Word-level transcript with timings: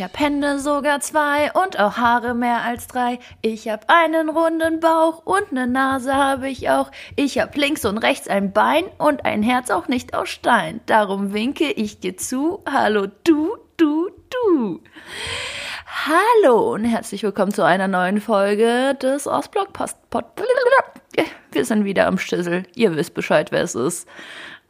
Ich 0.00 0.04
hab 0.04 0.18
Hände 0.18 0.58
sogar 0.58 1.00
zwei 1.00 1.52
und 1.52 1.78
auch 1.78 1.98
Haare 1.98 2.32
mehr 2.32 2.62
als 2.62 2.86
drei. 2.86 3.18
Ich 3.42 3.68
hab 3.68 3.84
einen 3.88 4.30
runden 4.30 4.80
Bauch 4.80 5.26
und 5.26 5.52
ne 5.52 5.66
Nase 5.66 6.14
habe 6.14 6.48
ich 6.48 6.70
auch. 6.70 6.90
Ich 7.16 7.38
hab 7.38 7.54
links 7.54 7.84
und 7.84 7.98
rechts 7.98 8.26
ein 8.26 8.50
Bein 8.50 8.84
und 8.96 9.26
ein 9.26 9.42
Herz 9.42 9.68
auch 9.68 9.88
nicht 9.88 10.14
aus 10.14 10.30
Stein. 10.30 10.80
Darum 10.86 11.34
winke 11.34 11.70
ich 11.70 12.00
dir 12.00 12.16
zu. 12.16 12.64
Hallo 12.66 13.08
du, 13.24 13.58
du, 13.76 14.08
du. 14.30 14.80
Hallo 15.84 16.72
und 16.72 16.86
herzlich 16.86 17.22
willkommen 17.22 17.52
zu 17.52 17.62
einer 17.62 17.86
neuen 17.86 18.22
Folge 18.22 18.96
des 19.02 19.26
Ostblock 19.26 19.74
Post. 19.74 19.98
Wir 21.52 21.64
sind 21.66 21.84
wieder 21.84 22.06
am 22.06 22.16
Schlüssel. 22.16 22.62
Ihr 22.74 22.96
wisst 22.96 23.12
Bescheid, 23.12 23.52
wer 23.52 23.64
es 23.64 23.74
ist. 23.74 24.08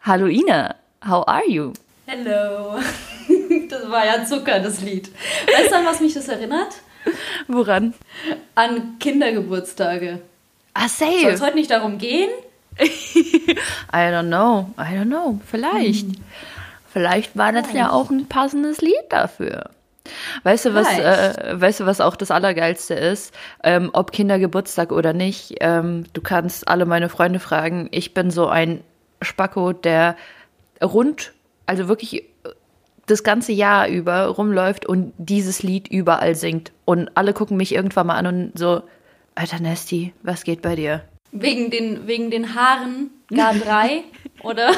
Hallo 0.01 0.27
Ina, 0.27 0.75
how 1.07 1.23
are 1.29 1.49
you? 1.49 1.73
Hello. 2.11 2.81
Das 3.69 3.89
war 3.89 4.05
ja 4.05 4.25
Zucker, 4.25 4.59
das 4.59 4.81
Lied. 4.81 5.11
Weißt 5.47 5.71
du, 5.71 5.77
an 5.77 5.87
was 5.87 6.01
mich 6.01 6.15
das 6.15 6.27
erinnert? 6.27 6.75
Woran? 7.47 7.95
An 8.57 8.99
Kindergeburtstage. 8.99 10.21
Ah, 10.75 10.89
safe. 10.89 11.21
Soll 11.23 11.31
es 11.31 11.41
heute 11.41 11.55
nicht 11.55 11.71
darum 11.71 11.99
gehen? 11.99 12.31
I 12.81 13.57
don't 13.93 14.27
know. 14.27 14.71
I 14.77 14.97
don't 14.97 15.07
know. 15.07 15.41
Vielleicht. 15.49 16.07
Hm. 16.07 16.17
Vielleicht 16.93 17.37
war 17.37 17.53
das 17.53 17.73
ja 17.73 17.93
auch 17.93 18.11
ein 18.11 18.27
passendes 18.27 18.81
Lied 18.81 19.05
dafür. 19.11 19.71
Weißt 20.43 20.65
du, 20.65 20.75
was, 20.75 20.89
äh, 20.99 21.61
weißt 21.61 21.81
du, 21.81 21.87
was 21.87 22.01
auch 22.01 22.17
das 22.17 22.33
Allergeilste 22.33 22.95
ist? 22.95 23.33
Ähm, 23.63 23.91
ob 23.93 24.11
Kindergeburtstag 24.11 24.91
oder 24.91 25.13
nicht, 25.13 25.55
ähm, 25.61 26.07
du 26.13 26.21
kannst 26.21 26.67
alle 26.67 26.87
meine 26.87 27.09
Freunde 27.09 27.39
fragen. 27.39 27.89
Ich 27.93 28.15
bin 28.15 28.33
so 28.33 28.49
ein 28.49 28.81
Spacko, 29.23 29.73
der 29.73 30.17
rund, 30.83 31.33
also 31.71 31.87
wirklich 31.87 32.25
das 33.07 33.23
ganze 33.23 33.53
Jahr 33.53 33.89
über 33.89 34.27
rumläuft 34.27 34.87
und 34.87 35.13
dieses 35.19 35.63
Lied 35.63 35.87
überall 35.89 36.35
singt. 36.35 36.73
Und 36.85 37.11
alle 37.17 37.33
gucken 37.33 37.57
mich 37.57 37.73
irgendwann 37.73 38.09
mal 38.09 38.17
an 38.17 38.27
und 38.27 38.59
so, 38.59 38.83
Alter 39.37 39.61
Nesty, 39.61 40.13
was 40.23 40.43
geht 40.43 40.63
bei 40.63 40.75
dir? 40.75 41.05
Wegen 41.31 41.71
den, 41.71 42.09
wegen 42.09 42.33
den 42.33 42.57
Haaren 42.57 43.11
gar 43.33 43.55
drei? 43.55 44.03
oder? 44.43 44.73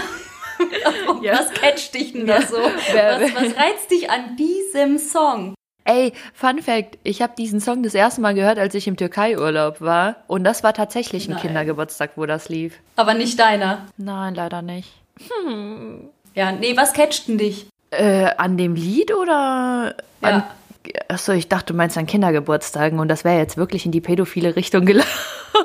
ja. 1.22 1.32
Was 1.32 1.50
catcht 1.54 1.94
dich 1.94 2.12
denn 2.12 2.26
da 2.26 2.42
so? 2.42 2.58
Was, 2.58 3.34
was 3.34 3.56
reizt 3.56 3.90
dich 3.90 4.10
an 4.10 4.36
diesem 4.36 4.98
Song? 4.98 5.54
Ey, 5.84 6.12
Fun 6.34 6.60
Fact, 6.60 6.98
ich 7.04 7.22
habe 7.22 7.32
diesen 7.36 7.58
Song 7.58 7.82
das 7.82 7.94
erste 7.94 8.20
Mal 8.20 8.34
gehört, 8.34 8.58
als 8.58 8.74
ich 8.74 8.86
im 8.86 8.98
Türkei-Urlaub 8.98 9.80
war. 9.80 10.16
Und 10.28 10.44
das 10.44 10.62
war 10.62 10.74
tatsächlich 10.74 11.26
ein 11.26 11.32
Nein. 11.32 11.40
Kindergeburtstag, 11.40 12.12
wo 12.16 12.26
das 12.26 12.50
lief. 12.50 12.78
Aber 12.96 13.14
nicht 13.14 13.38
deiner? 13.40 13.86
Nein, 13.96 14.34
leider 14.34 14.60
nicht. 14.60 14.92
Hm. 15.46 16.10
Ja, 16.34 16.52
nee, 16.52 16.76
was 16.76 16.92
catcht 16.92 17.28
denn 17.28 17.38
dich? 17.38 17.66
Äh, 17.90 18.30
an 18.36 18.56
dem 18.56 18.74
Lied 18.74 19.14
oder 19.14 19.94
ja. 20.22 20.28
an. 20.28 20.42
Achso, 21.08 21.32
ich 21.32 21.48
dachte, 21.48 21.72
du 21.72 21.76
meinst 21.76 21.96
an 21.96 22.06
Kindergeburtstagen 22.06 22.98
und 22.98 23.08
das 23.08 23.24
wäre 23.24 23.38
jetzt 23.38 23.56
wirklich 23.56 23.86
in 23.86 23.92
die 23.92 24.00
pädophile 24.00 24.56
Richtung 24.56 24.84
gelaufen. 24.84 25.08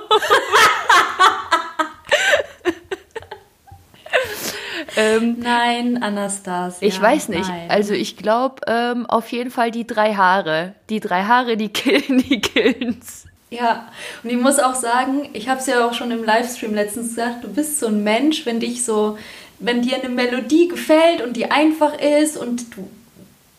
ähm, 4.96 5.38
nein, 5.40 6.04
Anastasia. 6.04 6.88
Ich 6.88 7.02
weiß 7.02 7.30
nicht. 7.30 7.50
Nein. 7.50 7.70
Also 7.70 7.94
ich 7.94 8.18
glaube 8.18 8.62
ähm, 8.68 9.08
auf 9.08 9.32
jeden 9.32 9.50
Fall 9.50 9.72
die 9.72 9.88
drei 9.88 10.14
Haare. 10.14 10.76
Die 10.90 11.00
drei 11.00 11.24
Haare, 11.24 11.58
die 11.58 11.70
killen, 11.70 12.20
die 12.20 12.42
killen's. 12.42 13.26
Ja, 13.50 13.88
und 14.24 14.30
ich 14.30 14.38
muss 14.38 14.60
auch 14.60 14.76
sagen, 14.76 15.30
ich 15.32 15.48
habe 15.48 15.62
es 15.62 15.68
ja 15.68 15.88
auch 15.88 15.94
schon 15.94 16.12
im 16.12 16.24
Livestream 16.24 16.76
letztens 16.76 17.16
gesagt, 17.16 17.46
du 17.46 17.48
bist 17.48 17.80
so 17.80 17.88
ein 17.88 18.04
Mensch, 18.04 18.46
wenn 18.46 18.60
dich 18.60 18.84
so 18.84 19.18
wenn 19.60 19.82
dir 19.82 19.98
eine 19.98 20.10
Melodie 20.10 20.68
gefällt 20.68 21.22
und 21.22 21.36
die 21.36 21.50
einfach 21.50 22.00
ist 22.00 22.38
und 22.38 22.76
du, 22.76 22.88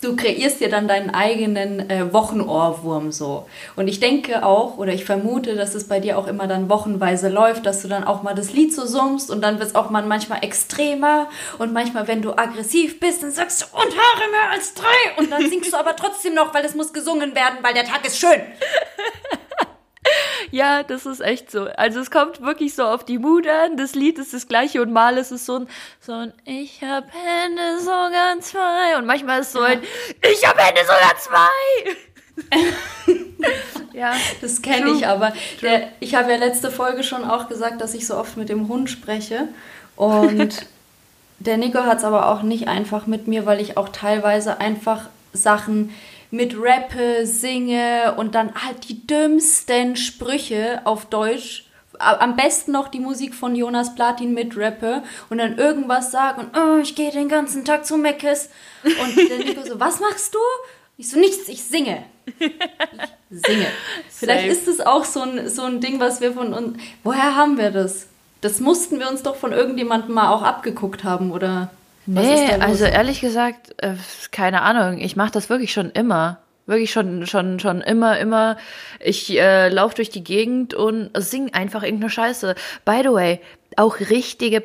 du 0.01 0.17
kreierst 0.17 0.61
dir 0.61 0.69
dann 0.69 0.87
deinen 0.87 1.11
eigenen 1.11 1.91
äh, 1.91 2.13
Wochenohrwurm 2.13 3.11
so. 3.11 3.47
Und 3.75 3.89
ich 3.89 3.99
denke 3.99 4.45
auch, 4.45 4.79
oder 4.79 4.93
ich 4.93 5.05
vermute, 5.05 5.57
dass 5.57 5.75
es 5.75 5.89
bei 5.89 5.99
dir 5.99 6.19
auch 6.19 6.29
immer 6.29 6.47
dann 6.47 6.69
wochenweise 6.69 7.29
läuft, 7.29 7.67
dass 7.67 7.83
du 7.83 7.89
dann 7.89 8.05
auch 8.05 8.23
mal 8.23 8.35
das 8.35 8.53
Lied 8.53 8.73
so 8.73 8.87
summst 8.87 9.31
und 9.31 9.43
dann 9.43 9.59
wird 9.59 9.71
es 9.71 9.75
auch 9.75 9.91
mal 9.91 10.05
manchmal 10.05 10.45
extremer 10.45 11.29
und 11.59 11.73
manchmal, 11.73 12.07
wenn 12.07 12.23
du 12.23 12.33
aggressiv 12.37 13.01
bist, 13.01 13.23
dann 13.23 13.33
sagst 13.33 13.63
du, 13.63 13.77
und 13.77 13.83
Haare 13.83 14.31
mehr 14.31 14.51
als 14.53 14.75
drei 14.75 15.19
und 15.19 15.33
dann 15.33 15.49
singst 15.49 15.73
du 15.73 15.77
aber 15.77 15.97
trotzdem 15.97 16.35
noch, 16.35 16.55
weil 16.55 16.65
es 16.65 16.75
muss 16.75 16.93
gesungen 16.93 17.35
werden, 17.35 17.59
weil 17.63 17.75
der 17.75 17.85
Tag 17.85 18.07
ist 18.07 18.19
schön. 18.19 18.41
Ja, 20.51 20.83
das 20.83 21.07
ist 21.07 21.21
echt 21.21 21.51
so. 21.51 21.65
Also 21.77 22.01
es 22.01 22.11
kommt 22.11 22.41
wirklich 22.41 22.75
so 22.75 22.85
auf 22.85 23.05
die 23.05 23.19
Mut 23.19 23.47
an. 23.47 23.77
Das 23.77 23.95
Lied 23.95 24.19
ist 24.19 24.35
das 24.35 24.49
gleiche 24.49 24.83
und 24.83 24.93
mal 24.93 25.19
ist 25.19 25.31
es 25.31 25.47
so 25.47 25.61
ein, 25.61 25.69
so 26.01 26.13
ein 26.13 26.33
Ich 26.45 26.83
hab 26.83 27.05
Hände 27.13 27.81
sogar 27.81 28.41
zwei. 28.41 28.97
Und 28.97 29.07
manchmal 29.07 29.41
ist 29.41 29.49
es 29.49 29.53
so 29.53 29.61
ein 29.61 29.83
Ich 30.23 30.47
hab 30.47 30.59
Hände 30.59 30.81
sogar 30.83 31.17
zwei. 31.19 31.97
ja, 33.93 34.15
das 34.41 34.63
kenne 34.63 34.93
ich 34.93 35.07
aber. 35.07 35.33
Der, 35.63 35.89
ich 36.01 36.15
habe 36.15 36.31
ja 36.31 36.39
letzte 36.39 36.71
Folge 36.71 37.03
schon 37.03 37.25
auch 37.25 37.49
gesagt, 37.49 37.81
dass 37.81 37.95
ich 37.95 38.07
so 38.07 38.17
oft 38.17 38.37
mit 38.37 38.49
dem 38.49 38.69
Hund 38.69 38.91
spreche. 38.91 39.49
Und 39.97 40.67
der 41.39 41.57
Nico 41.57 41.81
hat 41.81 41.99
es 41.99 42.05
aber 42.05 42.29
auch 42.29 42.43
nicht 42.43 42.69
einfach 42.69 43.07
mit 43.07 43.27
mir, 43.27 43.47
weil 43.47 43.61
ich 43.61 43.77
auch 43.77 43.89
teilweise 43.89 44.61
einfach 44.61 45.09
Sachen 45.33 45.95
mit 46.31 46.55
rappe, 46.59 47.27
singe 47.27 48.15
und 48.17 48.35
dann 48.35 48.55
halt 48.55 48.89
die 48.89 49.07
dümmsten 49.07 49.97
Sprüche 49.97 50.83
auf 50.85 51.07
Deutsch. 51.07 51.65
Am 51.99 52.37
besten 52.37 52.73
noch 52.73 52.89
die 52.89 53.01
Musik 53.01 53.35
von 53.35 53.57
Jonas 53.57 53.95
Platin 53.95 54.33
mit 54.33 54.57
rappe 54.57 55.03
und 55.31 55.39
dann 55.39 55.59
irgendwas 55.59 56.13
sage 56.13 56.41
und 56.41 56.57
oh, 56.57 56.79
ich 56.79 56.95
gehe 56.95 57.11
den 57.11 57.29
ganzen 57.29 57.65
Tag 57.65 57.87
zu 57.87 57.97
Meckes. 57.97 58.51
Und 58.85 59.17
der 59.17 59.39
Nico 59.39 59.63
so, 59.67 59.81
was 59.81 59.99
machst 59.99 60.35
du? 60.35 60.39
Ich 60.97 61.09
so, 61.11 61.19
nichts, 61.19 61.49
ich 61.49 61.65
singe. 61.65 62.05
Ich 63.31 63.41
singe. 63.43 63.67
Vielleicht 64.09 64.49
ist 64.49 64.69
es 64.69 64.81
auch 64.81 65.05
so 65.05 65.23
ein, 65.23 65.49
so 65.49 65.63
ein 65.63 65.81
Ding, 65.81 66.01
was 66.01 66.21
wir 66.21 66.33
von 66.33 66.53
uns. 66.55 66.79
Woher 67.03 67.37
haben 67.37 67.59
wir 67.59 67.71
das? 67.71 68.07
Das 68.41 68.61
mussten 68.61 69.01
wir 69.01 69.09
uns 69.09 69.23
doch 69.23 69.37
von 69.37 69.53
irgendjemandem 69.53 70.15
mal 70.15 70.33
auch 70.33 70.43
abgeguckt 70.43 71.05
haben, 71.05 71.33
oder? 71.33 71.71
Nee, 72.09 72.53
also 72.61 72.85
ehrlich 72.85 73.21
gesagt, 73.21 73.75
äh, 73.83 73.95
keine 74.31 74.63
Ahnung. 74.63 74.99
Ich 74.99 75.15
mache 75.15 75.31
das 75.31 75.51
wirklich 75.51 75.73
schon 75.73 75.91
immer. 75.91 76.39
Wirklich 76.65 76.91
schon, 76.91 77.27
schon, 77.27 77.61
schon 77.61 77.83
immer, 77.83 78.19
immer. 78.19 78.57
Ich 79.01 79.39
äh, 79.39 79.69
laufe 79.69 79.97
durch 79.97 80.09
die 80.09 80.25
Gegend 80.25 80.75
und 80.75 81.11
sing 81.17 81.53
einfach 81.53 81.83
irgendeine 81.83 82.11
Scheiße. 82.11 82.55
By 82.85 83.01
the 83.03 83.11
way, 83.11 83.41
auch 83.77 84.01
richtige, 84.01 84.65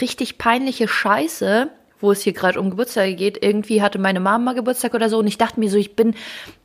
richtig 0.00 0.38
peinliche 0.38 0.86
Scheiße 0.86 1.68
wo 2.00 2.12
es 2.12 2.22
hier 2.22 2.32
gerade 2.32 2.60
um 2.60 2.70
Geburtstage 2.70 3.14
geht. 3.14 3.42
Irgendwie 3.42 3.82
hatte 3.82 3.98
meine 3.98 4.20
Mama 4.20 4.52
Geburtstag 4.52 4.94
oder 4.94 5.08
so 5.08 5.18
und 5.18 5.26
ich 5.26 5.38
dachte 5.38 5.60
mir 5.60 5.70
so, 5.70 5.76
ich 5.76 5.96
bin, 5.96 6.14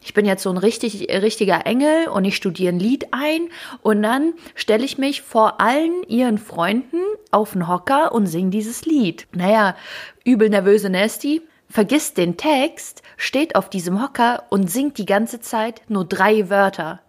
ich 0.03 0.13
bin 0.13 0.25
jetzt 0.25 0.44
so 0.44 0.50
ein 0.50 0.57
richtig, 0.57 1.07
richtiger 1.09 1.66
Engel 1.66 2.07
und 2.07 2.25
ich 2.25 2.35
studiere 2.35 2.73
ein 2.73 2.79
Lied 2.79 3.07
ein 3.12 3.50
und 3.81 4.01
dann 4.01 4.34
stelle 4.56 4.85
ich 4.85 4.97
mich 4.97 5.22
vor 5.22 5.62
allen 5.62 6.03
ihren 6.07 6.38
Freunden 6.38 7.01
auf 7.31 7.53
den 7.53 7.68
Hocker 7.68 8.12
und 8.13 8.28
singe 8.28 8.50
dieses 8.50 8.85
Lied. 8.85 9.28
Naja, 9.34 9.75
übel 10.24 10.50
nervöse 10.50 10.90
Nasty 10.90 11.41
vergisst 11.69 12.18
den 12.18 12.38
Text, 12.38 13.01
steht 13.18 13.56
auf 13.56 13.69
diesem 13.69 14.01
Hocker 14.01 14.44
und 14.50 14.72
singt 14.72 14.97
die 14.97 15.06
ganze 15.06 15.41
Zeit 15.41 15.81
nur 15.88 16.06
drei 16.06 16.50
Wörter. 16.50 17.01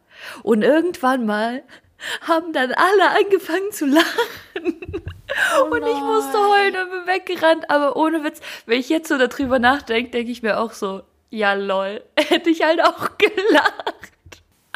Und 0.42 0.62
irgendwann 0.62 1.26
mal 1.26 1.62
haben 2.22 2.52
dann 2.52 2.72
alle 2.72 3.10
angefangen 3.18 3.72
zu 3.72 3.86
lachen. 3.86 5.02
Oh 5.60 5.64
und 5.64 5.82
ich 5.82 6.00
musste 6.00 6.38
heulen 6.38 6.76
und 6.76 6.90
bin 6.90 7.14
weggerannt. 7.14 7.68
Aber 7.70 7.96
ohne 7.96 8.24
Witz, 8.24 8.40
wenn 8.66 8.80
ich 8.80 8.88
jetzt 8.88 9.08
so 9.08 9.18
darüber 9.18 9.58
nachdenke, 9.58 10.10
denke 10.10 10.30
ich 10.30 10.42
mir 10.42 10.58
auch 10.58 10.72
so, 10.72 11.02
ja 11.30 11.54
lol, 11.54 12.02
hätte 12.16 12.50
ich 12.50 12.62
halt 12.62 12.82
auch 12.82 13.18
gelacht. 13.18 14.12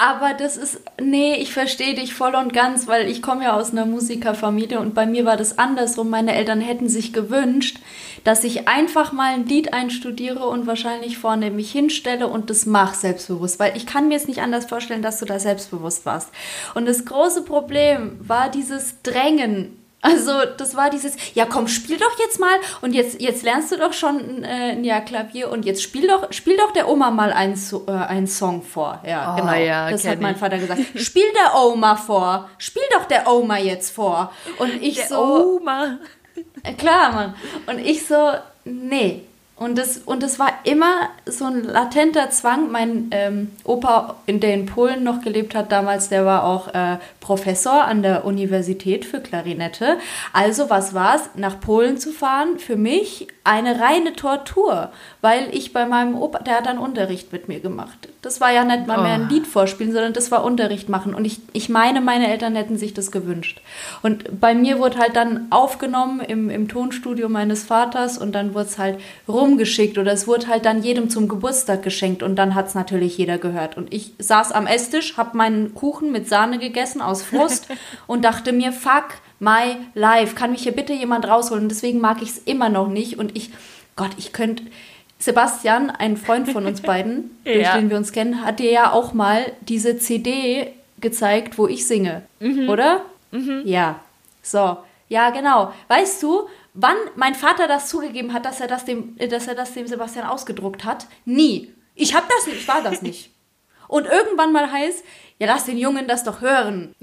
Aber 0.00 0.32
das 0.32 0.56
ist, 0.56 0.80
nee, 0.98 1.34
ich 1.34 1.52
verstehe 1.52 1.94
dich 1.94 2.14
voll 2.14 2.34
und 2.34 2.54
ganz, 2.54 2.88
weil 2.88 3.06
ich 3.06 3.20
komme 3.20 3.44
ja 3.44 3.52
aus 3.54 3.72
einer 3.72 3.84
Musikerfamilie 3.84 4.80
und 4.80 4.94
bei 4.94 5.04
mir 5.04 5.26
war 5.26 5.36
das 5.36 5.58
andersrum. 5.58 6.08
Meine 6.08 6.34
Eltern 6.34 6.62
hätten 6.62 6.88
sich 6.88 7.12
gewünscht, 7.12 7.80
dass 8.24 8.42
ich 8.42 8.66
einfach 8.66 9.12
mal 9.12 9.34
ein 9.34 9.44
Lied 9.44 9.74
einstudiere 9.74 10.46
und 10.46 10.66
wahrscheinlich 10.66 11.18
vorne 11.18 11.50
mich 11.50 11.70
hinstelle 11.70 12.28
und 12.28 12.48
das 12.48 12.64
mache 12.64 12.96
selbstbewusst, 12.96 13.60
weil 13.60 13.76
ich 13.76 13.84
kann 13.84 14.08
mir 14.08 14.16
es 14.16 14.26
nicht 14.26 14.40
anders 14.40 14.64
vorstellen, 14.64 15.02
dass 15.02 15.18
du 15.18 15.26
da 15.26 15.38
selbstbewusst 15.38 16.06
warst. 16.06 16.30
Und 16.72 16.88
das 16.88 17.04
große 17.04 17.42
Problem 17.42 18.16
war 18.20 18.48
dieses 18.48 19.02
Drängen 19.02 19.79
also 20.02 20.32
das 20.56 20.76
war 20.76 20.88
dieses, 20.88 21.14
ja 21.34 21.44
komm, 21.44 21.68
spiel 21.68 21.98
doch 21.98 22.18
jetzt 22.18 22.40
mal 22.40 22.54
und 22.80 22.94
jetzt, 22.94 23.20
jetzt 23.20 23.42
lernst 23.42 23.70
du 23.70 23.76
doch 23.76 23.92
schon 23.92 24.42
äh, 24.44 24.80
Jahr 24.80 25.02
Klavier 25.02 25.50
und 25.50 25.66
jetzt 25.66 25.82
spiel 25.82 26.08
doch, 26.08 26.32
spiel 26.32 26.56
doch 26.56 26.72
der 26.72 26.88
Oma 26.88 27.10
mal 27.10 27.32
einen, 27.32 27.60
äh, 27.86 27.90
einen 27.90 28.26
Song 28.26 28.62
vor. 28.62 29.02
Ja, 29.06 29.34
oh, 29.34 29.40
genau. 29.40 29.54
Ja, 29.54 29.90
das 29.90 30.06
hat 30.06 30.20
mein 30.20 30.34
ich. 30.34 30.40
Vater 30.40 30.58
gesagt. 30.58 30.80
Spiel 30.96 31.26
der 31.34 31.54
Oma 31.60 31.96
vor. 31.96 32.48
Spiel 32.56 32.82
doch 32.92 33.04
der 33.04 33.30
Oma 33.30 33.58
jetzt 33.58 33.94
vor. 33.94 34.32
Und 34.58 34.82
ich 34.82 34.96
der 34.96 35.08
so. 35.08 35.58
Oma. 35.58 35.98
Äh, 36.62 36.72
klar, 36.74 37.12
Mann. 37.12 37.34
Und 37.66 37.78
ich 37.78 38.06
so, 38.06 38.32
nee, 38.64 39.24
und 39.60 39.76
das, 39.76 39.98
und 39.98 40.22
das 40.22 40.38
war 40.38 40.54
immer 40.64 41.10
so 41.26 41.44
ein 41.44 41.62
latenter 41.64 42.30
Zwang. 42.30 42.72
Mein 42.72 43.10
ähm, 43.10 43.50
Opa, 43.64 44.16
in 44.24 44.40
der 44.40 44.54
in 44.54 44.64
Polen 44.64 45.04
noch 45.04 45.20
gelebt 45.20 45.54
hat 45.54 45.70
damals, 45.70 46.08
der 46.08 46.24
war 46.24 46.44
auch 46.44 46.68
äh, 46.72 46.96
Professor 47.20 47.84
an 47.84 48.02
der 48.02 48.24
Universität 48.24 49.04
für 49.04 49.20
Klarinette. 49.20 49.98
Also 50.32 50.70
was 50.70 50.94
war 50.94 51.16
es, 51.16 51.22
nach 51.34 51.60
Polen 51.60 51.98
zu 51.98 52.10
fahren, 52.10 52.58
für 52.58 52.76
mich 52.76 53.28
eine 53.50 53.80
reine 53.80 54.12
Tortur, 54.12 54.90
weil 55.22 55.48
ich 55.50 55.72
bei 55.72 55.84
meinem 55.84 56.14
Opa, 56.14 56.38
der 56.38 56.58
hat 56.58 56.66
dann 56.66 56.78
Unterricht 56.78 57.32
mit 57.32 57.48
mir 57.48 57.58
gemacht. 57.58 58.08
Das 58.22 58.40
war 58.40 58.52
ja 58.52 58.64
nicht 58.64 58.86
mal 58.86 59.02
mehr 59.02 59.14
ein 59.14 59.26
Oh. 59.28 59.32
Lied 59.32 59.48
vorspielen, 59.48 59.92
sondern 59.92 60.12
das 60.12 60.30
war 60.30 60.44
Unterricht 60.44 60.88
machen. 60.88 61.14
Und 61.14 61.24
ich, 61.24 61.40
ich 61.52 61.68
meine, 61.68 62.00
meine 62.00 62.28
Eltern 62.28 62.54
hätten 62.54 62.78
sich 62.78 62.94
das 62.94 63.10
gewünscht. 63.10 63.60
Und 64.02 64.40
bei 64.40 64.54
mir 64.54 64.78
wurde 64.78 64.98
halt 64.98 65.16
dann 65.16 65.48
aufgenommen 65.50 66.20
im, 66.20 66.48
im 66.48 66.68
Tonstudio 66.68 67.28
meines 67.28 67.64
Vaters 67.64 68.18
und 68.18 68.36
dann 68.36 68.54
wurde 68.54 68.66
es 68.66 68.78
halt 68.78 69.00
rumgeschickt 69.26 69.98
oder 69.98 70.12
es 70.12 70.28
wurde 70.28 70.46
halt 70.46 70.64
dann 70.64 70.84
jedem 70.84 71.10
zum 71.10 71.26
Geburtstag 71.26 71.82
geschenkt 71.82 72.22
und 72.22 72.36
dann 72.36 72.54
hat 72.54 72.68
es 72.68 72.76
natürlich 72.76 73.18
jeder 73.18 73.38
gehört. 73.38 73.76
Und 73.76 73.92
ich 73.92 74.12
saß 74.20 74.52
am 74.52 74.68
Esstisch, 74.68 75.16
habe 75.16 75.36
meinen 75.36 75.74
Kuchen 75.74 76.12
mit 76.12 76.28
Sahne 76.28 76.60
gegessen 76.60 77.02
aus 77.02 77.24
Frust 77.24 77.66
und 78.06 78.24
dachte 78.24 78.52
mir, 78.52 78.72
fuck 78.72 79.08
my 79.40 79.76
life, 79.94 80.34
kann 80.36 80.52
mich 80.52 80.62
hier 80.62 80.72
bitte 80.72 80.92
jemand 80.92 81.26
rausholen? 81.26 81.64
Und 81.64 81.68
deswegen 81.70 82.00
mag 82.00 82.22
ich 82.22 82.28
es 82.30 82.38
immer 82.38 82.68
noch 82.68 82.86
nicht 82.88 83.18
und 83.18 83.36
ich, 83.36 83.50
Gott, 83.96 84.10
ich 84.16 84.32
könnte... 84.32 84.62
Sebastian, 85.22 85.90
ein 85.90 86.16
Freund 86.16 86.48
von 86.50 86.64
uns 86.64 86.80
beiden, 86.80 87.36
durch 87.44 87.58
Ja. 87.60 87.76
den 87.76 87.90
wir 87.90 87.98
uns 87.98 88.10
kennen, 88.10 88.42
hat 88.42 88.58
dir 88.58 88.70
ja 88.70 88.92
auch 88.92 89.12
mal 89.12 89.52
diese 89.60 89.98
CD 89.98 90.72
gezeigt, 90.98 91.58
wo 91.58 91.66
ich 91.66 91.86
singe, 91.86 92.22
oder? 92.68 93.02
Ja. 93.64 94.00
So. 94.42 94.78
Ja, 95.08 95.28
genau. 95.28 95.74
Weißt 95.88 96.22
du, 96.22 96.48
wann 96.72 96.96
mein 97.16 97.34
Vater 97.34 97.68
das 97.68 97.88
zugegeben 97.90 98.32
hat, 98.32 98.46
dass 98.46 98.60
er 98.62 98.66
das 98.66 98.86
dem, 98.86 99.16
dass 99.28 99.46
er 99.46 99.54
das 99.54 99.74
dem 99.74 99.86
Sebastian 99.86 100.26
ausgedruckt 100.26 100.84
hat? 100.86 101.06
Nie. 101.26 101.70
Ich 101.94 102.14
hab 102.14 102.26
das 102.26 102.46
nicht, 102.46 102.60
ich 102.60 102.68
war 102.68 102.80
das 102.82 103.02
nicht. 103.02 103.30
Und 103.88 104.06
irgendwann 104.06 104.52
mal 104.52 104.72
heißt, 104.72 105.04
ja, 105.38 105.48
lass 105.48 105.64
den 105.66 105.76
Jungen 105.76 106.06
das 106.08 106.24
doch 106.24 106.40
hören. 106.40 106.94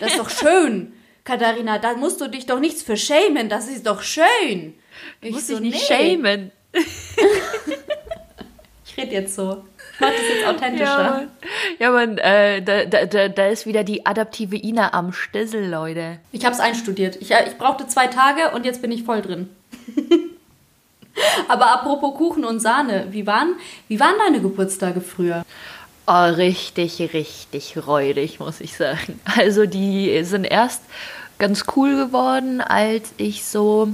Das 0.00 0.10
ist 0.12 0.18
doch 0.18 0.28
schön. 0.28 0.92
Katharina, 1.26 1.78
da 1.78 1.94
musst 1.94 2.20
du 2.20 2.28
dich 2.28 2.46
doch 2.46 2.60
nichts 2.60 2.82
für 2.82 2.96
schämen, 2.96 3.48
das 3.48 3.68
ist 3.68 3.86
doch 3.86 4.00
schön. 4.00 4.74
Ich 5.20 5.32
Muss 5.32 5.48
so, 5.48 5.54
ich 5.54 5.60
nicht 5.60 5.90
nee. 5.90 5.96
schämen. 5.96 6.52
Ich 8.88 9.02
rede 9.02 9.12
jetzt 9.12 9.34
so. 9.34 9.62
Ich 9.92 10.00
mach 10.00 10.08
das 10.08 10.20
jetzt 10.20 10.46
authentischer. 10.46 11.28
Ja, 11.78 11.90
man, 11.90 12.16
äh, 12.16 12.62
da, 12.62 12.86
da, 12.86 13.04
da, 13.04 13.28
da 13.28 13.48
ist 13.48 13.66
wieder 13.66 13.84
die 13.84 14.06
adaptive 14.06 14.56
Ina 14.56 14.94
am 14.94 15.12
Stissel, 15.12 15.68
Leute. 15.68 16.18
Ich 16.32 16.46
habe 16.46 16.54
es 16.54 16.60
einstudiert. 16.60 17.16
Ich, 17.20 17.30
äh, 17.30 17.46
ich 17.46 17.58
brauchte 17.58 17.86
zwei 17.88 18.06
Tage 18.06 18.52
und 18.54 18.64
jetzt 18.64 18.80
bin 18.80 18.90
ich 18.90 19.02
voll 19.02 19.20
drin. 19.20 19.50
Aber 21.48 21.72
apropos 21.72 22.14
Kuchen 22.14 22.46
und 22.46 22.60
Sahne, 22.60 23.08
wie 23.10 23.26
waren, 23.26 23.56
wie 23.88 24.00
waren 24.00 24.14
deine 24.24 24.40
Geburtstage 24.40 25.02
früher? 25.02 25.44
Oh, 26.06 26.24
richtig, 26.36 27.12
richtig 27.12 27.76
räudig, 27.86 28.38
muss 28.38 28.60
ich 28.60 28.76
sagen. 28.76 29.20
Also 29.36 29.66
die 29.66 30.22
sind 30.24 30.44
erst 30.44 30.82
ganz 31.38 31.64
cool 31.74 31.96
geworden, 31.96 32.60
als 32.60 33.12
ich 33.16 33.44
so, 33.44 33.88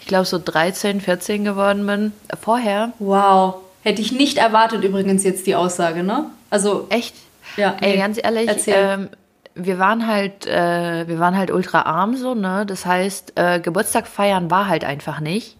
ich 0.00 0.06
glaube 0.06 0.24
so 0.24 0.40
13, 0.42 1.00
14 1.00 1.44
geworden 1.44 1.86
bin. 1.86 2.12
Vorher, 2.40 2.92
Wow. 2.98 3.56
Hätte 3.82 4.02
ich 4.02 4.10
nicht 4.10 4.38
erwartet 4.38 4.82
übrigens 4.82 5.22
jetzt 5.22 5.46
die 5.46 5.54
Aussage, 5.54 6.02
ne? 6.02 6.26
Also, 6.50 6.86
echt, 6.88 7.14
ja. 7.56 7.76
Ey, 7.80 7.92
nee. 7.92 7.98
ganz 7.98 8.18
ehrlich, 8.20 8.48
Erzähl. 8.48 8.74
ähm, 8.76 9.08
wir 9.54 9.78
waren 9.78 10.08
halt, 10.08 10.44
äh, 10.44 11.06
wir 11.06 11.20
waren 11.20 11.36
halt 11.36 11.52
ultra 11.52 11.82
arm 11.82 12.16
so, 12.16 12.34
ne? 12.34 12.66
Das 12.66 12.84
heißt, 12.84 13.34
äh, 13.36 13.60
Geburtstag 13.60 14.08
feiern 14.08 14.50
war 14.50 14.66
halt 14.66 14.84
einfach 14.84 15.20
nicht. 15.20 15.56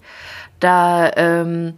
Da 0.59 1.09
ähm, 1.15 1.75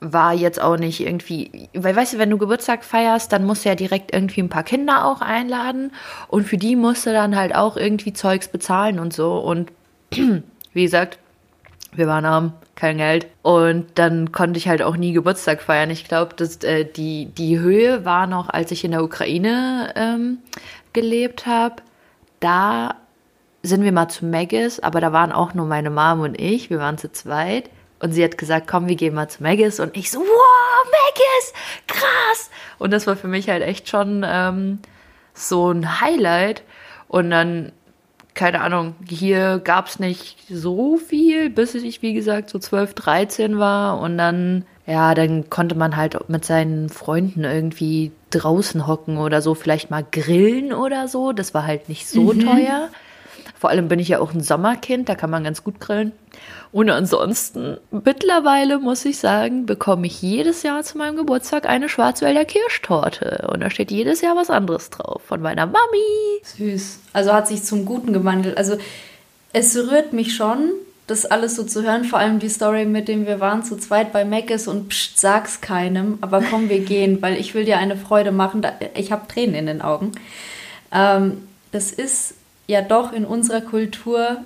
war 0.00 0.32
jetzt 0.32 0.60
auch 0.60 0.76
nicht 0.76 1.00
irgendwie, 1.00 1.68
weil 1.74 1.96
weißt 1.96 2.14
du, 2.14 2.18
wenn 2.18 2.30
du 2.30 2.38
Geburtstag 2.38 2.84
feierst, 2.84 3.32
dann 3.32 3.44
musst 3.44 3.64
du 3.64 3.68
ja 3.68 3.74
direkt 3.74 4.14
irgendwie 4.14 4.42
ein 4.42 4.48
paar 4.48 4.62
Kinder 4.62 5.04
auch 5.04 5.20
einladen 5.20 5.92
und 6.28 6.46
für 6.46 6.56
die 6.56 6.76
musst 6.76 7.06
du 7.06 7.12
dann 7.12 7.36
halt 7.36 7.54
auch 7.54 7.76
irgendwie 7.76 8.12
Zeugs 8.12 8.48
bezahlen 8.48 9.00
und 9.00 9.12
so 9.12 9.38
und 9.38 9.72
wie 10.72 10.82
gesagt, 10.82 11.18
wir 11.92 12.06
waren 12.06 12.24
arm, 12.24 12.52
kein 12.74 12.98
Geld. 12.98 13.26
Und 13.42 13.86
dann 13.96 14.30
konnte 14.30 14.58
ich 14.58 14.68
halt 14.68 14.82
auch 14.82 14.96
nie 14.96 15.12
Geburtstag 15.12 15.62
feiern. 15.62 15.90
Ich 15.90 16.04
glaube, 16.04 16.34
dass 16.36 16.62
äh, 16.62 16.84
die, 16.84 17.26
die 17.26 17.58
Höhe 17.58 18.04
war 18.04 18.26
noch, 18.26 18.48
als 18.48 18.70
ich 18.70 18.84
in 18.84 18.92
der 18.92 19.02
Ukraine 19.02 19.92
ähm, 19.96 20.38
gelebt 20.92 21.46
habe. 21.46 21.76
Da 22.40 22.94
sind 23.62 23.82
wir 23.82 23.92
mal 23.92 24.08
zu 24.08 24.26
Maggis, 24.26 24.78
aber 24.80 25.00
da 25.00 25.12
waren 25.12 25.32
auch 25.32 25.54
nur 25.54 25.66
meine 25.66 25.90
Mom 25.90 26.20
und 26.20 26.40
ich. 26.40 26.70
Wir 26.70 26.78
waren 26.78 26.98
zu 26.98 27.10
zweit. 27.10 27.70
Und 28.00 28.12
sie 28.12 28.22
hat 28.22 28.38
gesagt, 28.38 28.68
komm, 28.68 28.88
wir 28.88 28.96
gehen 28.96 29.14
mal 29.14 29.28
zu 29.28 29.42
Maggis. 29.42 29.80
Und 29.80 29.96
ich 29.96 30.10
so, 30.10 30.20
wow, 30.20 30.84
Maggis, 30.84 31.52
krass. 31.86 32.50
Und 32.78 32.92
das 32.92 33.06
war 33.06 33.16
für 33.16 33.28
mich 33.28 33.48
halt 33.48 33.62
echt 33.62 33.88
schon 33.88 34.24
ähm, 34.26 34.78
so 35.34 35.70
ein 35.70 36.00
Highlight. 36.00 36.62
Und 37.08 37.30
dann 37.30 37.72
keine 38.38 38.60
Ahnung, 38.60 38.94
hier 39.08 39.58
gab 39.58 39.88
es 39.88 39.98
nicht 39.98 40.36
so 40.48 40.96
viel, 40.96 41.50
bis 41.50 41.74
ich, 41.74 42.02
wie 42.02 42.14
gesagt, 42.14 42.50
so 42.50 42.60
12, 42.60 42.94
13 42.94 43.58
war. 43.58 44.00
Und 44.00 44.16
dann, 44.16 44.64
ja, 44.86 45.12
dann 45.16 45.50
konnte 45.50 45.74
man 45.74 45.96
halt 45.96 46.16
mit 46.28 46.44
seinen 46.44 46.88
Freunden 46.88 47.42
irgendwie 47.42 48.12
draußen 48.30 48.86
hocken 48.86 49.18
oder 49.18 49.42
so, 49.42 49.56
vielleicht 49.56 49.90
mal 49.90 50.04
grillen 50.08 50.72
oder 50.72 51.08
so. 51.08 51.32
Das 51.32 51.52
war 51.52 51.66
halt 51.66 51.88
nicht 51.88 52.08
so 52.08 52.32
teuer. 52.32 52.90
Vor 53.58 53.70
allem 53.70 53.88
bin 53.88 53.98
ich 53.98 54.08
ja 54.08 54.20
auch 54.20 54.32
ein 54.32 54.40
Sommerkind, 54.40 55.08
da 55.08 55.16
kann 55.16 55.30
man 55.30 55.42
ganz 55.42 55.64
gut 55.64 55.80
grillen. 55.80 56.12
Und 56.70 56.90
ansonsten, 56.90 57.78
mittlerweile 57.90 58.78
muss 58.78 59.04
ich 59.04 59.18
sagen, 59.18 59.66
bekomme 59.66 60.06
ich 60.06 60.22
jedes 60.22 60.62
Jahr 60.62 60.84
zu 60.84 60.96
meinem 60.96 61.16
Geburtstag 61.16 61.66
eine 61.66 61.88
Schwarzwälder 61.88 62.44
Kirschtorte. 62.44 63.48
Und 63.52 63.60
da 63.60 63.70
steht 63.70 63.90
jedes 63.90 64.20
Jahr 64.20 64.36
was 64.36 64.50
anderes 64.50 64.90
drauf. 64.90 65.22
Von 65.26 65.42
meiner 65.42 65.66
Mami. 65.66 66.40
Süß. 66.44 67.00
Also 67.12 67.32
hat 67.32 67.48
sich 67.48 67.64
zum 67.64 67.84
Guten 67.84 68.12
gewandelt. 68.12 68.56
Also 68.56 68.76
es 69.52 69.76
rührt 69.76 70.12
mich 70.12 70.36
schon, 70.36 70.70
das 71.08 71.26
alles 71.26 71.56
so 71.56 71.64
zu 71.64 71.82
hören. 71.82 72.04
Vor 72.04 72.20
allem 72.20 72.38
die 72.38 72.50
Story, 72.50 72.84
mit 72.84 73.08
dem 73.08 73.26
wir 73.26 73.40
waren 73.40 73.64
zu 73.64 73.76
zweit 73.76 74.12
bei 74.12 74.24
Meckes 74.24 74.68
und 74.68 74.90
pst, 74.90 75.18
sag's 75.18 75.60
keinem. 75.60 76.18
Aber 76.20 76.42
komm, 76.42 76.68
wir 76.68 76.80
gehen, 76.80 77.20
weil 77.22 77.40
ich 77.40 77.54
will 77.54 77.64
dir 77.64 77.78
eine 77.78 77.96
Freude 77.96 78.30
machen. 78.30 78.64
Ich 78.94 79.10
habe 79.10 79.26
Tränen 79.26 79.56
in 79.56 79.66
den 79.66 79.82
Augen. 79.82 80.12
Ähm, 80.92 81.48
das 81.72 81.90
ist 81.92 82.34
ja 82.68 82.82
doch 82.82 83.12
in 83.12 83.24
unserer 83.24 83.62
Kultur 83.62 84.38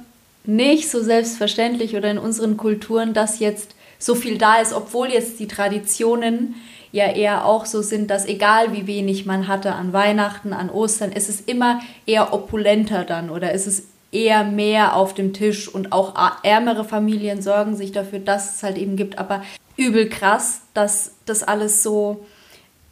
nicht 0.45 0.91
so 0.91 1.03
selbstverständlich 1.03 1.97
oder 1.97 2.11
in 2.11 2.19
unseren 2.19 2.57
Kulturen, 2.57 3.13
dass 3.13 3.39
jetzt 3.39 3.75
so 3.99 4.15
viel 4.15 4.39
da 4.39 4.57
ist, 4.57 4.73
obwohl 4.73 5.09
jetzt 5.09 5.39
die 5.39 5.47
Traditionen 5.47 6.55
ja 6.91 7.07
eher 7.07 7.45
auch 7.45 7.67
so 7.67 7.83
sind, 7.83 8.11
dass 8.11 8.27
egal 8.27 8.73
wie 8.73 8.87
wenig 8.87 9.27
man 9.27 9.49
hatte 9.49 9.75
an 9.75 9.93
Weihnachten, 9.93 10.53
an 10.53 10.71
Ostern, 10.71 11.13
ist 11.13 11.29
es 11.29 11.41
immer 11.41 11.81
eher 12.07 12.33
opulenter 12.33 13.05
dann 13.05 13.31
oder 13.31 13.53
ist 13.53 13.67
es 13.67 13.85
eher 14.11 14.45
mehr 14.45 14.95
auf 14.95 15.15
dem 15.15 15.33
Tisch 15.33 15.69
und 15.69 15.93
auch 15.93 16.15
ärmere 16.43 16.85
Familien 16.85 17.41
sorgen 17.41 17.77
sich 17.77 17.93
dafür, 17.93 18.19
dass 18.19 18.57
es 18.57 18.63
halt 18.63 18.77
eben 18.77 18.97
gibt. 18.97 19.19
Aber 19.19 19.43
übel 19.77 20.09
krass, 20.09 20.61
dass 20.75 21.13
das 21.25 21.43
alles 21.43 21.83
so 21.83 22.27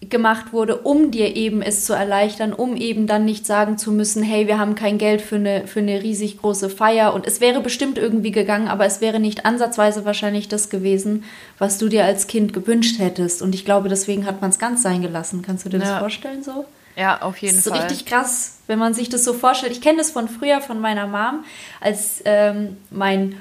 gemacht 0.09 0.53
wurde, 0.55 0.79
um 0.79 1.11
dir 1.11 1.37
eben 1.37 1.61
es 1.61 1.85
zu 1.85 1.93
erleichtern, 1.93 2.55
um 2.55 2.75
eben 2.75 3.07
dann 3.07 3.27
nicht 3.27 3.45
sagen 3.45 3.77
zu 3.77 3.93
müssen, 3.93 4.23
hey, 4.23 4.47
wir 4.47 4.59
haben 4.59 4.75
kein 4.75 4.97
Geld 4.97 5.21
für 5.21 5.37
eine, 5.37 5.67
für 5.67 5.81
eine 5.81 6.03
riesig 6.03 6.39
große 6.41 6.71
Feier. 6.71 7.13
Und 7.13 7.27
es 7.27 7.41
wäre 7.43 7.61
bestimmt 7.61 7.99
irgendwie 7.99 8.31
gegangen, 8.31 8.69
aber 8.69 8.87
es 8.87 9.03
wäre 9.03 9.21
nicht 9.21 9.45
ansatzweise 9.45 10.07
wahrscheinlich 10.07 10.49
das 10.49 10.71
gewesen, 10.71 11.25
was 11.59 11.77
du 11.77 11.89
dir 11.89 12.05
als 12.07 12.29
Kind 12.29 12.55
gewünscht 12.55 12.99
hättest. 12.99 13.43
Und 13.43 13.55
ich 13.55 13.67
glaube, 13.67 13.91
deswegen 13.91 14.25
hat 14.25 14.41
man 14.41 14.49
es 14.51 14.59
ganz 14.59 14.83
sein 14.83 15.03
gelassen. 15.03 15.43
Kannst 15.43 15.67
du 15.67 15.69
dir 15.69 15.79
das 15.79 15.89
Ja. 15.91 15.99
vorstellen 15.99 16.43
so? 16.43 16.65
Ja, 16.97 17.21
auf 17.23 17.37
jeden 17.39 17.57
Das 17.57 17.67
ist 17.67 17.73
Fall. 17.73 17.81
richtig 17.81 18.07
krass, 18.07 18.59
wenn 18.67 18.79
man 18.79 18.95
sich 18.95 19.11
das 19.11 19.23
so 19.25 19.33
vorstellt. 19.35 19.73
Ich 19.73 19.81
kenne 19.81 19.99
das 19.99 20.11
von 20.11 20.29
früher 20.29 20.61
von 20.61 20.81
meiner 20.81 21.07
Mom, 21.07 21.45
als 21.81 22.23
ähm, 22.25 22.79
mein 22.91 23.37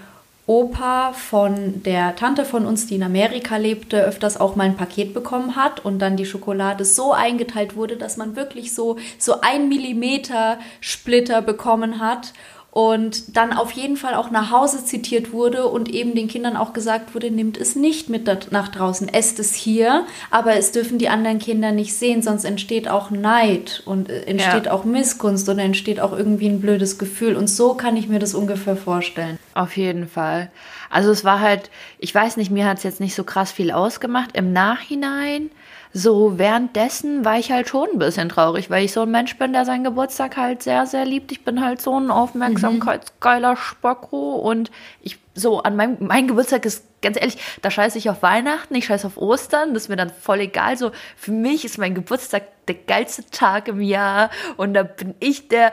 Opa 0.50 1.14
von 1.14 1.84
der 1.84 2.16
Tante 2.16 2.44
von 2.44 2.66
uns, 2.66 2.88
die 2.88 2.96
in 2.96 3.04
Amerika 3.04 3.58
lebte, 3.58 4.04
öfters 4.04 4.40
auch 4.40 4.56
mal 4.56 4.64
ein 4.64 4.76
Paket 4.76 5.14
bekommen 5.14 5.56
hat 5.56 5.86
und 5.86 6.00
dann 6.00 6.18
die 6.18 6.26
Schokolade 6.26 6.86
so 6.86 7.14
eingeteilt 7.14 7.76
wurde, 7.76 7.98
dass 7.98 8.18
man 8.18 8.36
wirklich 8.36 8.74
so, 8.74 8.98
so 9.20 9.42
ein 9.42 9.70
Millimeter 9.70 10.58
Splitter 10.82 11.44
bekommen 11.44 12.00
hat 12.00 12.34
und 12.72 13.36
dann 13.36 13.52
auf 13.52 13.72
jeden 13.72 13.98
Fall 13.98 14.14
auch 14.14 14.30
nach 14.30 14.52
Hause 14.52 14.86
zitiert 14.86 15.34
wurde 15.34 15.66
und 15.66 15.90
eben 15.90 16.14
den 16.14 16.28
Kindern 16.28 16.56
auch 16.56 16.74
gesagt 16.74 17.16
wurde, 17.16 17.32
nimmt 17.32 17.58
es 17.58 17.76
nicht 17.76 18.10
mit 18.10 18.28
nach 18.52 18.68
draußen, 18.68 19.10
esst 19.10 19.40
es 19.40 19.54
hier, 19.56 20.06
aber 20.30 20.56
es 20.56 20.72
dürfen 20.72 21.00
die 21.00 21.10
anderen 21.10 21.40
Kinder 21.40 21.72
nicht 21.72 21.96
sehen, 21.96 22.22
sonst 22.22 22.44
entsteht 22.44 22.88
auch 22.88 23.10
Neid 23.10 23.82
und 23.86 24.10
äh, 24.10 24.22
entsteht 24.24 24.66
Ja. 24.66 24.72
auch 24.72 24.84
Missgunst 24.84 25.50
und 25.50 25.58
entsteht 25.60 26.00
auch 26.00 26.12
irgendwie 26.16 26.48
ein 26.48 26.62
blödes 26.62 27.00
Gefühl 27.00 27.36
und 27.36 27.48
so 27.48 27.74
kann 27.74 27.98
ich 27.98 28.08
mir 28.08 28.20
das 28.20 28.36
ungefähr 28.36 28.76
vorstellen. 28.76 29.40
Auf 29.56 29.76
jeden 29.76 30.08
Fall. 30.08 30.52
Also 30.92 31.12
es 31.12 31.24
war 31.26 31.40
halt, 31.40 31.70
ich 31.98 32.14
weiß 32.14 32.38
nicht, 32.38 32.52
mir 32.52 32.66
hat 32.68 32.78
es 32.78 32.84
jetzt 32.84 33.00
nicht 33.00 33.16
so 33.16 33.24
krass 33.24 33.52
viel 33.52 33.72
ausgemacht. 33.72 34.32
Im 34.34 34.54
Nachhinein, 34.54 35.50
so 35.92 36.38
währenddessen 36.38 37.26
war 37.26 37.40
ich 37.40 37.52
halt 37.52 37.68
schon 37.68 37.88
ein 37.94 38.00
bisschen 38.00 38.30
traurig, 38.30 38.70
weil 38.70 38.86
ich 38.86 38.94
so 38.94 39.02
ein 39.02 39.12
Mensch 39.12 39.38
bin, 39.38 39.54
der 39.54 39.66
seinen 39.66 39.84
Geburtstag 39.84 40.38
halt 40.38 40.62
sehr, 40.62 40.86
sehr 40.86 41.06
liebt. 41.06 41.32
Ich 41.32 41.44
bin 41.44 41.64
halt 41.64 41.82
so 41.82 42.00
ein 42.00 42.12
aufmerksamkeitsgeiler 42.12 43.56
Spocko 43.56 44.36
und 44.36 44.70
ich 45.02 45.18
so 45.34 45.64
an 45.64 45.76
meinem, 45.76 45.98
mein 46.00 46.28
Geburtstag 46.28 46.66
ist 46.66 46.84
ganz 47.02 47.18
ehrlich, 47.20 47.38
da 47.62 47.72
scheiße 47.72 47.98
ich 47.98 48.10
auf 48.10 48.22
Weihnachten, 48.22 48.76
ich 48.76 48.86
scheiße 48.86 49.08
auf 49.08 49.18
Ostern, 49.18 49.74
das 49.74 49.84
ist 49.84 49.90
mir 49.90 49.96
dann 49.96 50.10
voll 50.10 50.42
egal. 50.42 50.78
So, 50.78 50.92
für 51.16 51.32
mich 51.32 51.66
ist 51.66 51.78
mein 51.78 51.96
Geburtstag 51.96 52.44
der 52.68 52.76
geilste 52.76 53.26
Tag 53.32 53.68
im 53.68 53.82
Jahr 53.82 54.30
und 54.58 54.74
da 54.74 54.84
bin 54.84 55.16
ich 55.20 55.48
der 55.48 55.72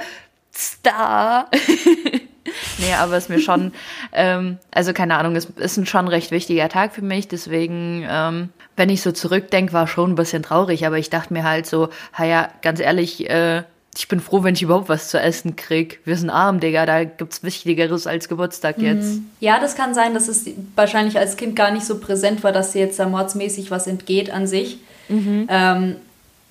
Star. 0.55 1.51
nee, 2.79 2.95
aber 2.99 3.17
es 3.17 3.25
ist 3.25 3.29
mir 3.29 3.41
schon, 3.41 3.73
ähm, 4.13 4.59
also 4.71 4.93
keine 4.93 5.17
Ahnung, 5.17 5.37
es 5.37 5.47
ist 5.47 5.77
ein 5.77 5.87
schon 5.87 6.09
recht 6.09 6.31
wichtiger 6.31 6.69
Tag 6.69 6.95
für 6.95 7.03
mich, 7.03 7.29
deswegen, 7.29 8.07
ähm, 8.09 8.51
wenn 8.77 8.91
ich 8.91 9.03
so 9.03 9.13
zurückdenke, 9.13 9.73
war 9.73 9.87
schon 9.87 10.13
ein 10.13 10.15
bisschen 10.17 10.43
traurig, 10.43 10.87
aber 10.87 10.99
ich 10.99 11.11
dachte 11.11 11.33
mir 11.33 11.45
halt 11.45 11.67
so, 11.67 11.89
ja, 12.19 12.49
ganz 12.63 12.81
ehrlich, 12.81 13.29
äh, 13.29 13.63
ich 13.97 14.09
bin 14.09 14.21
froh, 14.21 14.43
wenn 14.43 14.55
ich 14.55 14.63
überhaupt 14.63 14.89
was 14.89 15.09
zu 15.09 15.19
essen 15.19 15.57
krieg. 15.57 16.01
Wir 16.05 16.17
sind 16.17 16.29
arm, 16.29 16.61
Digga, 16.61 16.85
da 16.85 17.05
gibt's 17.05 17.43
Wichtigeres 17.43 18.07
als 18.07 18.29
Geburtstag 18.29 18.79
jetzt. 18.79 19.17
Mhm. 19.17 19.31
Ja, 19.41 19.59
das 19.59 19.75
kann 19.75 19.95
sein, 19.95 20.13
dass 20.13 20.29
es 20.29 20.45
wahrscheinlich 20.75 21.19
als 21.19 21.37
Kind 21.37 21.57
gar 21.57 21.71
nicht 21.71 21.87
so 21.87 21.99
präsent 21.99 22.45
war, 22.45 22.53
dass 22.53 22.73
dir 22.73 22.81
jetzt 22.81 22.99
da 22.99 23.09
mordsmäßig 23.09 23.71
was 23.71 23.87
entgeht 23.87 24.31
an 24.31 24.47
sich. 24.47 24.79
Mhm. 25.09 25.47
Ähm, 25.49 25.97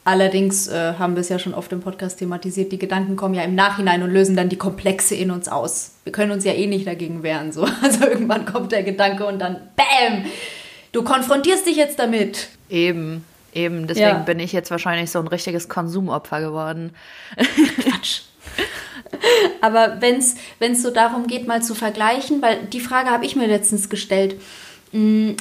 allerdings 0.05 0.67
äh, 0.67 0.93
haben 0.97 1.15
wir 1.15 1.21
es 1.21 1.29
ja 1.29 1.37
schon 1.37 1.53
oft 1.53 1.71
im 1.71 1.81
Podcast 1.81 2.17
thematisiert, 2.17 2.71
die 2.71 2.79
Gedanken 2.79 3.15
kommen 3.15 3.35
ja 3.35 3.43
im 3.43 3.53
Nachhinein 3.53 4.01
und 4.01 4.09
lösen 4.09 4.35
dann 4.35 4.49
die 4.49 4.57
Komplexe 4.57 5.13
in 5.13 5.29
uns 5.29 5.47
aus. 5.47 5.91
Wir 6.03 6.11
können 6.11 6.31
uns 6.31 6.45
ja 6.45 6.53
eh 6.53 6.65
nicht 6.65 6.87
dagegen 6.87 7.21
wehren. 7.21 7.51
So. 7.51 7.67
Also 7.83 8.05
irgendwann 8.05 8.45
kommt 8.45 8.71
der 8.71 8.81
Gedanke 8.81 9.25
und 9.25 9.37
dann 9.37 9.57
BÄM! 9.75 10.25
Du 10.95 11.03
konfrontierst 11.03 11.67
dich 11.67 11.75
jetzt 11.75 11.99
damit. 11.99 12.47
Eben. 12.69 13.25
Eben, 13.53 13.85
deswegen 13.85 14.07
ja. 14.07 14.19
bin 14.19 14.39
ich 14.39 14.53
jetzt 14.53 14.71
wahrscheinlich 14.71 15.11
so 15.11 15.19
ein 15.19 15.27
richtiges 15.27 15.67
Konsumopfer 15.67 16.39
geworden. 16.39 16.95
Quatsch. 17.35 18.21
Aber 19.59 19.99
wenn 19.99 20.19
es 20.19 20.81
so 20.81 20.91
darum 20.91 21.27
geht, 21.27 21.47
mal 21.47 21.61
zu 21.61 21.75
vergleichen, 21.75 22.41
weil 22.41 22.63
die 22.67 22.79
Frage 22.79 23.09
habe 23.09 23.25
ich 23.25 23.35
mir 23.35 23.45
letztens 23.45 23.89
gestellt. 23.89 24.39
Hm, 24.91 25.35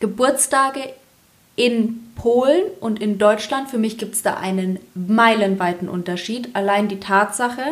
Geburtstage 0.00 0.80
in 1.54 2.12
Polen 2.16 2.64
und 2.80 3.00
in 3.00 3.18
Deutschland, 3.18 3.70
für 3.70 3.78
mich 3.78 3.98
gibt 3.98 4.16
es 4.16 4.22
da 4.22 4.34
einen 4.34 4.80
meilenweiten 4.94 5.88
Unterschied. 5.88 6.48
Allein 6.54 6.88
die 6.88 6.98
Tatsache, 6.98 7.62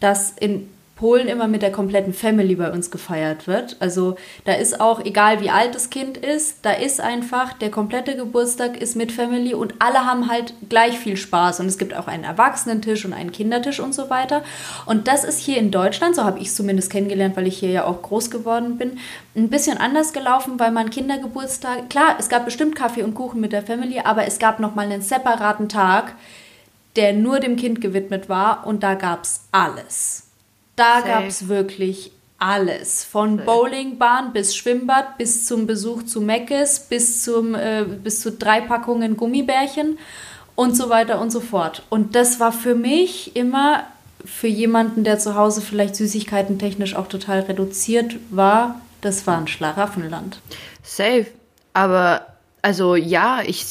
dass 0.00 0.30
in 0.30 0.70
Polen 0.98 1.28
immer 1.28 1.46
mit 1.46 1.62
der 1.62 1.70
kompletten 1.70 2.12
Family 2.12 2.56
bei 2.56 2.72
uns 2.72 2.90
gefeiert 2.90 3.46
wird. 3.46 3.76
Also 3.78 4.16
da 4.44 4.54
ist 4.54 4.80
auch, 4.80 5.04
egal 5.04 5.40
wie 5.40 5.50
alt 5.50 5.76
das 5.76 5.90
Kind 5.90 6.16
ist, 6.16 6.58
da 6.62 6.72
ist 6.72 7.00
einfach, 7.00 7.52
der 7.52 7.70
komplette 7.70 8.16
Geburtstag 8.16 8.76
ist 8.76 8.96
mit 8.96 9.12
Family 9.12 9.54
und 9.54 9.74
alle 9.78 10.04
haben 10.04 10.28
halt 10.28 10.54
gleich 10.68 10.98
viel 10.98 11.16
Spaß. 11.16 11.60
Und 11.60 11.66
es 11.66 11.78
gibt 11.78 11.94
auch 11.94 12.08
einen 12.08 12.24
Erwachsenentisch 12.24 13.04
und 13.04 13.12
einen 13.12 13.30
Kindertisch 13.30 13.78
und 13.78 13.94
so 13.94 14.10
weiter. 14.10 14.42
Und 14.86 15.06
das 15.06 15.22
ist 15.22 15.38
hier 15.38 15.58
in 15.58 15.70
Deutschland, 15.70 16.16
so 16.16 16.24
habe 16.24 16.40
ich 16.40 16.48
es 16.48 16.56
zumindest 16.56 16.90
kennengelernt, 16.90 17.36
weil 17.36 17.46
ich 17.46 17.58
hier 17.58 17.70
ja 17.70 17.84
auch 17.84 18.02
groß 18.02 18.32
geworden 18.32 18.76
bin, 18.76 18.98
ein 19.36 19.50
bisschen 19.50 19.78
anders 19.78 20.12
gelaufen, 20.12 20.58
weil 20.58 20.72
man 20.72 20.90
Kindergeburtstag, 20.90 21.90
klar, 21.90 22.16
es 22.18 22.28
gab 22.28 22.44
bestimmt 22.44 22.74
Kaffee 22.74 23.04
und 23.04 23.14
Kuchen 23.14 23.40
mit 23.40 23.52
der 23.52 23.62
Family, 23.62 24.00
aber 24.00 24.26
es 24.26 24.40
gab 24.40 24.58
nochmal 24.58 24.86
einen 24.86 25.02
separaten 25.02 25.68
Tag, 25.68 26.16
der 26.96 27.12
nur 27.12 27.38
dem 27.38 27.54
Kind 27.54 27.80
gewidmet 27.80 28.28
war 28.28 28.66
und 28.66 28.82
da 28.82 28.94
gab 28.94 29.22
es 29.22 29.42
alles. 29.52 30.27
Da 30.78 31.00
gab 31.00 31.24
es 31.24 31.48
wirklich 31.48 32.12
alles. 32.38 33.04
Von 33.04 33.38
Bowlingbahn 33.38 34.32
bis 34.32 34.54
Schwimmbad, 34.54 35.18
bis 35.18 35.44
zum 35.44 35.66
Besuch 35.66 36.04
zu 36.04 36.20
Meckes, 36.20 36.80
bis, 36.80 37.24
zum, 37.24 37.54
äh, 37.54 37.84
bis 37.84 38.20
zu 38.20 38.30
drei 38.30 38.60
Packungen 38.60 39.16
Gummibärchen 39.16 39.98
und 40.54 40.76
so 40.76 40.88
weiter 40.88 41.20
und 41.20 41.30
so 41.30 41.40
fort. 41.40 41.82
Und 41.90 42.14
das 42.14 42.38
war 42.38 42.52
für 42.52 42.76
mich 42.76 43.34
immer, 43.34 43.84
für 44.24 44.46
jemanden, 44.46 45.02
der 45.02 45.18
zu 45.18 45.34
Hause 45.34 45.60
vielleicht 45.60 45.96
Süßigkeiten 45.96 46.58
technisch 46.58 46.94
auch 46.94 47.08
total 47.08 47.40
reduziert 47.40 48.16
war, 48.30 48.80
das 49.00 49.26
war 49.26 49.38
ein 49.38 49.48
Schlaraffenland. 49.48 50.40
Safe. 50.82 51.26
Aber, 51.74 52.26
also 52.62 52.94
ja, 52.94 53.42
ich, 53.44 53.64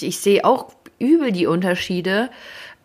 ich 0.00 0.20
sehe 0.20 0.44
auch 0.44 0.72
übel 0.98 1.32
die 1.32 1.46
Unterschiede. 1.46 2.30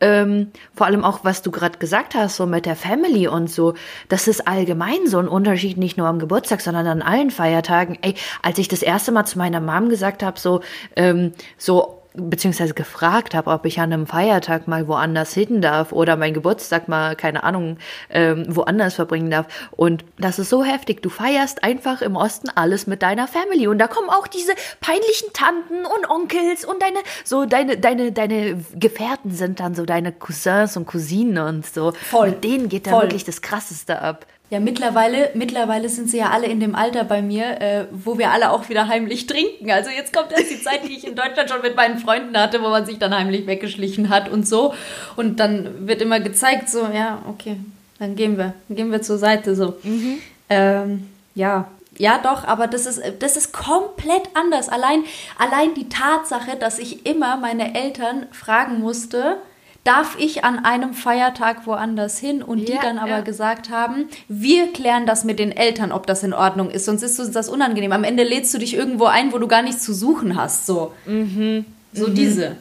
Ähm, 0.02 0.52
vor 0.74 0.88
allem 0.88 1.04
auch, 1.04 1.24
was 1.24 1.42
du 1.42 1.52
gerade 1.52 1.78
gesagt 1.78 2.16
hast, 2.16 2.38
so 2.38 2.46
mit 2.46 2.66
der 2.66 2.76
Family 2.76 3.28
und 3.28 3.50
so, 3.50 3.74
das 4.08 4.28
ist 4.28 4.48
allgemein 4.48 5.08
so 5.08 5.20
ein 5.20 5.28
Unterschied, 5.28 5.78
nicht 5.78 5.98
nur 5.98 6.08
am 6.08 6.20
Geburtstag, 6.20 6.62
sondern 6.62 6.88
an 6.88 7.02
allen 7.02 7.32
Feiertagen. 7.32 7.98
Ey, 8.02 8.16
als 8.42 8.58
ich 8.58 8.68
das 8.68 8.82
erste 8.82 9.12
Mal 9.12 9.26
zu 9.26 9.38
meiner 9.38 9.60
Mom 9.60 9.90
gesagt 9.90 10.24
habe, 10.24 10.40
so, 10.40 10.62
ähm, 10.96 11.34
so 11.58 11.99
beziehungsweise 12.20 12.74
gefragt 12.74 13.34
habe, 13.34 13.50
ob 13.52 13.66
ich 13.66 13.80
an 13.80 13.94
einem 13.94 14.08
Feiertag 14.08 14.68
mal 14.68 14.88
woanders 14.88 15.34
hin 15.34 15.62
darf 15.62 15.92
oder 15.92 16.16
meinen 16.16 16.34
Geburtstag 16.34 16.88
mal, 16.88 17.16
keine 17.16 17.44
Ahnung, 17.44 17.78
ähm, 18.10 18.46
woanders 18.48 18.96
verbringen 18.96 19.32
darf. 19.32 19.48
Und 19.72 20.06
das 20.18 20.40
ist 20.40 20.50
so 20.50 20.64
heftig. 20.64 21.02
Du 21.02 21.10
feierst 21.10 21.64
einfach 21.64 22.02
im 22.02 22.16
Osten 22.16 22.50
alles 22.54 22.88
mit 22.88 23.02
deiner 23.02 23.28
Family. 23.28 23.68
Und 23.68 23.80
da 23.80 23.88
kommen 23.88 24.10
auch 24.10 24.28
diese 24.28 24.54
peinlichen 24.82 25.34
Tanten 25.34 25.86
und 25.86 26.10
Onkels 26.10 26.66
und 26.66 26.82
deine, 26.82 27.00
so 27.24 27.46
deine, 27.46 27.78
deine, 27.78 28.12
deine 28.12 28.64
Gefährten 28.76 29.32
sind 29.32 29.60
dann 29.60 29.76
so 29.76 29.86
deine 29.86 30.12
Cousins 30.12 30.78
und 30.78 30.86
Cousinen 30.86 31.38
und 31.38 31.66
so. 31.66 31.92
Voll. 31.92 32.30
Mit 32.30 32.44
denen 32.44 32.70
geht 32.70 32.88
da 32.88 33.02
wirklich 33.02 33.24
das 33.24 33.42
Krasseste 33.42 34.02
ab. 34.02 34.26
Ja, 34.52 34.60
mittlerweile, 34.60 35.30
mittlerweile 35.36 35.90
sind 35.90 36.10
sie 36.10 36.18
ja 36.18 36.32
alle 36.32 36.48
in 36.48 36.60
dem 36.60 36.74
Alter 36.74 37.04
bei 37.04 37.22
mir, 37.22 37.62
äh, 37.62 37.86
wo 37.92 38.18
wir 38.18 38.32
alle 38.32 38.52
auch 38.52 38.68
wieder 38.68 38.88
heimlich 38.88 39.28
trinken. 39.28 39.70
Also 39.70 39.92
jetzt 39.92 40.12
kommt 40.12 40.32
erst 40.32 40.50
die 40.50 40.62
Zeit, 40.62 40.88
die 40.88 40.98
ich 40.98 41.06
in 41.06 41.16
Deutschland 41.16 41.52
schon 41.52 41.62
mit 41.62 41.76
meinen 41.76 42.00
Freunden 42.00 42.36
hatte, 42.36 42.64
wo 42.64 42.70
man 42.70 42.84
sich 42.86 42.98
dann 42.98 43.16
heimlich 43.16 43.46
weggeschlichen 43.46 44.10
hat 44.10 44.28
und 44.28 44.48
so. 44.48 44.74
Und 45.16 45.40
dann 45.40 45.88
wird 45.88 46.02
immer 46.02 46.20
gezeigt, 46.20 46.70
so, 46.70 46.88
ja, 46.92 47.22
okay, 47.30 47.58
dann 48.00 48.16
gehen 48.16 48.38
wir, 48.38 48.54
dann 48.68 48.76
gehen 48.76 48.92
wir 48.92 49.04
zur 49.04 49.20
Seite 49.20 49.56
so. 49.56 49.78
Mhm. 49.84 50.18
Ähm, 50.50 51.08
ja, 51.36 51.68
ja, 52.00 52.18
doch, 52.18 52.46
aber 52.46 52.68
das 52.68 52.86
ist, 52.86 53.02
das 53.20 53.38
ist 53.38 53.52
komplett 53.52 54.24
anders. 54.34 54.70
Allein, 54.70 55.04
allein 55.38 55.74
die 55.76 55.90
Tatsache, 55.90 56.56
dass 56.56 56.80
ich 56.80 57.06
immer 57.06 57.38
meine 57.38 57.76
Eltern 57.76 58.26
fragen 58.32 58.80
musste, 58.80 59.38
darf 59.84 60.18
ich 60.20 60.44
an 60.44 60.64
einem 60.66 60.94
Feiertag 60.94 61.66
woanders 61.66 62.20
hin 62.20 62.44
und 62.44 62.60
ja, 62.60 62.66
die 62.66 62.82
dann 62.82 62.98
aber 62.98 63.10
ja. 63.10 63.22
gesagt 63.22 63.70
haben, 63.70 64.08
wir 64.28 64.72
klären 64.74 65.06
das 65.06 65.24
mit 65.24 65.40
den 65.40 65.52
Eltern, 65.52 65.92
ob 65.92 66.06
das 66.06 66.24
in 66.24 66.34
Ordnung 66.34 66.70
ist, 66.70 66.86
sonst 66.86 67.04
ist 67.04 67.20
uns 67.20 67.32
das 67.32 67.50
unangenehm. 67.50 67.92
Am 67.92 68.04
Ende 68.04 68.24
lädst 68.24 68.54
du 68.54 68.58
dich 68.58 68.74
irgendwo 68.76 69.06
ein, 69.06 69.34
wo 69.34 69.38
du 69.38 69.48
gar 69.48 69.62
nichts 69.62 69.84
zu 69.84 69.94
suchen 69.94 70.36
hast, 70.36 70.66
so. 70.66 70.94
Mhm. 71.06 71.66
So 71.94 72.08
mhm. 72.08 72.16
diese. 72.16 72.58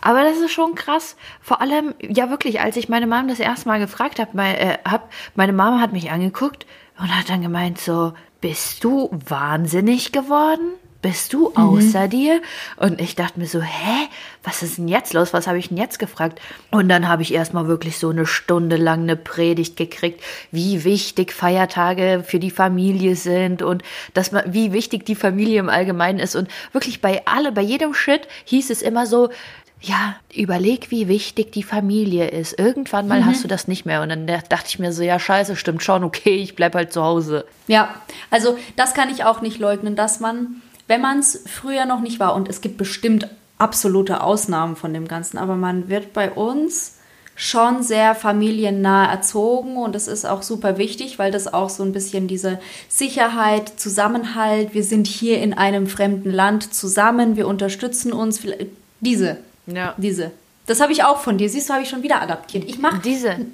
Aber 0.00 0.24
das 0.24 0.38
ist 0.38 0.52
schon 0.52 0.74
krass. 0.74 1.16
Vor 1.40 1.60
allem, 1.60 1.94
ja 2.00 2.28
wirklich, 2.30 2.60
als 2.60 2.76
ich 2.76 2.88
meine 2.88 3.06
Mom 3.06 3.28
das 3.28 3.38
erste 3.38 3.68
Mal 3.68 3.78
gefragt 3.78 4.18
habe, 4.18 4.30
mein, 4.32 4.54
äh, 4.56 4.78
hab, 4.84 5.10
meine 5.34 5.52
Mama 5.52 5.80
hat 5.80 5.92
mich 5.92 6.10
angeguckt 6.10 6.66
und 6.98 7.16
hat 7.16 7.28
dann 7.28 7.42
gemeint 7.42 7.78
so, 7.78 8.12
bist 8.40 8.82
du 8.82 9.10
wahnsinnig 9.12 10.10
geworden? 10.12 10.72
Bist 11.02 11.32
du 11.32 11.52
außer 11.54 12.06
mhm. 12.06 12.10
dir? 12.10 12.42
Und 12.76 13.00
ich 13.00 13.16
dachte 13.16 13.38
mir 13.38 13.46
so, 13.46 13.60
hä, 13.60 14.08
was 14.44 14.62
ist 14.62 14.78
denn 14.78 14.88
jetzt 14.88 15.12
los? 15.12 15.32
Was 15.32 15.46
habe 15.46 15.58
ich 15.58 15.68
denn 15.68 15.76
jetzt 15.76 15.98
gefragt? 15.98 16.40
Und 16.70 16.88
dann 16.88 17.08
habe 17.08 17.22
ich 17.22 17.34
erstmal 17.34 17.66
wirklich 17.66 17.98
so 17.98 18.10
eine 18.10 18.24
Stunde 18.24 18.76
lang 18.76 19.02
eine 19.02 19.16
Predigt 19.16 19.76
gekriegt, 19.76 20.22
wie 20.50 20.84
wichtig 20.84 21.32
Feiertage 21.32 22.22
für 22.24 22.38
die 22.38 22.50
Familie 22.50 23.16
sind 23.16 23.62
und 23.62 23.82
dass 24.14 24.32
man, 24.32 24.52
wie 24.52 24.72
wichtig 24.72 25.04
die 25.04 25.16
Familie 25.16 25.58
im 25.58 25.68
Allgemeinen 25.68 26.20
ist. 26.20 26.36
Und 26.36 26.48
wirklich 26.72 27.00
bei 27.00 27.22
alle, 27.26 27.52
bei 27.52 27.62
jedem 27.62 27.94
Schritt 27.94 28.28
hieß 28.44 28.70
es 28.70 28.80
immer 28.80 29.06
so, 29.06 29.28
ja, 29.80 30.14
überleg, 30.32 30.92
wie 30.92 31.08
wichtig 31.08 31.50
die 31.50 31.64
Familie 31.64 32.28
ist. 32.28 32.56
Irgendwann 32.56 33.08
mal 33.08 33.20
mhm. 33.20 33.26
hast 33.26 33.42
du 33.42 33.48
das 33.48 33.66
nicht 33.66 33.84
mehr. 33.84 34.00
Und 34.02 34.10
dann 34.10 34.26
dachte 34.26 34.66
ich 34.68 34.78
mir 34.78 34.92
so, 34.92 35.02
ja, 35.02 35.18
scheiße, 35.18 35.56
stimmt 35.56 35.82
schon, 35.82 36.04
okay, 36.04 36.36
ich 36.36 36.54
bleib 36.54 36.76
halt 36.76 36.92
zu 36.92 37.02
Hause. 37.02 37.44
Ja, 37.66 37.92
also 38.30 38.56
das 38.76 38.94
kann 38.94 39.10
ich 39.10 39.24
auch 39.24 39.40
nicht 39.40 39.58
leugnen, 39.58 39.96
dass 39.96 40.20
man 40.20 40.62
wenn 40.92 41.00
man 41.00 41.20
es 41.20 41.44
früher 41.46 41.86
noch 41.86 42.00
nicht 42.00 42.20
war, 42.20 42.34
und 42.34 42.50
es 42.50 42.60
gibt 42.60 42.76
bestimmt 42.76 43.26
absolute 43.56 44.20
Ausnahmen 44.20 44.76
von 44.76 44.92
dem 44.92 45.08
Ganzen, 45.08 45.38
aber 45.38 45.56
man 45.56 45.88
wird 45.88 46.12
bei 46.12 46.30
uns 46.30 46.98
schon 47.34 47.82
sehr 47.82 48.14
familiennah 48.14 49.10
erzogen 49.10 49.78
und 49.78 49.94
das 49.94 50.06
ist 50.06 50.26
auch 50.26 50.42
super 50.42 50.76
wichtig, 50.76 51.18
weil 51.18 51.32
das 51.32 51.50
auch 51.50 51.70
so 51.70 51.82
ein 51.82 51.94
bisschen 51.94 52.28
diese 52.28 52.60
Sicherheit, 52.90 53.80
Zusammenhalt, 53.80 54.74
wir 54.74 54.84
sind 54.84 55.06
hier 55.06 55.40
in 55.40 55.54
einem 55.54 55.86
fremden 55.86 56.30
Land 56.30 56.74
zusammen, 56.74 57.36
wir 57.36 57.48
unterstützen 57.48 58.12
uns, 58.12 58.42
diese, 59.00 59.38
ja. 59.66 59.94
diese. 59.96 60.30
Das 60.66 60.82
habe 60.82 60.92
ich 60.92 61.04
auch 61.04 61.20
von 61.20 61.38
dir. 61.38 61.48
Siehst 61.48 61.70
du, 61.70 61.72
habe 61.72 61.84
ich 61.84 61.88
schon 61.88 62.02
wieder 62.02 62.20
adaptiert. 62.20 62.64
Ich 62.66 62.78
mache 62.78 63.00
diese. 63.02 63.38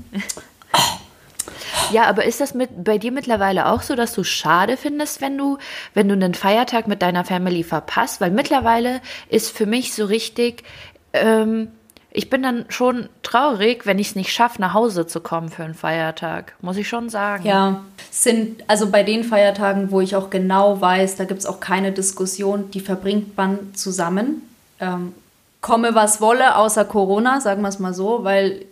Ja, 1.92 2.04
aber 2.04 2.24
ist 2.24 2.40
das 2.40 2.54
mit, 2.54 2.84
bei 2.84 2.98
dir 2.98 3.12
mittlerweile 3.12 3.66
auch 3.66 3.82
so, 3.82 3.94
dass 3.94 4.12
du 4.12 4.24
schade 4.24 4.76
findest, 4.76 5.20
wenn 5.20 5.36
du, 5.38 5.58
wenn 5.94 6.08
du 6.08 6.14
einen 6.14 6.34
Feiertag 6.34 6.88
mit 6.88 7.02
deiner 7.02 7.24
Family 7.24 7.62
verpasst? 7.62 8.20
Weil 8.20 8.30
mittlerweile 8.30 9.00
ist 9.28 9.56
für 9.56 9.66
mich 9.66 9.94
so 9.94 10.04
richtig, 10.04 10.64
ähm, 11.12 11.68
ich 12.10 12.30
bin 12.30 12.42
dann 12.42 12.64
schon 12.68 13.08
traurig, 13.22 13.86
wenn 13.86 13.98
ich 13.98 14.08
es 14.08 14.16
nicht 14.16 14.32
schaffe, 14.32 14.60
nach 14.60 14.74
Hause 14.74 15.06
zu 15.06 15.20
kommen 15.20 15.50
für 15.50 15.64
einen 15.64 15.74
Feiertag, 15.74 16.54
muss 16.60 16.76
ich 16.76 16.88
schon 16.88 17.10
sagen. 17.10 17.44
Ja, 17.44 17.84
sind 18.10 18.64
also 18.66 18.90
bei 18.90 19.02
den 19.02 19.24
Feiertagen, 19.24 19.90
wo 19.90 20.00
ich 20.00 20.16
auch 20.16 20.30
genau 20.30 20.80
weiß, 20.80 21.16
da 21.16 21.24
gibt 21.24 21.40
es 21.40 21.46
auch 21.46 21.60
keine 21.60 21.92
Diskussion, 21.92 22.70
die 22.70 22.80
verbringt 22.80 23.36
man 23.36 23.74
zusammen. 23.74 24.42
Ähm, 24.80 25.12
komme 25.60 25.94
was 25.94 26.20
wolle, 26.20 26.56
außer 26.56 26.84
Corona, 26.84 27.40
sagen 27.40 27.62
wir 27.62 27.68
es 27.68 27.78
mal 27.78 27.92
so, 27.92 28.24
weil 28.24 28.64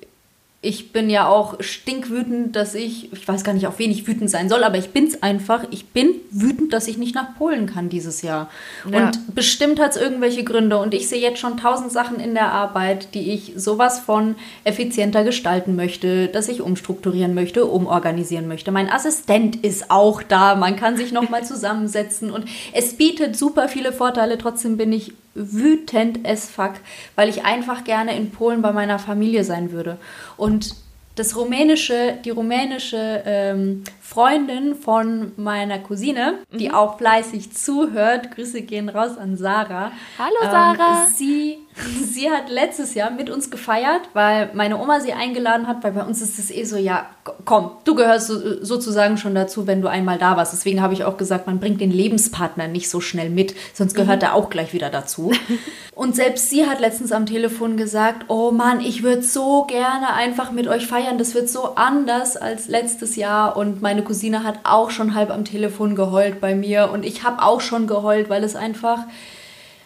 ich 0.66 0.92
bin 0.92 1.08
ja 1.08 1.28
auch 1.28 1.54
stinkwütend, 1.60 2.56
dass 2.56 2.74
ich, 2.74 3.12
ich 3.12 3.26
weiß 3.26 3.44
gar 3.44 3.52
nicht, 3.52 3.68
auf 3.68 3.78
wen 3.78 3.92
ich 3.92 4.08
wütend 4.08 4.28
sein 4.28 4.48
soll, 4.48 4.64
aber 4.64 4.76
ich 4.76 4.90
bin's 4.90 5.22
einfach. 5.22 5.64
Ich 5.70 5.86
bin 5.86 6.16
wütend, 6.32 6.72
dass 6.72 6.88
ich 6.88 6.98
nicht 6.98 7.14
nach 7.14 7.36
Polen 7.38 7.66
kann 7.66 7.88
dieses 7.88 8.22
Jahr. 8.22 8.50
Ja. 8.90 9.06
Und 9.06 9.34
bestimmt 9.34 9.78
hat 9.78 9.92
es 9.92 9.96
irgendwelche 9.96 10.42
Gründe. 10.42 10.78
Und 10.78 10.92
ich 10.92 11.08
sehe 11.08 11.20
jetzt 11.20 11.38
schon 11.38 11.56
tausend 11.56 11.92
Sachen 11.92 12.18
in 12.18 12.34
der 12.34 12.50
Arbeit, 12.50 13.14
die 13.14 13.32
ich 13.32 13.52
sowas 13.54 14.00
von 14.00 14.34
effizienter 14.64 15.22
gestalten 15.22 15.76
möchte, 15.76 16.26
dass 16.26 16.48
ich 16.48 16.60
umstrukturieren 16.60 17.34
möchte, 17.34 17.64
umorganisieren 17.64 18.48
möchte. 18.48 18.72
Mein 18.72 18.90
Assistent 18.90 19.56
ist 19.64 19.92
auch 19.92 20.20
da. 20.22 20.56
Man 20.56 20.74
kann 20.74 20.96
sich 20.96 21.12
nochmal 21.12 21.44
zusammensetzen. 21.46 22.32
Und 22.32 22.46
es 22.72 22.94
bietet 22.94 23.36
super 23.36 23.68
viele 23.68 23.92
Vorteile. 23.92 24.36
Trotzdem 24.36 24.76
bin 24.76 24.92
ich 24.92 25.12
wütend 25.36 26.26
as 26.26 26.48
fuck, 26.48 26.74
weil 27.14 27.28
ich 27.28 27.44
einfach 27.44 27.84
gerne 27.84 28.16
in 28.16 28.30
Polen 28.30 28.62
bei 28.62 28.72
meiner 28.72 28.98
Familie 28.98 29.44
sein 29.44 29.70
würde. 29.70 29.98
Und 30.36 30.74
das 31.14 31.36
rumänische, 31.36 32.18
die 32.24 32.30
rumänische 32.30 33.22
ähm, 33.24 33.84
Freundin 34.06 34.76
von 34.76 35.32
meiner 35.36 35.80
Cousine, 35.80 36.38
mhm. 36.50 36.58
die 36.58 36.70
auch 36.70 36.96
fleißig 36.98 37.52
zuhört, 37.52 38.30
Grüße 38.30 38.62
gehen 38.62 38.88
raus 38.88 39.18
an 39.18 39.36
Sarah. 39.36 39.90
Hallo 40.18 40.36
Sarah. 40.42 41.06
Ähm, 41.06 41.12
sie 41.12 41.58
sie 41.76 42.30
hat 42.30 42.48
letztes 42.48 42.94
Jahr 42.94 43.10
mit 43.10 43.28
uns 43.30 43.50
gefeiert, 43.50 44.02
weil 44.14 44.50
meine 44.54 44.78
Oma 44.78 45.00
sie 45.00 45.12
eingeladen 45.12 45.66
hat, 45.66 45.84
weil 45.84 45.92
bei 45.92 46.02
uns 46.02 46.22
ist 46.22 46.38
es 46.38 46.50
eh 46.50 46.64
so, 46.64 46.76
ja, 46.76 47.06
komm, 47.44 47.72
du 47.84 47.94
gehörst 47.94 48.28
so, 48.28 48.64
sozusagen 48.64 49.18
schon 49.18 49.34
dazu, 49.34 49.66
wenn 49.66 49.82
du 49.82 49.88
einmal 49.88 50.18
da 50.18 50.36
warst. 50.36 50.52
Deswegen 50.52 50.80
habe 50.80 50.94
ich 50.94 51.04
auch 51.04 51.16
gesagt, 51.16 51.46
man 51.46 51.60
bringt 51.60 51.80
den 51.80 51.90
Lebenspartner 51.90 52.68
nicht 52.68 52.88
so 52.88 53.00
schnell 53.00 53.30
mit, 53.30 53.54
sonst 53.74 53.94
gehört 53.94 54.22
mhm. 54.22 54.28
er 54.28 54.34
auch 54.34 54.48
gleich 54.48 54.72
wieder 54.72 54.90
dazu. 54.90 55.32
Und 55.94 56.14
selbst 56.14 56.50
sie 56.50 56.66
hat 56.66 56.80
letztens 56.80 57.10
am 57.10 57.24
Telefon 57.24 57.78
gesagt, 57.78 58.26
oh 58.28 58.50
Mann, 58.50 58.80
ich 58.80 59.02
würde 59.02 59.22
so 59.22 59.64
gerne 59.64 60.12
einfach 60.12 60.52
mit 60.52 60.68
euch 60.68 60.86
feiern, 60.86 61.16
das 61.16 61.34
wird 61.34 61.48
so 61.48 61.74
anders 61.74 62.36
als 62.36 62.68
letztes 62.68 63.16
Jahr. 63.16 63.56
Und 63.56 63.80
meine 63.96 64.06
Cousine 64.06 64.44
hat 64.44 64.58
auch 64.64 64.90
schon 64.90 65.14
halb 65.14 65.30
am 65.30 65.46
Telefon 65.46 65.96
geheult 65.96 66.38
bei 66.38 66.54
mir 66.54 66.90
und 66.92 67.02
ich 67.02 67.22
habe 67.22 67.42
auch 67.42 67.62
schon 67.62 67.86
geheult, 67.86 68.28
weil 68.28 68.44
es 68.44 68.54
einfach... 68.54 68.98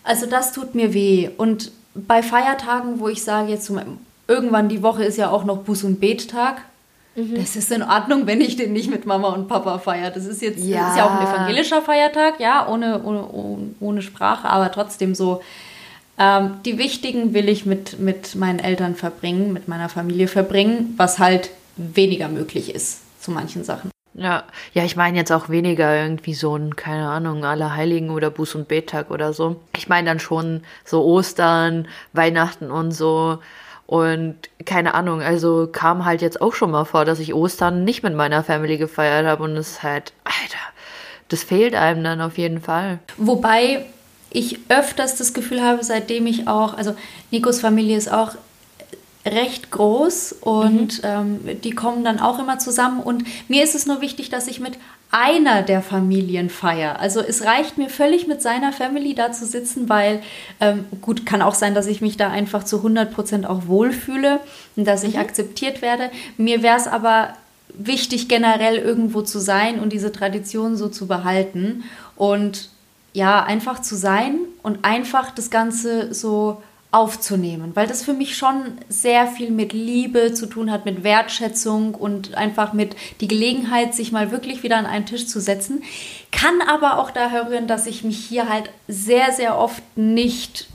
Also 0.03 0.27
das 0.27 0.53
tut 0.53 0.75
mir 0.75 0.93
weh. 0.93 1.31
Und 1.37 1.71
bei 1.95 2.25
Feiertagen, 2.25 2.99
wo 2.99 3.07
ich 3.07 3.23
sage, 3.23 3.53
jetzt 3.53 3.67
zum, 3.67 3.79
irgendwann 4.27 4.69
die 4.69 4.83
Woche 4.83 5.05
ist 5.05 5.17
ja 5.17 5.31
auch 5.31 5.45
noch 5.45 5.65
Buß- 5.65 5.85
und 5.85 6.01
Bettag. 6.01 6.63
Mhm. 7.15 7.37
Das 7.37 7.55
ist 7.55 7.71
in 7.71 7.85
Ordnung, 7.85 8.27
wenn 8.27 8.41
ich 8.41 8.57
den 8.57 8.73
nicht 8.73 8.91
mit 8.91 9.07
Mama 9.07 9.29
und 9.29 9.47
Papa 9.47 9.79
feiere. 9.79 10.11
Das 10.11 10.27
ist 10.27 10.43
jetzt 10.43 10.59
ja, 10.65 10.91
ist 10.91 10.97
ja 10.97 11.07
auch 11.07 11.21
ein 11.21 11.29
evangelischer 11.29 11.83
Feiertag, 11.83 12.41
ja, 12.41 12.67
ohne, 12.67 13.05
ohne, 13.05 13.75
ohne 13.79 14.03
Sprache, 14.03 14.49
aber 14.49 14.73
trotzdem 14.73 15.15
so. 15.15 15.41
Ähm, 16.19 16.55
die 16.65 16.79
wichtigen 16.79 17.33
will 17.33 17.49
ich 17.49 17.65
mit, 17.65 18.01
mit 18.01 18.35
meinen 18.35 18.59
Eltern 18.59 18.97
verbringen, 18.97 19.53
mit 19.53 19.69
meiner 19.69 19.89
Familie 19.89 20.27
verbringen, 20.27 20.95
was 20.97 21.21
halt 21.21 21.51
weniger 21.77 22.29
möglich 22.29 22.75
ist 22.75 23.03
zu 23.21 23.31
manchen 23.31 23.65
Sachen. 23.65 23.91
Ja, 24.15 24.45
ja, 24.75 24.85
ich 24.85 24.97
meine 24.97 25.17
jetzt 25.17 25.31
auch 25.31 25.49
weniger 25.49 25.95
irgendwie 25.95 26.35
so 26.35 26.57
ein, 26.57 26.75
keine 26.75 27.09
Ahnung, 27.09 27.45
Allerheiligen 27.45 28.11
oder 28.11 28.29
Buß- 28.29 28.57
und 28.57 28.69
Bettag 28.69 29.11
oder 29.11 29.33
so. 29.33 29.57
Ich 29.77 29.89
meine 29.89 30.11
dann 30.11 30.19
schon 30.19 30.63
so 30.85 31.05
Ostern, 31.05 31.87
Weihnachten 32.13 32.71
und 32.71 32.91
so. 32.91 33.39
Und 33.87 34.37
keine 34.67 34.95
Ahnung, 34.95 35.21
also 35.21 35.69
kam 35.71 36.05
halt 36.05 36.23
jetzt 36.23 36.41
auch 36.41 36.55
schon 36.55 36.71
mal 36.71 36.85
vor, 36.85 37.05
dass 37.05 37.19
ich 37.19 37.35
Ostern 37.35 37.85
nicht 37.85 38.03
mit 38.03 38.15
meiner 38.15 38.45
Family 38.45 38.79
gefeiert 38.79 39.27
habe 39.27 39.43
und 39.45 39.57
es 39.57 39.83
halt, 39.83 40.13
Alter, 40.25 40.59
das 41.29 41.43
fehlt 41.43 41.75
einem 41.75 42.05
dann 42.05 42.21
auf 42.21 42.39
jeden 42.39 42.61
Fall. 42.61 42.99
Wobei 43.17 43.87
ich 44.31 44.59
öfters 44.69 45.17
das 45.17 45.35
Gefühl 45.35 45.63
habe, 45.63 45.83
seitdem 45.83 46.27
ich 46.27 46.47
auch, 46.47 46.75
also 46.75 46.95
Nikos 47.31 47.61
Familie 47.61 47.97
ist 47.97 48.13
auch 48.13 48.37
recht 49.27 49.71
groß 49.71 50.33
und 50.41 51.03
mhm. 51.03 51.41
ähm, 51.45 51.61
die 51.63 51.73
kommen 51.73 52.05
dann 52.05 52.21
auch 52.21 52.39
immer 52.39 52.59
zusammen. 52.59 53.01
Und 53.01 53.25
mir 53.49 53.63
ist 53.63 53.75
es 53.75 53.87
nur 53.87 54.01
wichtig, 54.01 54.31
dass 54.31 54.49
ich 54.49 54.61
mit 54.61 54.79
einer 55.11 55.63
der 55.63 55.83
Familien 55.83 56.51
feiere. 56.51 57.01
Also 57.01 57.21
es 57.21 57.45
reicht 57.45 57.79
mir 57.79 57.91
völlig 57.91 58.27
mit 58.27 58.41
seiner 58.41 58.73
Family 58.73 59.15
da 59.15 59.33
zu 59.33 59.45
sitzen, 59.45 59.89
weil 59.89 60.23
ähm, 60.61 60.85
gut, 61.01 61.27
kann 61.27 61.43
auch 61.43 61.55
sein, 61.55 61.75
dass 61.75 61.87
ich 61.87 62.01
mich 62.01 62.17
da 62.17 62.31
einfach 62.31 62.65
zu 62.65 62.77
100 62.79 63.13
Prozent 63.13 63.47
auch 63.47 63.67
wohlfühle 63.67 64.41
und 64.77 64.87
dass 64.87 65.03
ich 65.03 65.15
mhm. 65.15 65.21
akzeptiert 65.21 65.83
werde. 65.83 66.11
Mir 66.37 66.63
wäre 66.63 66.77
es 66.77 66.87
aber 66.87 67.35
wichtig, 67.75 68.29
generell 68.29 68.77
irgendwo 68.77 69.23
zu 69.23 69.39
sein 69.39 69.81
und 69.81 69.93
diese 69.93 70.13
Tradition 70.13 70.77
so 70.77 70.89
zu 70.89 71.07
behalten 71.07 71.85
und 72.17 72.69
ja, 73.13 73.43
einfach 73.43 73.83
zu 73.83 73.97
sein 73.97 74.39
und 74.63 74.85
einfach 74.85 75.33
das 75.33 75.51
Ganze 75.51 76.15
so 76.15 76.63
aufzunehmen, 76.93 77.71
weil 77.75 77.87
das 77.87 78.03
für 78.03 78.13
mich 78.13 78.37
schon 78.37 78.79
sehr 78.89 79.29
viel 79.29 79.51
mit 79.51 79.73
Liebe 79.73 80.35
zu 80.35 80.47
tun 80.47 80.73
hat, 80.73 80.85
mit 80.85 81.05
Wertschätzung 81.05 81.95
und 81.95 82.35
einfach 82.35 82.73
mit 82.73 82.97
die 83.21 83.29
Gelegenheit, 83.29 83.95
sich 83.95 84.11
mal 84.11 84.33
wirklich 84.33 84.65
wieder 84.65 84.77
an 84.77 84.87
einen 84.87 85.07
Tisch 85.07 85.27
zu 85.27 85.41
setzen. 85.41 85.83
Kann 86.33 86.61
aber 86.69 86.99
auch 86.99 87.13
daher 87.13 87.49
rühren, 87.49 87.69
dass 87.69 87.87
ich 87.87 88.03
mich 88.03 88.19
hier 88.19 88.49
halt 88.49 88.71
sehr, 88.89 89.33
sehr 89.33 89.57
oft 89.57 89.83
nicht 89.97 90.67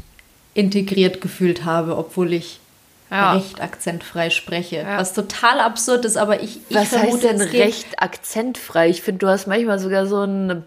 integriert 0.54 1.19
gefühlt 1.19 1.65
habe, 1.65 1.97
obwohl 1.97 2.32
ich 2.32 2.60
ja. 3.12 3.34
recht 3.34 3.62
akzentfrei 3.62 4.30
spreche. 4.30 4.78
Ja. 4.78 4.97
Was 4.97 5.13
total 5.13 5.60
absurd 5.60 6.06
ist, 6.06 6.17
aber 6.17 6.41
ich, 6.41 6.60
ich 6.69 6.75
Was 6.75 6.89
vermute, 6.89 7.30
heißt 7.30 7.39
denn 7.39 7.41
recht 7.41 8.01
akzentfrei? 8.01 8.89
Ich 8.89 9.01
finde, 9.01 9.19
du 9.19 9.28
hast 9.28 9.47
manchmal 9.47 9.80
sogar 9.80 10.08
so 10.08 10.23
ein 10.23 10.63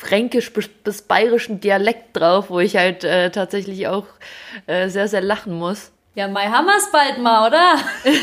fränkisch 0.00 0.50
bis, 0.54 0.68
bis 0.68 1.02
bayerischen 1.02 1.60
Dialekt 1.60 2.16
drauf, 2.16 2.48
wo 2.48 2.58
ich 2.58 2.76
halt 2.76 3.04
äh, 3.04 3.30
tatsächlich 3.30 3.86
auch 3.86 4.06
äh, 4.66 4.88
sehr, 4.88 5.08
sehr 5.08 5.20
lachen 5.20 5.52
muss. 5.52 5.92
Ja, 6.14 6.26
Mai 6.26 6.46
hammer's 6.46 6.90
bald 6.90 7.18
mal, 7.18 7.46
oder? 7.46 7.74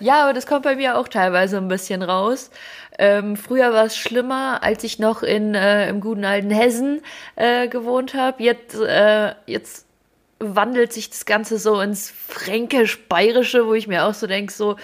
ja, 0.00 0.22
aber 0.22 0.32
das 0.32 0.46
kommt 0.46 0.62
bei 0.62 0.76
mir 0.76 0.96
auch 0.96 1.08
teilweise 1.08 1.58
ein 1.58 1.68
bisschen 1.68 2.02
raus. 2.02 2.50
Ähm, 2.98 3.36
früher 3.36 3.74
war 3.74 3.84
es 3.84 3.96
schlimmer, 3.98 4.62
als 4.62 4.82
ich 4.82 4.98
noch 4.98 5.22
in 5.22 5.54
äh, 5.54 5.90
im 5.90 6.00
guten 6.00 6.24
alten 6.24 6.50
Hessen 6.50 7.02
äh, 7.36 7.68
gewohnt 7.68 8.14
habe. 8.14 8.42
Jetzt, 8.42 8.74
äh, 8.80 9.34
jetzt 9.46 9.84
wandelt 10.38 10.94
sich 10.94 11.10
das 11.10 11.26
Ganze 11.26 11.58
so 11.58 11.82
ins 11.82 12.10
fränkisch-bayerische, 12.10 13.66
wo 13.66 13.74
ich 13.74 13.88
mir 13.88 14.06
auch 14.06 14.14
so 14.14 14.26
denke, 14.26 14.52
so, 14.52 14.76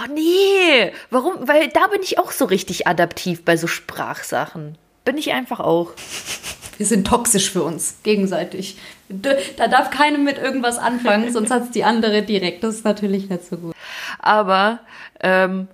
Oh 0.00 0.10
nee, 0.12 0.92
warum? 1.10 1.46
Weil 1.46 1.68
da 1.68 1.86
bin 1.88 2.02
ich 2.02 2.18
auch 2.18 2.30
so 2.30 2.46
richtig 2.46 2.86
adaptiv 2.86 3.44
bei 3.44 3.56
so 3.56 3.66
Sprachsachen. 3.66 4.78
Bin 5.04 5.18
ich 5.18 5.32
einfach 5.32 5.60
auch. 5.60 5.92
Wir 6.78 6.86
sind 6.86 7.06
toxisch 7.06 7.50
für 7.50 7.62
uns, 7.62 7.96
gegenseitig. 8.02 8.78
Da 9.08 9.68
darf 9.68 9.90
keine 9.90 10.16
mit 10.16 10.38
irgendwas 10.38 10.78
anfangen, 10.78 11.30
sonst 11.30 11.50
hat 11.50 11.64
es 11.64 11.70
die 11.70 11.84
andere 11.84 12.22
direkt. 12.22 12.64
Das 12.64 12.76
ist 12.76 12.84
natürlich 12.84 13.28
nicht 13.28 13.44
so 13.44 13.58
gut. 13.58 13.74
Aber 14.18 14.80
ähm, 15.20 15.68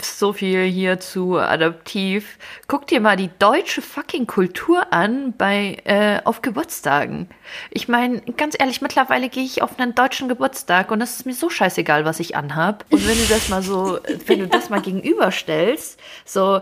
so 0.00 0.32
viel 0.32 0.62
hier 0.64 1.00
zu 1.00 1.36
adaptiv. 1.36 2.38
Guck 2.68 2.86
dir 2.86 3.00
mal 3.00 3.16
die 3.16 3.30
deutsche 3.38 3.82
fucking 3.82 4.26
Kultur 4.26 4.92
an 4.92 5.34
bei 5.36 5.78
äh, 5.84 6.20
auf 6.24 6.42
Geburtstagen. 6.42 7.28
Ich 7.70 7.88
meine, 7.88 8.20
ganz 8.36 8.56
ehrlich, 8.58 8.80
mittlerweile 8.80 9.28
gehe 9.28 9.44
ich 9.44 9.62
auf 9.62 9.78
einen 9.78 9.94
deutschen 9.94 10.28
Geburtstag 10.28 10.90
und 10.90 11.00
es 11.00 11.16
ist 11.16 11.26
mir 11.26 11.34
so 11.34 11.50
scheißegal, 11.50 12.04
was 12.04 12.20
ich 12.20 12.36
anhab. 12.36 12.84
Und 12.90 13.06
wenn 13.06 13.18
du 13.18 13.26
das 13.28 13.48
mal 13.48 13.62
so, 13.62 13.98
wenn 14.26 14.38
du 14.40 14.48
das 14.48 14.70
mal 14.70 14.80
gegenüberstellst, 14.80 15.98
so 16.24 16.60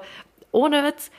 ohne 0.51 0.85
Witz, 0.85 1.11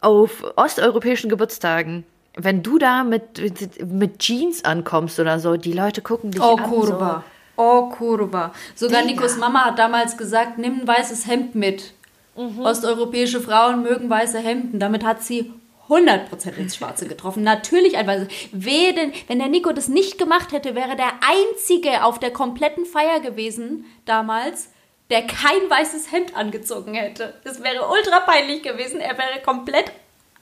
auf 0.00 0.44
osteuropäischen 0.56 1.30
Geburtstagen, 1.30 2.04
wenn 2.36 2.62
du 2.62 2.78
da 2.78 3.04
mit, 3.04 3.40
mit 3.84 4.18
Jeans 4.18 4.64
ankommst 4.64 5.18
oder 5.18 5.38
so, 5.38 5.56
die 5.56 5.72
Leute 5.72 6.02
gucken 6.02 6.30
dich 6.30 6.42
oh, 6.42 6.56
an. 6.56 6.62
Kurva. 6.64 7.24
So, 7.24 7.33
Oh, 7.56 7.88
Kurva. 7.90 8.52
Sogar 8.74 9.02
Digga. 9.02 9.14
Nikos 9.14 9.36
Mama 9.36 9.66
hat 9.66 9.78
damals 9.78 10.16
gesagt, 10.16 10.58
nimm 10.58 10.80
ein 10.80 10.88
weißes 10.88 11.26
Hemd 11.26 11.54
mit. 11.54 11.92
Mhm. 12.36 12.60
Osteuropäische 12.60 13.40
Frauen 13.40 13.82
mögen 13.82 14.10
weiße 14.10 14.38
Hemden. 14.38 14.80
Damit 14.80 15.04
hat 15.04 15.22
sie 15.22 15.52
100% 15.88 16.56
ins 16.56 16.76
Schwarze 16.76 17.06
getroffen. 17.06 17.42
Natürlich 17.42 17.96
ein 17.96 18.06
weißes. 18.06 18.28
Wenn, 18.52 19.12
wenn 19.28 19.38
der 19.38 19.48
Nico 19.48 19.72
das 19.72 19.88
nicht 19.88 20.18
gemacht 20.18 20.52
hätte, 20.52 20.74
wäre 20.74 20.96
der 20.96 21.12
Einzige 21.20 22.04
auf 22.04 22.18
der 22.18 22.32
kompletten 22.32 22.86
Feier 22.86 23.20
gewesen 23.20 23.84
damals, 24.04 24.70
der 25.10 25.22
kein 25.22 25.68
weißes 25.68 26.10
Hemd 26.10 26.36
angezogen 26.36 26.94
hätte. 26.94 27.34
Das 27.44 27.62
wäre 27.62 27.86
ultra 27.88 28.20
peinlich 28.20 28.62
gewesen. 28.62 29.00
Er 29.00 29.16
wäre 29.18 29.40
komplett 29.44 29.92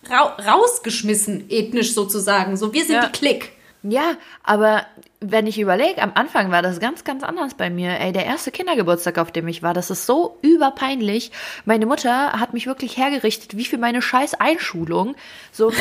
ra 0.09 0.37
rausgeschmissen, 0.46 1.51
ethnisch 1.51 1.92
sozusagen. 1.92 2.57
So, 2.57 2.72
wir 2.72 2.85
sind 2.85 2.96
ja. 2.96 3.07
die 3.07 3.12
Klick. 3.12 3.53
Ja, 3.84 4.14
aber 4.44 4.86
wenn 5.18 5.48
ich 5.48 5.58
überlege, 5.58 6.00
am 6.02 6.12
Anfang 6.14 6.52
war 6.52 6.62
das 6.62 6.78
ganz, 6.78 7.02
ganz 7.02 7.24
anders 7.24 7.54
bei 7.54 7.68
mir. 7.68 7.98
Ey, 7.98 8.12
der 8.12 8.26
erste 8.26 8.52
Kindergeburtstag, 8.52 9.18
auf 9.18 9.32
dem 9.32 9.48
ich 9.48 9.62
war, 9.62 9.74
das 9.74 9.90
ist 9.90 10.06
so 10.06 10.36
überpeinlich. 10.42 11.32
Meine 11.64 11.86
Mutter 11.86 12.32
hat 12.32 12.54
mich 12.54 12.66
wirklich 12.66 12.96
hergerichtet, 12.96 13.56
wie 13.56 13.64
für 13.64 13.78
meine 13.78 14.00
scheiß 14.00 14.34
Einschulung. 14.34 15.16
So, 15.50 15.70
äh, 15.70 15.74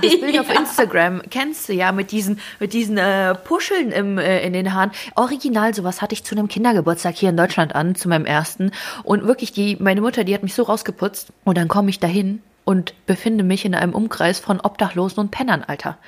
Bild 0.20 0.34
ja. 0.34 0.40
auf 0.40 0.50
Instagram 0.50 1.22
kennst 1.30 1.68
du 1.68 1.74
ja 1.74 1.92
mit 1.92 2.10
diesen, 2.10 2.40
mit 2.58 2.72
diesen 2.72 2.96
äh, 2.96 3.34
Puscheln 3.34 3.92
im, 3.92 4.16
äh, 4.16 4.40
in 4.46 4.54
den 4.54 4.72
Haaren. 4.72 4.92
Original, 5.14 5.74
sowas 5.74 6.00
hatte 6.00 6.14
ich 6.14 6.24
zu 6.24 6.34
einem 6.34 6.48
Kindergeburtstag 6.48 7.16
hier 7.16 7.28
in 7.28 7.36
Deutschland 7.36 7.74
an, 7.74 7.94
zu 7.94 8.08
meinem 8.08 8.24
ersten. 8.24 8.72
Und 9.02 9.26
wirklich, 9.26 9.52
die, 9.52 9.76
meine 9.78 10.00
Mutter, 10.00 10.24
die 10.24 10.34
hat 10.34 10.42
mich 10.42 10.54
so 10.54 10.62
rausgeputzt. 10.62 11.28
Und 11.44 11.58
dann 11.58 11.68
komme 11.68 11.90
ich 11.90 12.00
dahin 12.00 12.40
und 12.64 12.94
befinde 13.06 13.44
mich 13.44 13.64
in 13.64 13.74
einem 13.74 13.94
Umkreis 13.94 14.40
von 14.40 14.60
Obdachlosen 14.60 15.18
und 15.20 15.30
Pennern, 15.30 15.62
Alter. 15.64 15.98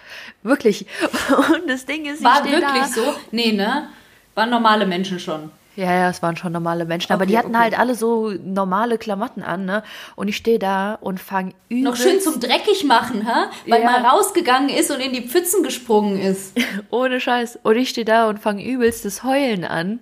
Wirklich. 0.42 0.86
Und 1.54 1.68
das 1.68 1.84
Ding 1.86 2.06
ist, 2.06 2.20
ich 2.20 2.24
War 2.24 2.44
wirklich 2.44 2.60
da. 2.62 2.86
so? 2.86 3.14
Nee, 3.30 3.52
ne? 3.52 3.88
Waren 4.34 4.50
normale 4.50 4.86
Menschen 4.86 5.18
schon. 5.18 5.50
Ja, 5.76 5.92
ja, 5.92 6.08
es 6.08 6.22
waren 6.22 6.38
schon 6.38 6.52
normale 6.52 6.86
Menschen, 6.86 7.12
aber 7.12 7.26
die 7.26 7.36
hatten 7.36 7.50
okay. 7.50 7.58
halt 7.64 7.78
alle 7.78 7.94
so 7.94 8.30
normale 8.42 8.96
Klamotten 8.96 9.42
an, 9.42 9.66
ne? 9.66 9.82
Und 10.14 10.28
ich 10.28 10.36
stehe 10.38 10.58
da 10.58 10.94
und 10.94 11.20
fange 11.20 11.52
übelst... 11.68 11.84
Noch 11.84 11.96
schön 11.96 12.20
zum 12.20 12.40
Dreckig 12.40 12.84
machen, 12.84 13.26
hä? 13.26 13.48
Weil 13.70 13.82
Ja. 13.82 13.90
man 13.90 14.06
rausgegangen 14.06 14.70
ist 14.70 14.90
und 14.90 15.00
in 15.00 15.12
die 15.12 15.28
Pfützen 15.28 15.62
gesprungen 15.62 16.18
ist. 16.18 16.56
Ohne 16.90 17.20
Scheiß. 17.20 17.58
Und 17.62 17.76
ich 17.76 17.90
stehe 17.90 18.06
da 18.06 18.26
und 18.28 18.38
fange 18.38 18.64
übelst 18.64 19.04
das 19.04 19.22
Heulen 19.22 19.66
an, 19.66 20.00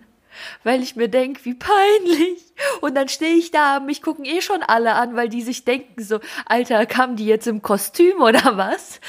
weil 0.62 0.82
ich 0.82 0.96
mir 0.96 1.08
denk, 1.08 1.44
wie 1.44 1.54
peinlich. 1.54 2.42
Und 2.80 2.94
dann 2.94 3.08
stehe 3.08 3.34
ich 3.34 3.50
da, 3.50 3.80
mich 3.80 4.02
gucken 4.02 4.24
eh 4.24 4.40
schon 4.40 4.62
alle 4.62 4.94
an, 4.94 5.16
weil 5.16 5.28
die 5.28 5.42
sich 5.42 5.64
denken 5.64 6.02
so, 6.02 6.20
Alter, 6.46 6.86
kamen 6.86 7.16
die 7.16 7.26
jetzt 7.26 7.46
im 7.46 7.62
Kostüm 7.62 8.20
oder 8.20 8.56
was? 8.56 9.00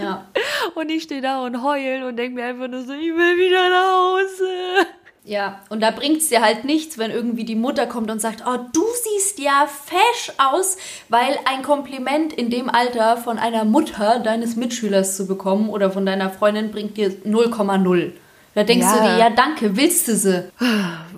Ja. 0.00 0.26
Und 0.74 0.90
ich 0.90 1.04
stehe 1.04 1.20
da 1.20 1.44
und 1.44 1.62
heul 1.62 2.04
und 2.04 2.16
denk 2.16 2.34
mir 2.34 2.44
einfach 2.44 2.68
nur 2.68 2.82
so, 2.82 2.92
ich 2.92 3.14
will 3.14 3.36
wieder 3.38 3.68
nach 3.70 3.92
Hause. 3.92 4.86
Ja, 5.24 5.60
und 5.68 5.80
da 5.80 5.90
bringt's 5.90 6.28
dir 6.28 6.40
halt 6.40 6.64
nichts, 6.64 6.96
wenn 6.96 7.10
irgendwie 7.10 7.44
die 7.44 7.54
Mutter 7.54 7.86
kommt 7.86 8.10
und 8.10 8.20
sagt, 8.20 8.42
oh, 8.46 8.56
du 8.72 8.84
siehst 9.04 9.38
ja 9.38 9.68
fesch 9.68 10.32
aus, 10.38 10.78
weil 11.10 11.38
ein 11.44 11.62
Kompliment 11.62 12.32
in 12.32 12.48
dem 12.48 12.70
Alter 12.70 13.18
von 13.18 13.38
einer 13.38 13.64
Mutter 13.64 14.20
deines 14.20 14.56
Mitschülers 14.56 15.16
zu 15.16 15.26
bekommen 15.26 15.68
oder 15.68 15.90
von 15.90 16.06
deiner 16.06 16.30
Freundin 16.30 16.70
bringt 16.70 16.96
dir 16.96 17.10
0,0. 17.10 18.12
Da 18.54 18.64
denkst 18.64 18.84
Ja. 18.86 18.96
du 18.96 19.02
dir, 19.02 19.16
ja 19.18 19.30
danke, 19.30 19.76
willst 19.76 20.08
du 20.08 20.16
sie? 20.16 20.50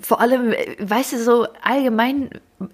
Vor 0.01 0.21
allem, 0.21 0.51
äh, 0.53 0.75
weißt 0.79 1.13
du, 1.13 1.17
so 1.23 1.47
allgemein, 1.63 2.29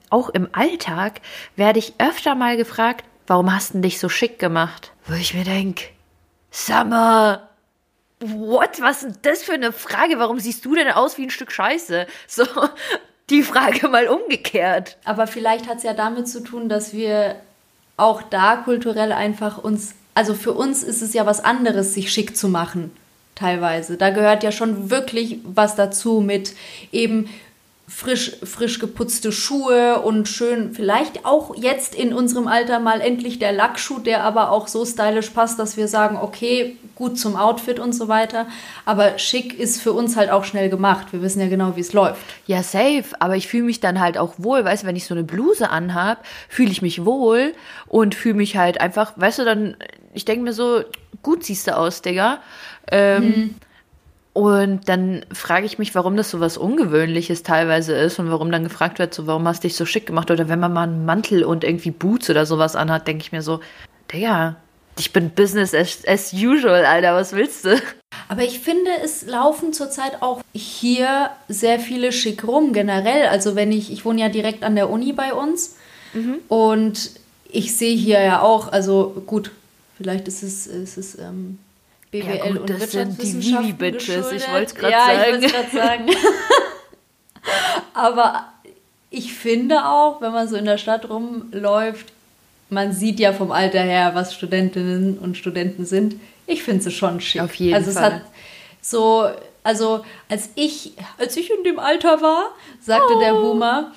auch 0.10 0.30
im 0.30 0.50
Alltag, 0.52 1.22
werde 1.56 1.80
ich 1.80 1.94
öfter 1.98 2.36
mal 2.36 2.58
gefragt, 2.58 3.06
warum 3.28 3.54
hast 3.56 3.74
du 3.74 3.80
dich 3.80 4.00
so 4.00 4.10
schick 4.10 4.38
gemacht? 4.40 4.92
Wo 5.08 5.14
ich 5.14 5.34
mir 5.34 5.44
denk, 5.46 5.82
Summer, 6.52 7.48
what? 8.20 8.82
Was 8.82 9.04
ist 9.04 9.20
das 9.22 9.44
für 9.44 9.54
eine 9.54 9.72
Frage? 9.72 10.20
Warum 10.20 10.40
siehst 10.40 10.66
du 10.66 10.76
denn 10.76 10.90
aus 10.92 11.18
wie 11.18 11.24
ein 11.24 11.30
Stück 11.30 11.52
Scheiße? 11.52 12.06
So, 12.28 12.44
die 13.30 13.44
Frage 13.44 13.88
mal 13.88 14.08
umgekehrt. 14.08 14.98
Aber 15.06 15.28
vielleicht 15.28 15.68
hat's 15.68 15.84
ja 15.84 15.94
damit 15.94 16.28
zu 16.28 16.44
tun, 16.44 16.68
dass 16.68 16.94
wir 16.94 17.36
auch 17.98 18.22
da 18.24 18.58
kulturell 18.58 19.12
einfach 19.12 19.58
uns, 19.60 19.94
also 20.16 20.34
für 20.34 20.54
uns 20.54 20.84
ist 20.84 21.02
es 21.02 21.14
ja 21.14 21.26
was 21.26 21.44
anderes, 21.44 21.94
sich 21.94 22.12
schick 22.12 22.36
zu 22.36 22.48
machen, 22.50 22.92
teilweise. 23.40 23.98
Da 23.98 24.10
gehört 24.10 24.44
ja 24.44 24.52
schon 24.52 24.90
wirklich 24.90 25.38
was 25.44 25.76
dazu 25.76 26.22
mit 26.22 26.54
eben 26.92 27.30
frisch, 27.90 28.38
frisch 28.44 28.80
geputzte 28.80 29.32
Schuhe 29.32 30.00
und 30.02 30.28
schön, 30.28 30.74
vielleicht 30.74 31.26
auch 31.26 31.56
jetzt 31.56 31.96
in 31.96 32.14
unserem 32.14 32.48
Alter 32.48 32.80
mal 32.80 33.02
endlich 33.02 33.40
der 33.40 33.52
Lackschuh, 33.52 34.00
der 34.00 34.24
aber 34.24 34.52
auch 34.52 34.68
so 34.68 34.86
stylisch 34.86 35.32
passt, 35.32 35.58
dass 35.60 35.76
wir 35.76 35.88
sagen, 35.88 36.18
okay, 36.22 36.78
gut 36.96 37.18
zum 37.18 37.36
Outfit 37.36 37.80
und 37.80 37.94
so 37.94 38.08
weiter. 38.08 38.46
Aber 38.86 39.18
schick 39.18 39.58
ist 39.58 39.82
für 39.82 39.94
uns 39.94 40.16
halt 40.16 40.30
auch 40.30 40.44
schnell 40.44 40.70
gemacht. 40.70 41.08
Wir 41.12 41.22
wissen 41.22 41.42
ja 41.42 41.48
genau, 41.48 41.76
wie 41.76 41.82
es 41.82 41.94
läuft. 41.94 42.22
Ja, 42.46 42.62
safe, 42.62 43.06
aber 43.20 43.36
ich 43.36 43.48
fühle 43.48 43.64
mich 43.64 43.80
dann 43.80 44.00
halt 44.00 44.18
auch 44.18 44.36
wohl, 44.38 44.64
weißt 44.64 44.84
du, 44.84 44.88
wenn 44.88 44.96
ich 44.96 45.06
so 45.06 45.16
eine 45.16 45.24
Bluse 45.24 45.70
anhab, 45.70 46.24
fühle 46.48 46.72
ich 46.72 46.82
mich 46.82 47.06
wohl 47.06 47.54
und 47.88 48.14
fühle 48.14 48.36
mich 48.36 48.56
halt 48.56 48.80
einfach, 48.80 49.14
weißt 49.16 49.40
du, 49.40 49.46
dann, 49.46 49.78
ich 50.14 50.26
denke 50.26 50.44
mir 50.44 50.54
so, 50.54 50.84
gut 51.24 51.44
siehst 51.44 51.68
du 51.68 51.76
aus, 51.76 52.02
Digga. 52.02 52.40
Ähm, 52.92 53.56
Und 54.40 54.88
dann 54.88 55.26
frage 55.34 55.66
ich 55.66 55.80
mich, 55.80 55.96
warum 55.96 56.16
das 56.16 56.30
so 56.30 56.40
was 56.40 56.56
Ungewöhnliches 56.56 57.44
teilweise 57.44 57.94
ist 57.94 58.20
und 58.20 58.32
warum 58.32 58.54
dann 58.54 58.64
gefragt 58.64 58.98
wird, 58.98 59.14
so, 59.14 59.28
warum 59.28 59.46
hast 59.46 59.66
du 59.66 59.68
dich 59.68 59.76
so 59.76 59.86
schick 59.86 60.06
gemacht? 60.06 60.32
Oder 60.32 60.48
wenn 60.48 60.62
man 60.62 60.72
mal 60.72 60.84
einen 60.84 61.04
Mantel 61.04 61.44
und 61.44 61.66
irgendwie 61.66 61.92
Boots 61.92 62.30
oder 62.30 62.46
sowas 62.46 62.78
anhat, 62.78 63.06
denke 63.06 63.22
ich 63.22 63.34
mir 63.34 63.42
so, 63.42 63.60
Digga, 64.14 64.56
ich 64.98 65.12
bin 65.12 65.32
Business 65.32 65.74
as, 65.74 66.08
as 66.08 66.32
usual, 66.32 66.86
Alter, 66.86 67.16
was 67.16 67.34
willst 67.34 67.66
du? 67.66 67.82
Aber 68.30 68.44
ich 68.44 68.60
finde, 68.60 68.90
es 69.04 69.26
laufen 69.26 69.74
zurzeit 69.74 70.22
auch 70.22 70.42
hier 70.54 71.32
sehr 71.50 71.78
viele 71.82 72.14
schick 72.14 72.48
rum, 72.48 72.72
generell. 72.72 73.28
Also 73.28 73.58
wenn 73.58 73.74
ich, 73.74 73.92
ich 73.92 74.06
wohne 74.06 74.22
ja 74.22 74.30
direkt 74.30 74.64
an 74.64 74.76
der 74.78 74.90
Uni 74.90 75.12
bei 75.12 75.34
uns 75.34 75.76
und 76.48 77.12
ich 77.50 77.76
sehe 77.76 77.98
hier 77.98 78.22
ja 78.22 78.42
auch, 78.42 78.72
also 78.72 79.22
gut, 79.26 79.52
vielleicht 79.98 80.30
ist 80.30 80.44
es, 80.44 80.66
ist 80.66 80.98
es 80.98 81.20
ähm, 81.20 81.60
BWL 82.12 82.36
Ja, 82.36 82.48
gut, 82.48 82.60
und 82.62 82.70
das 82.70 82.92
sind 82.92 83.22
die 83.22 83.34
Vivi-Bitches, 83.42 84.08
ich 84.08 84.16
geschuldet. 84.16 84.54
wollt's 84.54 84.76
grad 84.76 84.92
ja, 84.92 85.06
sagen. 85.06 85.22
ich 85.22 85.32
wollte 85.32 85.46
es 85.46 85.52
gerade 85.52 85.72
sagen. 85.72 86.06
Aber 87.94 88.46
ich 89.10 89.34
finde 89.34 89.86
auch, 89.86 90.22
wenn 90.22 90.32
man 90.32 90.48
so 90.48 90.56
in 90.56 90.66
der 90.66 90.78
Stadt 90.78 91.10
rumläuft, 91.10 92.08
man 92.70 92.94
sieht 92.94 93.20
ja 93.20 93.34
vom 93.34 93.52
Alter 93.52 93.82
her, 93.82 94.12
was 94.14 94.34
Studentinnen 94.34 95.18
und 95.18 95.38
Studenten 95.38 95.86
sind. 95.86 96.16
Ich 96.46 96.64
finde 96.64 96.84
sie 96.84 96.92
schon 96.92 97.20
schick. 97.22 97.42
Auf 97.42 97.56
jeden 97.56 97.74
also 97.76 97.92
Fall. 97.92 98.04
Es 98.04 98.14
hat 98.14 98.22
so, 98.82 99.30
also 99.64 100.04
als 100.30 100.50
ich, 100.56 100.94
als 101.18 101.36
ich 101.38 101.52
in 101.52 101.64
dem 101.64 101.80
Alter 101.80 102.22
war, 102.22 102.50
sagte 102.82 103.18
der 103.20 103.36
Oh. 103.36 103.42
Boomer, 103.42 103.92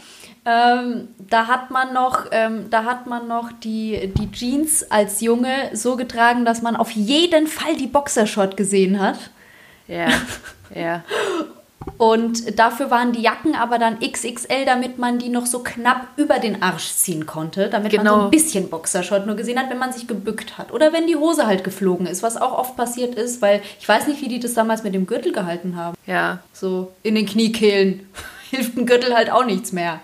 ähm, 0.44 1.09
da 1.31 1.46
hat 1.46 1.70
man 1.70 1.92
noch, 1.92 2.26
ähm, 2.33 2.66
da 2.70 2.85
hat 2.85 3.07
man 3.07 3.28
noch 3.28 3.52
die, 3.52 4.12
die 4.16 4.31
Jeans 4.33 4.90
als 4.90 5.20
Junge 5.20 5.70
so 5.72 5.96
getragen, 5.96 6.44
dass 6.44 6.62
man 6.62 6.76
auf 6.76 6.90
jeden 6.90 7.46
Fall 7.46 7.76
die 7.76 7.87
Boxershort 7.87 8.57
gesehen 8.57 9.00
hat. 9.00 9.18
Ja, 9.88 10.09
ja. 10.74 11.02
Und 11.98 12.59
dafür 12.61 12.90
waren 12.92 13.12
die 13.12 13.22
Jacken 13.22 13.57
aber 13.57 13.76
dann 13.78 13.98
XXL, 13.98 14.64
damit 14.64 14.98
man 14.98 15.18
die 15.18 15.28
noch 15.28 15.46
so 15.46 15.61
knapp 15.64 16.07
über 16.16 16.38
den 16.38 16.62
Arsch 16.62 16.90
ziehen 16.92 17.26
konnte, 17.26 17.68
damit 17.68 17.92
man 17.96 18.07
so 18.07 18.12
Genau. 18.12 18.24
ein 18.26 18.31
bisschen 18.31 18.68
Boxershort 18.70 19.26
nur 19.26 19.35
gesehen 19.35 19.59
hat, 19.59 19.68
wenn 19.68 19.78
man 19.78 19.92
sich 19.92 20.07
gebückt 20.07 20.59
hat. 20.59 20.72
Oder 20.72 20.92
wenn 20.92 21.09
die 21.09 21.16
Hose 21.16 21.46
halt 21.46 21.64
geflogen 21.64 22.07
ist, 22.07 22.22
was 22.22 22.37
auch 22.37 22.57
oft 22.57 22.76
passiert 22.76 23.16
ist, 23.16 23.42
weil 23.42 23.62
ich 23.81 23.88
weiß 23.88 24.07
nicht, 24.07 24.20
wie 24.22 24.28
die 24.28 24.38
das 24.38 24.55
damals 24.55 24.85
mit 24.85 24.94
dem 24.94 25.07
Gürtel 25.07 25.33
gehalten 25.33 25.74
haben. 25.76 25.96
Ja, 26.07 26.38
So 26.52 26.92
in 27.02 27.16
den 27.16 27.26
Kniekehlen 27.26 28.07
hilft 28.50 28.76
ein 28.76 28.87
Gürtel 28.87 29.14
halt 29.14 29.31
auch 29.33 29.44
nichts 29.44 29.72
mehr. 29.72 30.00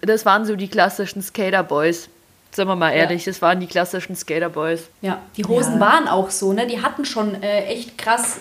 Das 0.00 0.24
waren 0.26 0.44
so 0.44 0.56
die 0.56 0.68
klassischen 0.68 1.22
Skaterboys. 1.22 2.08
Sagen 2.54 2.68
wir 2.68 2.76
mal 2.76 2.90
ehrlich, 2.90 3.24
das 3.24 3.40
waren 3.40 3.60
die 3.60 3.66
klassischen 3.66 4.14
Skaterboys. 4.14 4.82
Ja, 5.00 5.20
die 5.36 5.44
Hosen 5.44 5.74
Ja. 5.74 5.80
waren 5.80 6.08
auch 6.08 6.30
so, 6.30 6.52
ne? 6.52 6.66
Die 6.66 6.82
hatten 6.82 7.04
schon 7.06 7.42
äh, 7.42 7.64
echt 7.64 7.96
krass 7.96 8.38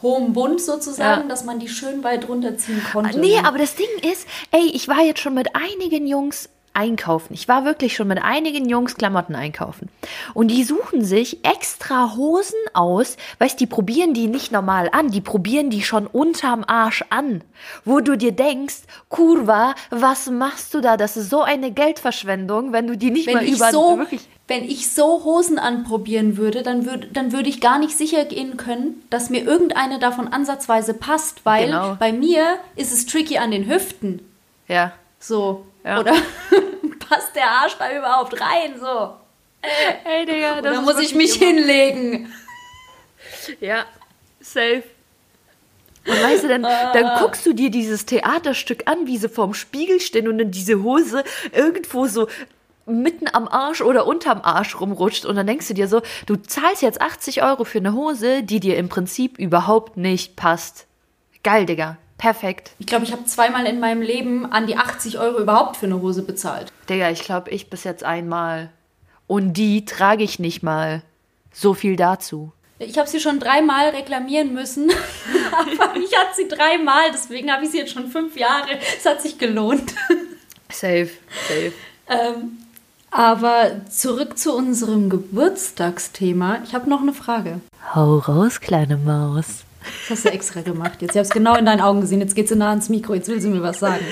hohen 0.00 0.32
Bund 0.32 0.60
sozusagen, 0.60 1.22
Ja. 1.22 1.28
dass 1.28 1.44
man 1.44 1.58
die 1.58 1.68
schön 1.68 2.04
weit 2.04 2.28
runterziehen 2.28 2.80
konnte. 2.92 3.18
Nee, 3.18 3.40
ne? 3.40 3.48
aber 3.48 3.58
das 3.58 3.74
Ding 3.74 3.88
ist, 4.12 4.28
ey, 4.52 4.70
ich 4.72 4.86
war 4.86 5.00
jetzt 5.02 5.18
schon 5.20 5.34
mit 5.34 5.48
einigen 5.56 6.06
Jungs 6.06 6.48
einkaufen. 6.78 7.34
Ich 7.34 7.48
war 7.48 7.64
wirklich 7.64 7.94
schon 7.96 8.08
mit 8.08 8.22
einigen 8.22 8.68
Jungs 8.68 8.94
Klamotten 8.94 9.34
einkaufen. 9.34 9.88
Und 10.32 10.48
die 10.48 10.62
suchen 10.62 11.04
sich 11.04 11.44
extra 11.44 12.14
Hosen 12.16 12.54
aus, 12.72 13.16
weißt, 13.40 13.58
die 13.58 13.66
probieren 13.66 14.14
die 14.14 14.28
nicht 14.28 14.52
normal 14.52 14.88
an, 14.92 15.10
die 15.10 15.20
probieren 15.20 15.68
die 15.70 15.82
schon 15.82 16.06
unterm 16.06 16.64
Arsch 16.66 17.04
an. 17.10 17.42
Wo 17.84 18.00
du 18.00 18.16
dir 18.16 18.32
denkst, 18.32 18.82
Kurva, 19.08 19.74
was 19.90 20.30
machst 20.30 20.72
du 20.72 20.80
da? 20.80 20.96
Das 20.96 21.16
ist 21.16 21.28
so 21.30 21.42
eine 21.42 21.72
Geldverschwendung, 21.72 22.72
wenn 22.72 22.86
du 22.86 22.96
die 22.96 23.10
nicht 23.10 23.26
wenn 23.26 23.34
mal 23.34 23.44
über 23.44 23.70
so, 23.72 24.00
wenn 24.46 24.64
ich 24.64 24.90
so 24.92 25.24
Hosen 25.24 25.58
anprobieren 25.58 26.36
würde, 26.36 26.62
dann 26.62 26.86
würde 26.86 27.08
dann 27.12 27.32
würde 27.32 27.48
ich 27.48 27.60
gar 27.60 27.78
nicht 27.78 27.98
sicher 27.98 28.24
gehen 28.24 28.56
können, 28.56 29.02
dass 29.10 29.28
mir 29.28 29.42
irgendeine 29.42 29.98
davon 29.98 30.28
ansatzweise 30.28 30.94
passt, 30.94 31.44
weil 31.44 31.66
Genau. 31.66 31.96
bei 31.98 32.12
mir 32.12 32.56
ist 32.76 32.92
es 32.92 33.04
tricky 33.06 33.38
an 33.38 33.50
den 33.50 33.68
Hüften. 33.68 34.20
ja. 34.68 34.92
So. 35.20 35.66
Ja. 35.88 36.00
Oder 36.00 36.12
passt 37.08 37.34
der 37.34 37.50
Arsch 37.50 37.76
da 37.78 37.90
überhaupt 37.96 38.38
rein? 38.38 38.78
So. 38.78 39.14
Ey, 40.04 40.26
Digga, 40.26 40.58
Oder 40.58 40.82
muss 40.82 40.98
ich 40.98 41.14
mich 41.14 41.34
hinlegen? 41.34 42.32
Ja, 43.60 43.86
safe. 44.40 44.82
Und 46.06 46.22
weißt 46.22 46.44
du, 46.44 46.48
dann, 46.48 46.62
dann 46.62 47.18
guckst 47.20 47.44
du 47.46 47.54
dir 47.54 47.70
dieses 47.70 48.04
Theaterstück 48.04 48.82
an, 48.86 49.06
wie 49.06 49.16
sie 49.16 49.28
vorm 49.28 49.54
Spiegel 49.54 50.00
stehen 50.00 50.28
und 50.28 50.38
dann 50.38 50.50
diese 50.50 50.82
Hose 50.82 51.24
irgendwo 51.52 52.06
so 52.06 52.28
mitten 52.84 53.26
am 53.32 53.48
Arsch 53.48 53.80
oder 53.80 54.06
unterm 54.06 54.40
Arsch 54.42 54.78
rumrutscht 54.78 55.24
und 55.24 55.36
dann 55.36 55.46
denkst 55.46 55.68
du 55.68 55.74
dir 55.74 55.88
so, 55.88 56.02
du 56.26 56.36
zahlst 56.36 56.82
jetzt 56.82 57.00
80 57.00 57.42
Euro 57.42 57.64
für 57.64 57.78
eine 57.78 57.94
Hose, 57.94 58.42
die 58.42 58.60
dir 58.60 58.76
im 58.76 58.88
Prinzip 58.90 59.38
überhaupt 59.38 59.96
nicht 59.96 60.36
passt. 60.36 60.86
Geil, 61.42 61.64
Digga. 61.66 61.96
Perfekt. 62.18 62.72
Ich 62.80 62.86
glaube, 62.86 63.04
ich 63.04 63.12
habe 63.12 63.24
zweimal 63.24 63.64
in 63.66 63.78
meinem 63.80 64.02
Leben 64.02 64.50
an 64.50 64.66
die 64.66 64.76
80 64.76 65.18
Euro 65.18 65.38
überhaupt 65.38 65.76
für 65.76 65.86
eine 65.86 66.00
Hose 66.00 66.22
bezahlt. 66.22 66.72
Digga, 66.88 67.10
ich 67.10 67.22
glaube, 67.22 67.50
ich 67.50 67.70
bis 67.70 67.84
jetzt 67.84 68.02
einmal. 68.02 68.70
Und 69.28 69.52
die 69.54 69.84
trage 69.84 70.24
ich 70.24 70.38
nicht 70.40 70.62
mal. 70.62 71.02
So 71.52 71.74
viel 71.74 71.96
dazu. 71.96 72.52
Ich 72.80 72.98
habe 72.98 73.08
sie 73.08 73.20
schon 73.20 73.40
dreimal 73.40 73.88
reklamieren 73.90 74.52
müssen, 74.52 74.90
aber 75.52 75.96
ich 75.96 76.16
hatte 76.16 76.36
sie 76.36 76.48
dreimal, 76.48 77.10
deswegen 77.12 77.50
habe 77.50 77.64
ich 77.64 77.70
sie 77.70 77.78
jetzt 77.78 77.92
schon 77.92 78.08
fünf 78.08 78.36
Jahre. 78.36 78.68
Es 78.96 79.04
hat 79.04 79.20
sich 79.20 79.38
gelohnt. 79.38 79.94
Safe, 80.70 81.10
safe. 81.48 81.72
Ähm, 82.08 82.58
aber 83.10 83.80
zurück 83.88 84.38
zu 84.38 84.54
unserem 84.54 85.08
Geburtstagsthema. 85.10 86.60
Ich 86.62 86.74
habe 86.74 86.88
noch 86.88 87.00
eine 87.00 87.14
Frage. 87.14 87.60
Hau 87.94 88.18
raus, 88.18 88.60
kleine 88.60 88.96
Maus. 88.96 89.64
Das 90.08 90.18
hast 90.18 90.24
du 90.24 90.30
extra 90.30 90.60
gemacht 90.62 91.02
jetzt. 91.02 91.12
Habe 91.12 91.20
es 91.20 91.30
genau 91.30 91.56
in 91.56 91.66
deinen 91.66 91.80
Augen 91.80 92.00
gesehen. 92.00 92.20
Jetzt 92.20 92.34
geht 92.34 92.48
sie 92.48 92.56
nah 92.56 92.70
ans 92.70 92.88
Mikro. 92.88 93.14
Jetzt 93.14 93.28
will 93.28 93.40
sie 93.40 93.48
mir 93.48 93.62
was 93.62 93.78
sagen. 93.80 94.04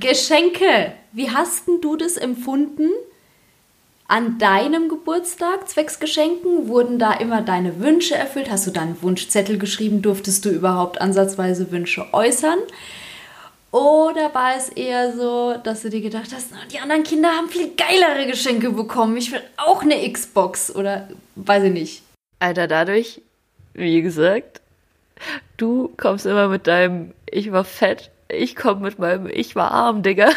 Geschenke. 0.00 0.92
Wie 1.12 1.30
hast 1.30 1.66
du 1.66 1.96
das 1.96 2.16
empfunden, 2.16 2.90
An 4.06 4.38
deinem 4.38 4.88
Geburtstag, 4.88 5.68
zwecks 5.68 6.00
Geschenken, 6.00 6.66
wurden 6.66 6.98
da 6.98 7.12
immer 7.12 7.42
deine 7.42 7.78
Wünsche 7.78 8.16
erfüllt? 8.16 8.50
Hast 8.50 8.66
du 8.66 8.72
deinen 8.72 9.00
Wunschzettel 9.02 9.56
geschrieben? 9.56 10.02
Durftest 10.02 10.44
du 10.44 10.50
überhaupt 10.50 11.00
ansatzweise 11.00 11.70
Wünsche 11.70 12.12
äußern? 12.12 12.58
Oder 13.70 14.34
war 14.34 14.56
es 14.56 14.68
eher 14.70 15.12
so, 15.16 15.54
dass 15.62 15.82
du 15.82 15.90
dir 15.90 16.00
gedacht 16.00 16.30
hast, 16.34 16.48
die 16.72 16.80
anderen 16.80 17.04
Kinder 17.04 17.28
haben 17.28 17.48
viel 17.48 17.70
geilere 17.76 18.26
Geschenke 18.26 18.70
bekommen, 18.70 19.16
ich 19.16 19.30
will 19.30 19.42
auch 19.56 19.82
eine 19.82 20.12
Xbox 20.12 20.74
oder 20.74 21.08
weiß 21.36 21.62
ich 21.62 21.72
nicht. 21.72 22.02
Alter, 22.40 22.66
dadurch, 22.66 23.22
wie 23.74 24.02
gesagt, 24.02 24.60
du 25.56 25.92
kommst 25.96 26.26
immer 26.26 26.48
mit 26.48 26.66
deinem 26.66 27.12
Ich 27.30 27.52
war 27.52 27.64
fett, 27.64 28.10
ich 28.28 28.56
komme 28.56 28.80
mit 28.82 28.98
meinem 28.98 29.26
Ich 29.26 29.56
war 29.56 29.70
arm, 29.70 30.02
Digga. 30.02 30.30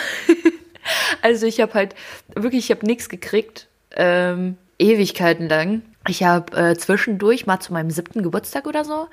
also 1.21 1.45
ich 1.45 1.61
habe 1.61 1.73
halt 1.73 1.95
wirklich, 2.35 2.65
ich 2.65 2.71
habe 2.75 2.85
nichts 2.85 3.09
gekriegt, 3.09 3.67
ähm, 3.95 4.57
Ewigkeiten 4.79 5.47
lang. 5.47 5.81
Ich 6.07 6.23
habe 6.23 6.55
äh, 6.57 6.77
zwischendurch 6.77 7.45
mal 7.45 7.59
zu 7.59 7.71
meinem 7.71 7.89
siebten 7.89 8.23
Geburtstag 8.23 8.67
oder 8.67 8.83
so, 8.83 9.07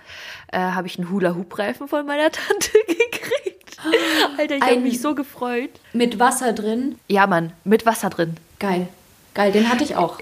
äh, 0.51 0.59
habe 0.59 0.89
ich 0.89 0.99
einen 0.99 1.11
Hula-Hoop-Reifen 1.11 1.87
von 1.87 2.05
meiner 2.07 2.31
Tante 2.33 2.73
gekriegt. 2.87 3.77
Alter, 4.39 4.57
ich 4.57 4.63
habe 4.63 4.81
mich 4.81 5.01
so 5.01 5.15
gefreut. 5.15 5.71
Mit 5.93 6.19
Wasser 6.19 6.53
drin? 6.53 6.97
Ja, 7.07 7.27
Mann, 7.27 7.53
mit 7.65 7.87
Wasser 7.87 8.11
drin. 8.11 8.37
Geil. 8.59 8.89
Geil, 9.35 9.53
den 9.53 9.71
hatte 9.71 9.85
ich 9.85 9.95
auch. 9.95 10.19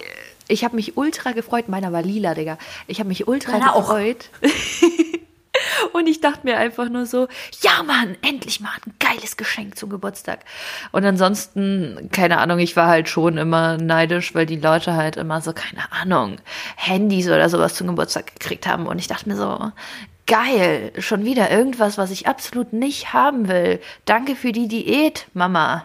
Ich 0.48 0.64
habe 0.64 0.76
mich 0.76 0.96
ultra 0.96 1.32
gefreut. 1.32 1.68
Meiner 1.68 1.92
war 1.92 2.02
lila, 2.02 2.34
Digga. 2.34 2.58
Ich 2.87 2.98
habe 2.98 3.08
mich 3.08 3.28
ultra 3.28 3.52
Meiner 3.52 3.72
gefreut. 3.74 4.30
Und 5.92 6.06
ich 6.06 6.20
dachte 6.20 6.40
mir 6.44 6.56
einfach 6.56 6.88
nur 6.88 7.06
so, 7.06 7.28
ja 7.62 7.82
Mann, 7.82 8.16
endlich 8.22 8.61
mal 8.61 8.70
ein 8.87 8.94
geiles 8.98 9.37
Geschenk 9.37 9.76
zum 9.76 9.90
Geburtstag. 9.90 10.40
Und 10.92 11.04
ansonsten, 11.04 12.08
keine 12.12 12.38
Ahnung, 12.38 12.58
ich 12.58 12.76
war 12.76 12.88
halt 12.88 13.08
schon 13.08 13.38
immer 13.38 13.76
neidisch, 13.76 14.34
weil 14.34 14.46
die 14.46 14.56
Leute 14.56 14.94
halt 14.94 15.16
immer 15.16 15.40
so, 15.40 15.52
keine 15.52 15.90
Ahnung, 15.92 16.37
Handys 16.76 17.28
oder 17.28 17.48
sowas 17.48 17.74
zum 17.74 17.88
Geburtstag 17.88 18.34
gekriegt 18.34 18.66
haben. 18.66 18.87
Und 18.87 18.98
ich 18.98 19.08
dachte 19.08 19.28
mir 19.28 19.37
so, 19.37 19.72
geil, 20.26 20.92
schon 20.98 21.24
wieder 21.24 21.50
irgendwas, 21.50 21.98
was 21.98 22.11
ich 22.11 22.26
absolut 22.26 22.72
nicht 22.72 23.12
haben 23.12 23.48
will. 23.48 23.80
Danke 24.04 24.37
für 24.37 24.52
die 24.52 24.68
Diät, 24.68 25.26
Mama. 25.34 25.84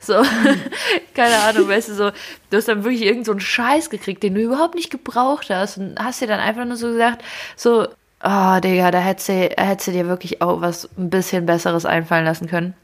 So, 0.00 0.14
keine 1.14 1.36
Ahnung, 1.38 1.68
weißt 1.68 1.88
du, 1.88 1.94
so, 1.94 2.10
du 2.50 2.56
hast 2.56 2.68
dann 2.68 2.84
wirklich 2.84 3.02
irgendeinen 3.02 3.40
so 3.40 3.44
Scheiß 3.44 3.90
gekriegt, 3.90 4.22
den 4.22 4.34
du 4.34 4.40
überhaupt 4.40 4.74
nicht 4.74 4.90
gebraucht 4.90 5.50
hast 5.50 5.78
und 5.78 5.98
hast 5.98 6.20
dir 6.20 6.28
dann 6.28 6.40
einfach 6.40 6.64
nur 6.64 6.76
so 6.76 6.92
gesagt, 6.92 7.24
so, 7.56 7.88
oh, 8.22 8.60
Digga, 8.60 8.90
da 8.90 8.98
hättest 8.98 9.28
du, 9.28 9.32
hättest 9.32 9.88
du 9.88 9.92
dir 9.92 10.06
wirklich 10.06 10.40
auch 10.40 10.60
was 10.60 10.88
ein 10.96 11.10
bisschen 11.10 11.46
Besseres 11.46 11.84
einfallen 11.84 12.24
lassen 12.24 12.48
können. 12.48 12.74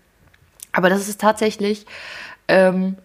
Aber 0.72 0.90
das 0.90 1.08
ist 1.08 1.20
tatsächlich, 1.20 1.86
ähm, 2.48 2.96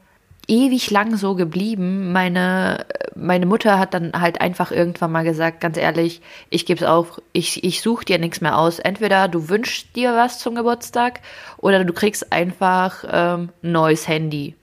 ewig 0.50 0.90
lang 0.90 1.16
so 1.16 1.36
geblieben. 1.36 2.12
Meine, 2.12 2.86
meine 3.16 3.46
Mutter 3.46 3.80
hat 3.80 3.94
dann 3.94 4.12
halt 4.14 4.42
einfach 4.42 4.72
irgendwann 4.72 5.12
mal 5.12 5.24
gesagt, 5.24 5.62
ganz 5.62 5.78
ehrlich, 5.78 6.22
ich 6.50 6.66
gebe 6.66 6.84
es 6.84 6.90
auf, 6.90 7.22
ich, 7.32 7.64
ich 7.64 7.82
suche 7.82 8.06
dir 8.06 8.18
nichts 8.18 8.42
mehr 8.42 8.58
aus. 8.58 8.80
Entweder 8.80 9.28
du 9.28 9.48
wünschst 9.48 9.96
dir 9.96 10.16
was 10.16 10.40
zum 10.40 10.56
Geburtstag 10.56 11.22
oder 11.58 11.86
du 11.86 11.94
kriegst 11.94 12.34
einfach 12.34 13.06
ähm, 13.10 13.50
ein 13.64 13.72
neues 13.72 14.08
Handy. 14.08 14.56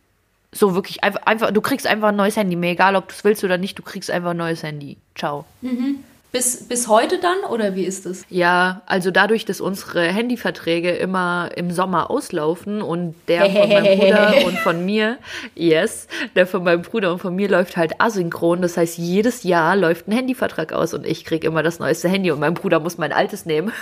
So 0.53 0.75
wirklich 0.75 1.05
einfach, 1.05 1.23
einfach, 1.23 1.51
du 1.51 1.61
kriegst 1.61 1.87
einfach 1.87 2.09
ein 2.09 2.17
neues 2.17 2.37
Handy. 2.37 2.57
Mir 2.57 2.71
egal, 2.71 2.97
ob 2.97 3.09
du 3.09 3.15
es 3.15 3.25
willst 3.25 3.45
oder 3.45 3.59
nicht, 3.59 3.79
du 3.79 3.83
kriegst 3.83 4.11
einfach 4.11 4.31
ein 4.31 4.37
neues 4.37 4.63
Handy. 4.63 4.97
Ciao. 5.15 5.45
Mhm. 5.61 6.03
Bis, 6.37 6.69
bis 6.69 6.87
heute 6.87 7.19
dann 7.19 7.51
oder 7.51 7.75
wie 7.77 7.85
ist 7.85 8.05
es? 8.05 8.27
Ja, 8.29 8.83
also 8.85 9.11
dadurch, 9.11 9.47
dass 9.47 9.63
unsere 9.63 10.03
Handyverträge 10.03 10.91
immer 10.91 11.49
im 11.57 11.71
Sommer 11.71 12.11
auslaufen 12.11 12.83
und 12.83 13.15
der 13.27 13.49
von 13.49 13.71
meinem 13.71 13.99
Bruder 13.99 14.45
und 14.45 14.59
von 14.59 14.85
mir, 14.85 15.17
yes, 15.55 16.09
der 16.35 16.47
von 16.47 16.63
meinem 16.63 16.83
Bruder 16.83 17.11
und 17.11 17.21
von 17.21 17.35
mir 17.35 17.49
läuft 17.49 17.79
halt 17.79 18.03
asynchron. 18.03 18.61
Das 18.61 18.77
heißt, 18.77 18.99
jedes 18.99 19.45
Jahr 19.45 19.77
läuft 19.77 20.09
ein 20.09 20.13
Handyvertrag 20.13 20.75
aus 20.75 20.93
und 20.93 21.07
ich 21.07 21.25
kriege 21.25 21.47
immer 21.47 21.63
das 21.63 21.79
neueste 21.79 22.11
Handy 22.11 22.31
und 22.31 22.39
mein 22.39 22.53
Bruder 22.53 22.81
muss 22.81 22.99
mein 22.99 23.15
altes 23.15 23.47
nehmen. 23.47 23.73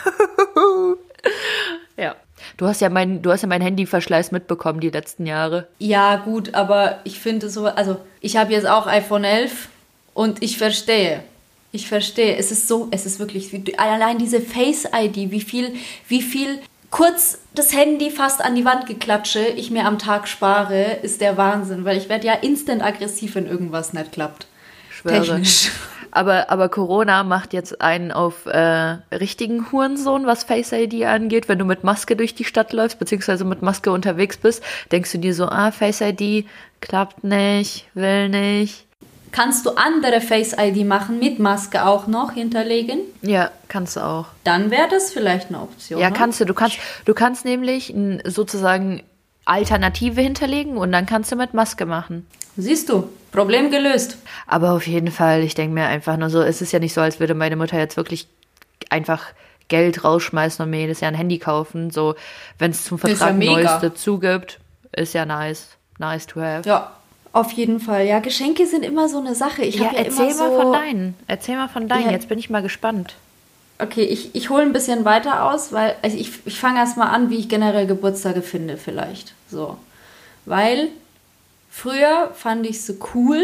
ja. 1.97 2.15
Du 2.57 2.69
hast 2.69 2.81
ja 2.81 2.89
mein, 2.89 3.21
du 3.21 3.33
hast 3.33 3.43
ja 3.43 3.49
mein 3.49 3.63
Handyverschleiß 3.63 4.31
mitbekommen 4.31 4.79
die 4.79 4.91
letzten 4.91 5.27
Jahre. 5.27 5.67
Ja, 5.81 6.19
gut, 6.19 6.55
aber 6.55 7.01
ich 7.03 7.19
finde 7.19 7.51
so, 7.51 7.67
also 7.67 7.97
ich 8.21 8.37
habe 8.37 8.53
jetzt 8.53 8.69
auch 8.69 8.87
iPhone 8.87 9.25
11 9.25 9.71
und 10.13 10.41
ich 10.41 10.57
verstehe 10.57 11.25
ich 11.75 11.89
verstehe. 11.89 12.37
Es 12.37 12.51
ist 12.53 12.69
so, 12.69 12.89
es 12.91 13.05
ist 13.05 13.19
wirklich, 13.19 13.51
allein 13.79 14.19
diese 14.19 14.41
Face-ID, 14.41 15.31
wie 15.31 15.41
viel, 15.41 15.75
wie 16.09 16.23
viel 16.23 16.61
kurz 16.91 17.41
das 17.55 17.75
Handy 17.75 18.11
fast 18.11 18.45
an 18.45 18.55
die 18.55 18.65
Wand 18.65 18.87
geklatsche 18.87 19.41
ich 19.41 19.71
mir 19.71 19.85
am 19.85 19.99
Tag 19.99 20.29
spare, 20.29 20.99
ist 21.03 21.21
der 21.21 21.37
Wahnsinn, 21.37 21.85
weil 21.85 21.97
ich 21.97 22.09
werde 22.09 22.27
ja 22.27 22.35
instant 22.35 22.83
aggressiv, 22.83 23.35
wenn 23.35 23.47
irgendwas 23.47 23.93
nicht 23.93 24.13
klappt. 24.13 24.47
Schwöre. 24.91 25.23
Technisch. 25.23 25.71
Aber, 26.17 26.49
aber 26.49 26.69
Corona 26.69 27.25
macht 27.25 27.53
jetzt 27.53 27.81
einen 27.81 28.13
auf 28.13 28.47
äh, 28.47 28.99
richtigen 29.13 29.73
Hurensohn, 29.73 30.27
was 30.27 30.45
Face 30.45 30.71
ID 30.71 31.03
angeht. 31.07 31.49
Wenn 31.49 31.59
du 31.59 31.65
mit 31.65 31.83
Maske 31.83 32.15
durch 32.15 32.37
die 32.37 32.45
Stadt 32.45 32.73
läufst, 32.73 33.01
beziehungsweise 33.01 33.45
mit 33.45 33.63
Maske 33.63 33.91
unterwegs 33.91 34.37
bist, 34.37 34.63
denkst 34.93 35.11
du 35.11 35.19
dir 35.19 35.35
so, 35.35 35.47
ah, 35.47 35.73
Face 35.73 36.03
ID 36.03 36.47
klappt 36.81 37.25
nicht, 37.25 37.87
will 37.95 38.29
nicht. 38.29 38.87
Kannst 39.35 39.67
du 39.67 39.71
andere 39.71 40.21
Face 40.21 40.55
ID 40.57 40.87
machen 40.87 41.19
mit 41.19 41.41
Maske 41.41 41.85
auch 41.85 42.07
noch 42.07 42.35
hinterlegen? 42.35 43.01
Ja, 43.21 43.51
kannst 43.67 43.97
du 43.97 44.01
auch. 44.01 44.27
Dann 44.45 44.71
wäre 44.71 44.87
das 44.89 45.13
vielleicht 45.13 45.49
eine 45.49 45.61
Option. 45.61 46.01
Ja, 46.01 46.11
ne? 46.11 46.17
kannst 46.17 46.41
du. 46.41 46.45
Du 46.45 46.55
kannst, 46.55 46.79
du 47.05 47.15
kannst 47.15 47.45
nämlich 47.45 47.93
sozusagen 48.25 49.03
Alternative 49.45 50.21
hinterlegen 50.21 50.77
und 50.77 50.93
dann 50.93 51.05
kannst 51.07 51.33
du 51.33 51.37
mit 51.37 51.53
Maske 51.53 51.85
machen. 51.85 52.29
Siehst 52.57 52.89
du, 52.89 53.09
Problem 53.33 53.73
gelöst. 53.73 54.19
Aber 54.47 54.71
auf 54.71 54.87
jeden 54.87 55.11
Fall, 55.11 55.43
ich 55.43 55.57
denke 55.57 55.75
mir 55.75 55.87
einfach 55.87 56.17
nur 56.17 56.31
so, 56.31 56.41
es 56.41 56.63
ist 56.63 56.71
ja 56.71 56.79
nicht 56.79 56.95
so, 56.95 57.01
als 57.01 57.19
würde 57.19 57.35
meine 57.35 57.57
Mutter 57.57 57.77
jetzt 57.77 57.97
wirklich 57.97 58.29
einfach 58.89 59.25
Geld 59.67 60.05
rausschmeißen 60.05 60.65
und 60.65 60.71
mir 60.71 60.83
jedes 60.83 61.01
Jahr 61.01 61.11
ein 61.11 61.17
Handy 61.17 61.41
kaufen. 61.41 61.91
So, 61.91 62.15
wenn 62.61 62.71
es 62.71 62.85
zum 62.85 63.01
Vertrag 63.01 63.31
ja 63.31 63.51
Neueste 63.51 63.95
zugibt, 63.95 64.61
ist 64.93 65.13
ja 65.13 65.27
nice. 65.27 65.71
Nice 65.99 66.27
to 66.29 66.41
have. 66.41 66.69
Ja, 66.69 66.93
auf 67.35 67.51
jeden 67.53 67.81
Fall. 67.81 68.07
Ja, 68.07 68.21
Geschenke 68.21 68.65
sind 68.67 68.85
immer 68.85 69.09
so 69.09 69.19
eine 69.19 69.35
Sache. 69.35 69.63
Ich 69.65 69.75
ja, 69.75 69.87
ja 69.87 69.99
erzähl 69.99 70.31
immer 70.31 70.49
mal 70.49 70.51
so, 70.51 70.63
von 70.63 70.73
deinen. 70.73 71.15
Erzähl 71.27 71.57
mal 71.57 71.69
von 71.69 71.89
deinen. 71.89 72.07
Ja. 72.07 72.13
Jetzt 72.13 72.29
bin 72.29 72.39
ich 72.39 72.49
mal 72.49 72.63
gespannt. 72.63 73.17
Okay, 73.81 74.05
ich, 74.05 74.37
ich 74.37 74.51
hole 74.51 74.63
ein 74.63 74.73
bisschen 74.73 75.05
weiter 75.05 75.51
aus, 75.51 75.73
weil 75.73 75.97
also 76.01 76.17
ich, 76.17 76.31
ich 76.47 76.61
fange 76.61 76.79
erst 76.79 76.97
mal 76.97 77.09
an, 77.09 77.31
wie 77.31 77.39
ich 77.39 77.49
generell 77.49 77.89
Geburtstage 77.89 78.41
finde, 78.41 78.77
vielleicht. 78.77 79.35
So. 79.51 79.77
Weil 80.45 80.89
früher 81.71 82.31
fand 82.35 82.67
ich 82.67 82.77
es 82.77 82.87
so 82.87 82.95
cool. 83.15 83.43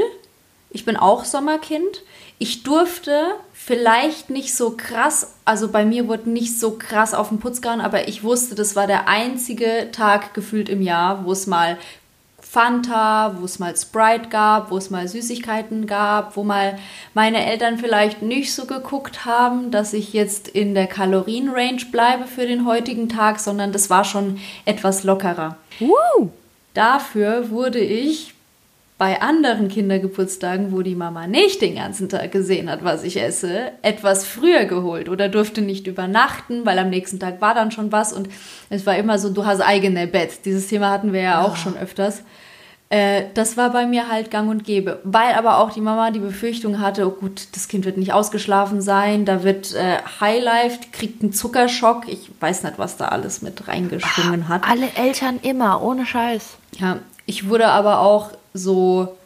Ich 0.71 0.85
bin 0.85 0.97
auch 0.97 1.25
Sommerkind. 1.25 2.03
Ich 2.39 2.63
durfte 2.63 3.35
vielleicht 3.53 4.31
nicht 4.31 4.55
so 4.55 4.77
krass, 4.77 5.35
also 5.45 5.69
bei 5.69 5.85
mir 5.85 6.07
wurde 6.07 6.31
nicht 6.31 6.59
so 6.59 6.79
krass 6.79 7.13
auf 7.13 7.29
den 7.29 7.41
Putz 7.41 7.61
gehauen, 7.61 7.81
aber 7.81 8.09
ich 8.09 8.23
wusste, 8.23 8.55
das 8.55 8.77
war 8.77 8.87
der 8.87 9.09
einzige 9.09 9.89
Tag 9.93 10.33
gefühlt 10.33 10.69
im 10.69 10.81
Jahr, 10.81 11.27
wo 11.27 11.33
es 11.33 11.47
mal 11.47 11.77
Fanta, 12.51 13.37
wo 13.39 13.45
es 13.45 13.61
mal 13.61 13.77
Sprite 13.77 14.29
gab, 14.29 14.73
wo 14.73 14.77
es 14.77 14.91
mal 14.91 15.07
Süßigkeiten 15.07 15.87
gab, 15.87 16.37
wo 16.37 16.43
mal 16.43 16.81
meine 17.15 17.47
Eltern 17.47 17.79
vielleicht 17.79 18.23
nicht 18.23 18.53
so 18.53 18.67
geguckt 18.67 19.25
haben, 19.25 19.71
dass 19.71 19.93
ich 19.93 20.13
jetzt 20.13 20.49
in 20.49 20.75
der 20.75 20.89
Kalorienrange 20.89 21.87
bleibe 21.93 22.25
für 22.25 22.49
den 22.49 22.67
heutigen 22.67 23.09
Tag, 23.09 23.39
sondern 23.39 23.71
das 23.71 23.89
war 23.89 24.03
schon 24.03 24.41
etwas 24.65 25.05
lockerer. 25.05 25.59
Uh. 25.81 26.31
Dafür 26.75 27.51
wurde 27.51 27.79
ich 27.79 28.35
bei 28.99 29.23
anderen 29.23 29.69
Kindergeburtstagen, 29.69 30.73
wo 30.73 30.83
die 30.83 30.97
Mama 30.97 31.29
nicht 31.29 31.63
den 31.63 31.77
ganzen 31.77 32.09
Tag 32.09 32.33
gesehen 32.33 32.69
hat, 32.69 32.83
was 32.83 33.05
ich 33.05 33.23
esse, 33.23 33.71
etwas 33.81 34.27
früher 34.27 34.65
geholt 34.65 35.09
oder 35.09 35.29
durfte 35.29 35.63
nicht 35.63 35.87
übernachten, 35.87 36.67
weil 36.67 36.79
am 36.81 36.91
nächsten 36.91 37.21
Tag 37.21 37.41
war 37.41 37.55
dann 37.55 37.71
schon 37.71 37.93
was 37.93 38.13
und 38.13 38.29
es 38.71 38.85
war 38.85 38.97
immer 38.97 39.21
so, 39.21 39.31
du 39.31 39.47
hast 39.47 39.61
eigene 39.61 40.09
Bett. 40.09 40.45
Dieses 40.45 40.67
Thema 40.67 40.91
hatten 40.91 41.13
wir 41.13 41.23
ja 41.23 41.43
auch 41.43 41.55
schon 41.57 41.79
öfters. 41.79 42.25
Äh, 42.91 43.27
das 43.35 43.57
war 43.57 43.71
bei 43.71 43.87
mir 43.87 44.09
halt 44.09 44.33
gang 44.33 44.51
und 44.51 44.65
gäbe. 44.65 45.01
Weil 45.05 45.35
aber 45.35 45.59
auch 45.59 45.71
die 45.71 45.81
Mama 45.81 46.11
die 46.11 46.19
Befürchtung 46.19 46.81
hatte, 46.81 47.07
oh 47.07 47.13
gut, 47.13 47.49
das 47.53 47.69
Kind 47.69 47.85
wird 47.85 47.97
nicht 47.97 48.13
ausgeschlafen 48.13 48.83
sein, 48.83 49.25
da 49.25 49.45
wird 49.45 49.73
äh, 49.75 49.99
Highlife, 50.21 50.81
kriegt 50.93 51.23
einen 51.23 51.33
Zuckerschock. 51.33 52.09
Ich 52.09 52.31
weiß 52.41 52.65
nicht, 52.65 52.79
was 52.79 52.97
da 52.97 53.07
alles 53.07 53.43
mit 53.43 53.69
reingeschwungen 53.69 54.49
hat. 54.49 54.69
Alle 54.69 54.89
Eltern 54.97 55.39
immer, 55.43 55.83
ohne 55.83 56.05
Scheiß. 56.05 56.57
Ja, 56.79 56.99
ich 57.27 57.49
wurde 57.49 57.69
aber 57.69 58.01
auch 58.01 58.33
so, 58.55 59.17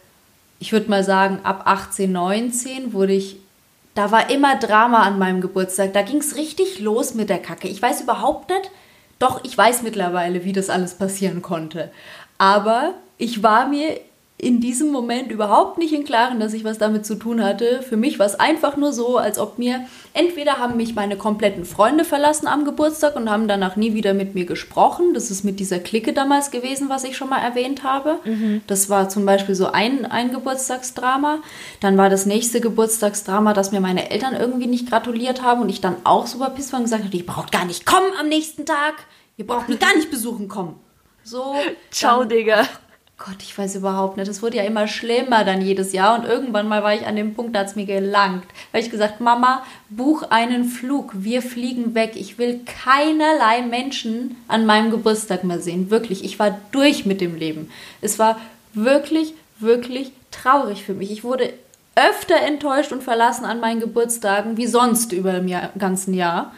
ich 0.59 0.71
würde 0.71 0.89
mal 0.89 1.03
sagen, 1.03 1.39
ab 1.43 1.63
18, 1.65 2.11
19 2.11 2.93
wurde 2.93 3.13
ich 3.13 3.37
da 3.95 4.11
war 4.11 4.29
immer 4.29 4.57
Drama 4.57 5.03
an 5.03 5.17
meinem 5.17 5.39
Geburtstag. 5.39 5.93
Da 5.93 6.01
ging 6.01 6.17
es 6.17 6.35
richtig 6.35 6.79
los 6.79 7.13
mit 7.13 7.29
der 7.29 7.39
Kacke. 7.39 7.69
Ich 7.69 7.81
weiß 7.81 8.01
überhaupt 8.01 8.49
nicht, 8.49 8.69
doch 9.19 9.41
ich 9.45 9.57
weiß 9.57 9.83
mittlerweile, 9.83 10.43
wie 10.43 10.51
das 10.51 10.69
alles 10.69 10.95
passieren 10.95 11.41
konnte. 11.41 11.89
Aber 12.37 12.93
ich 13.17 13.43
war 13.43 13.67
mir 13.67 13.99
in 14.37 14.59
diesem 14.59 14.91
Moment 14.91 15.31
überhaupt 15.31 15.77
nicht 15.77 15.93
im 15.93 16.03
Klaren, 16.03 16.41
dass 16.41 16.53
ich 16.53 16.65
was 16.65 16.77
damit 16.77 17.05
zu 17.05 17.15
tun 17.15 17.41
hatte. 17.41 17.81
Für 17.81 17.95
mich 17.95 18.19
war 18.19 18.25
es 18.25 18.37
einfach 18.37 18.75
nur 18.75 18.91
so, 18.91 19.17
als 19.17 19.39
ob 19.39 19.57
mir 19.57 19.87
entweder 20.13 20.57
haben 20.57 20.75
mich 20.75 20.93
meine 20.93 21.15
kompletten 21.15 21.63
Freunde 21.63 22.03
verlassen 22.03 22.45
am 22.45 22.65
Geburtstag 22.65 23.15
und 23.15 23.29
haben 23.29 23.47
danach 23.47 23.77
nie 23.77 23.93
wieder 23.93 24.13
mit 24.13 24.35
mir 24.35 24.45
gesprochen. 24.45 25.13
Das 25.13 25.31
ist 25.31 25.45
mit 25.45 25.61
dieser 25.61 25.79
Clique 25.79 26.11
damals 26.11 26.51
gewesen, 26.51 26.89
was 26.89 27.05
ich 27.05 27.15
schon 27.15 27.29
mal 27.29 27.39
erwähnt 27.39 27.83
habe. 27.83 28.19
Mhm. 28.25 28.61
Das 28.67 28.89
war 28.89 29.07
zum 29.07 29.25
Beispiel 29.25 29.55
so 29.55 29.67
ein, 29.67 30.05
ein 30.05 30.31
Geburtstagsdrama. 30.31 31.39
Dann 31.79 31.97
war 31.97 32.09
das 32.09 32.25
nächste 32.25 32.59
Geburtstagsdrama, 32.59 33.53
dass 33.53 33.71
mir 33.71 33.79
meine 33.79 34.11
Eltern 34.11 34.35
irgendwie 34.35 34.67
nicht 34.67 34.89
gratuliert 34.89 35.43
haben 35.43 35.61
und 35.61 35.69
ich 35.69 35.79
dann 35.79 35.95
auch 36.03 36.27
super 36.27 36.49
piss 36.49 36.73
war 36.73 36.79
und 36.79 36.85
gesagt 36.85 37.05
habe, 37.05 37.15
ihr 37.15 37.25
braucht 37.25 37.53
gar 37.53 37.63
nicht 37.63 37.85
kommen 37.85 38.11
am 38.19 38.27
nächsten 38.27 38.65
Tag. 38.65 38.95
Ihr 39.37 39.47
braucht 39.47 39.69
mich 39.69 39.79
gar 39.79 39.95
nicht 39.95 40.11
besuchen 40.11 40.49
kommen. 40.49 40.77
So. 41.23 41.55
Ciao, 41.89 42.19
dann, 42.19 42.29
Digga. 42.29 42.67
Gott, 43.17 43.37
ich 43.39 43.57
weiß 43.57 43.75
überhaupt 43.75 44.17
nicht. 44.17 44.27
Es 44.27 44.41
wurde 44.41 44.57
ja 44.57 44.63
immer 44.63 44.87
schlimmer 44.87 45.45
dann 45.45 45.61
jedes 45.61 45.93
Jahr. 45.93 46.19
Und 46.19 46.25
irgendwann 46.25 46.67
mal 46.67 46.83
war 46.83 46.93
ich 46.93 47.07
an 47.07 47.15
dem 47.15 47.33
Punkt, 47.33 47.55
da 47.55 47.59
hat 47.59 47.67
es 47.67 47.75
mir 47.77 47.85
gelangt. 47.85 48.43
Habe 48.73 48.83
ich 48.83 48.91
gesagt, 48.91 49.21
Mama, 49.21 49.63
buch 49.89 50.23
einen 50.29 50.65
Flug. 50.65 51.13
Wir 51.15 51.41
fliegen 51.41 51.95
weg. 51.95 52.11
Ich 52.15 52.37
will 52.37 52.59
keinerlei 52.65 53.61
Menschen 53.61 54.35
an 54.49 54.65
meinem 54.65 54.91
Geburtstag 54.91 55.45
mehr 55.45 55.61
sehen. 55.61 55.89
Wirklich. 55.89 56.25
Ich 56.25 56.39
war 56.39 56.59
durch 56.71 57.05
mit 57.05 57.21
dem 57.21 57.35
Leben. 57.35 57.69
Es 58.01 58.19
war 58.19 58.37
wirklich, 58.73 59.33
wirklich 59.59 60.11
traurig 60.31 60.83
für 60.83 60.93
mich. 60.93 61.09
Ich 61.09 61.23
wurde 61.23 61.53
öfter 61.95 62.35
enttäuscht 62.35 62.91
und 62.91 63.01
verlassen 63.01 63.45
an 63.45 63.61
meinen 63.61 63.79
Geburtstagen 63.79 64.57
wie 64.57 64.67
sonst 64.67 65.13
über 65.13 65.31
dem 65.31 65.49
ganzen 65.79 66.13
Jahr. 66.13 66.53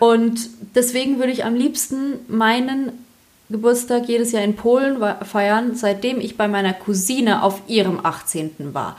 Und 0.00 0.50
deswegen 0.74 1.20
würde 1.20 1.30
ich 1.30 1.44
am 1.44 1.54
liebsten 1.54 2.18
meinen 2.26 3.05
Geburtstag 3.48 4.08
jedes 4.08 4.32
Jahr 4.32 4.42
in 4.42 4.56
Polen 4.56 5.02
feiern, 5.24 5.74
seitdem 5.74 6.20
ich 6.20 6.36
bei 6.36 6.48
meiner 6.48 6.72
Cousine 6.72 7.42
auf 7.42 7.62
ihrem 7.68 8.04
18. 8.04 8.74
war. 8.74 8.96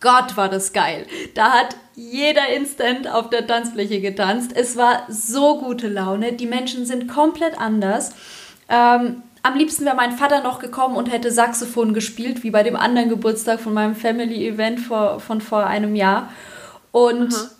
Gott, 0.00 0.36
war 0.36 0.48
das 0.48 0.72
geil. 0.72 1.06
Da 1.34 1.52
hat 1.52 1.76
jeder 1.94 2.48
Instant 2.54 3.08
auf 3.08 3.30
der 3.30 3.46
Tanzfläche 3.46 4.00
getanzt. 4.00 4.52
Es 4.54 4.76
war 4.76 5.02
so 5.08 5.58
gute 5.58 5.88
Laune. 5.88 6.32
Die 6.32 6.46
Menschen 6.46 6.84
sind 6.84 7.08
komplett 7.08 7.58
anders. 7.58 8.12
Ähm, 8.68 9.22
am 9.42 9.56
liebsten 9.56 9.84
wäre 9.84 9.96
mein 9.96 10.12
Vater 10.12 10.42
noch 10.42 10.58
gekommen 10.58 10.96
und 10.96 11.10
hätte 11.10 11.30
Saxophon 11.30 11.94
gespielt, 11.94 12.42
wie 12.42 12.50
bei 12.50 12.62
dem 12.62 12.76
anderen 12.76 13.08
Geburtstag 13.08 13.60
von 13.60 13.72
meinem 13.72 13.94
Family 13.94 14.46
Event 14.46 14.80
vor, 14.80 15.20
von 15.20 15.40
vor 15.40 15.66
einem 15.66 15.94
Jahr. 15.94 16.30
Und 16.90 17.30
mhm. 17.30 17.50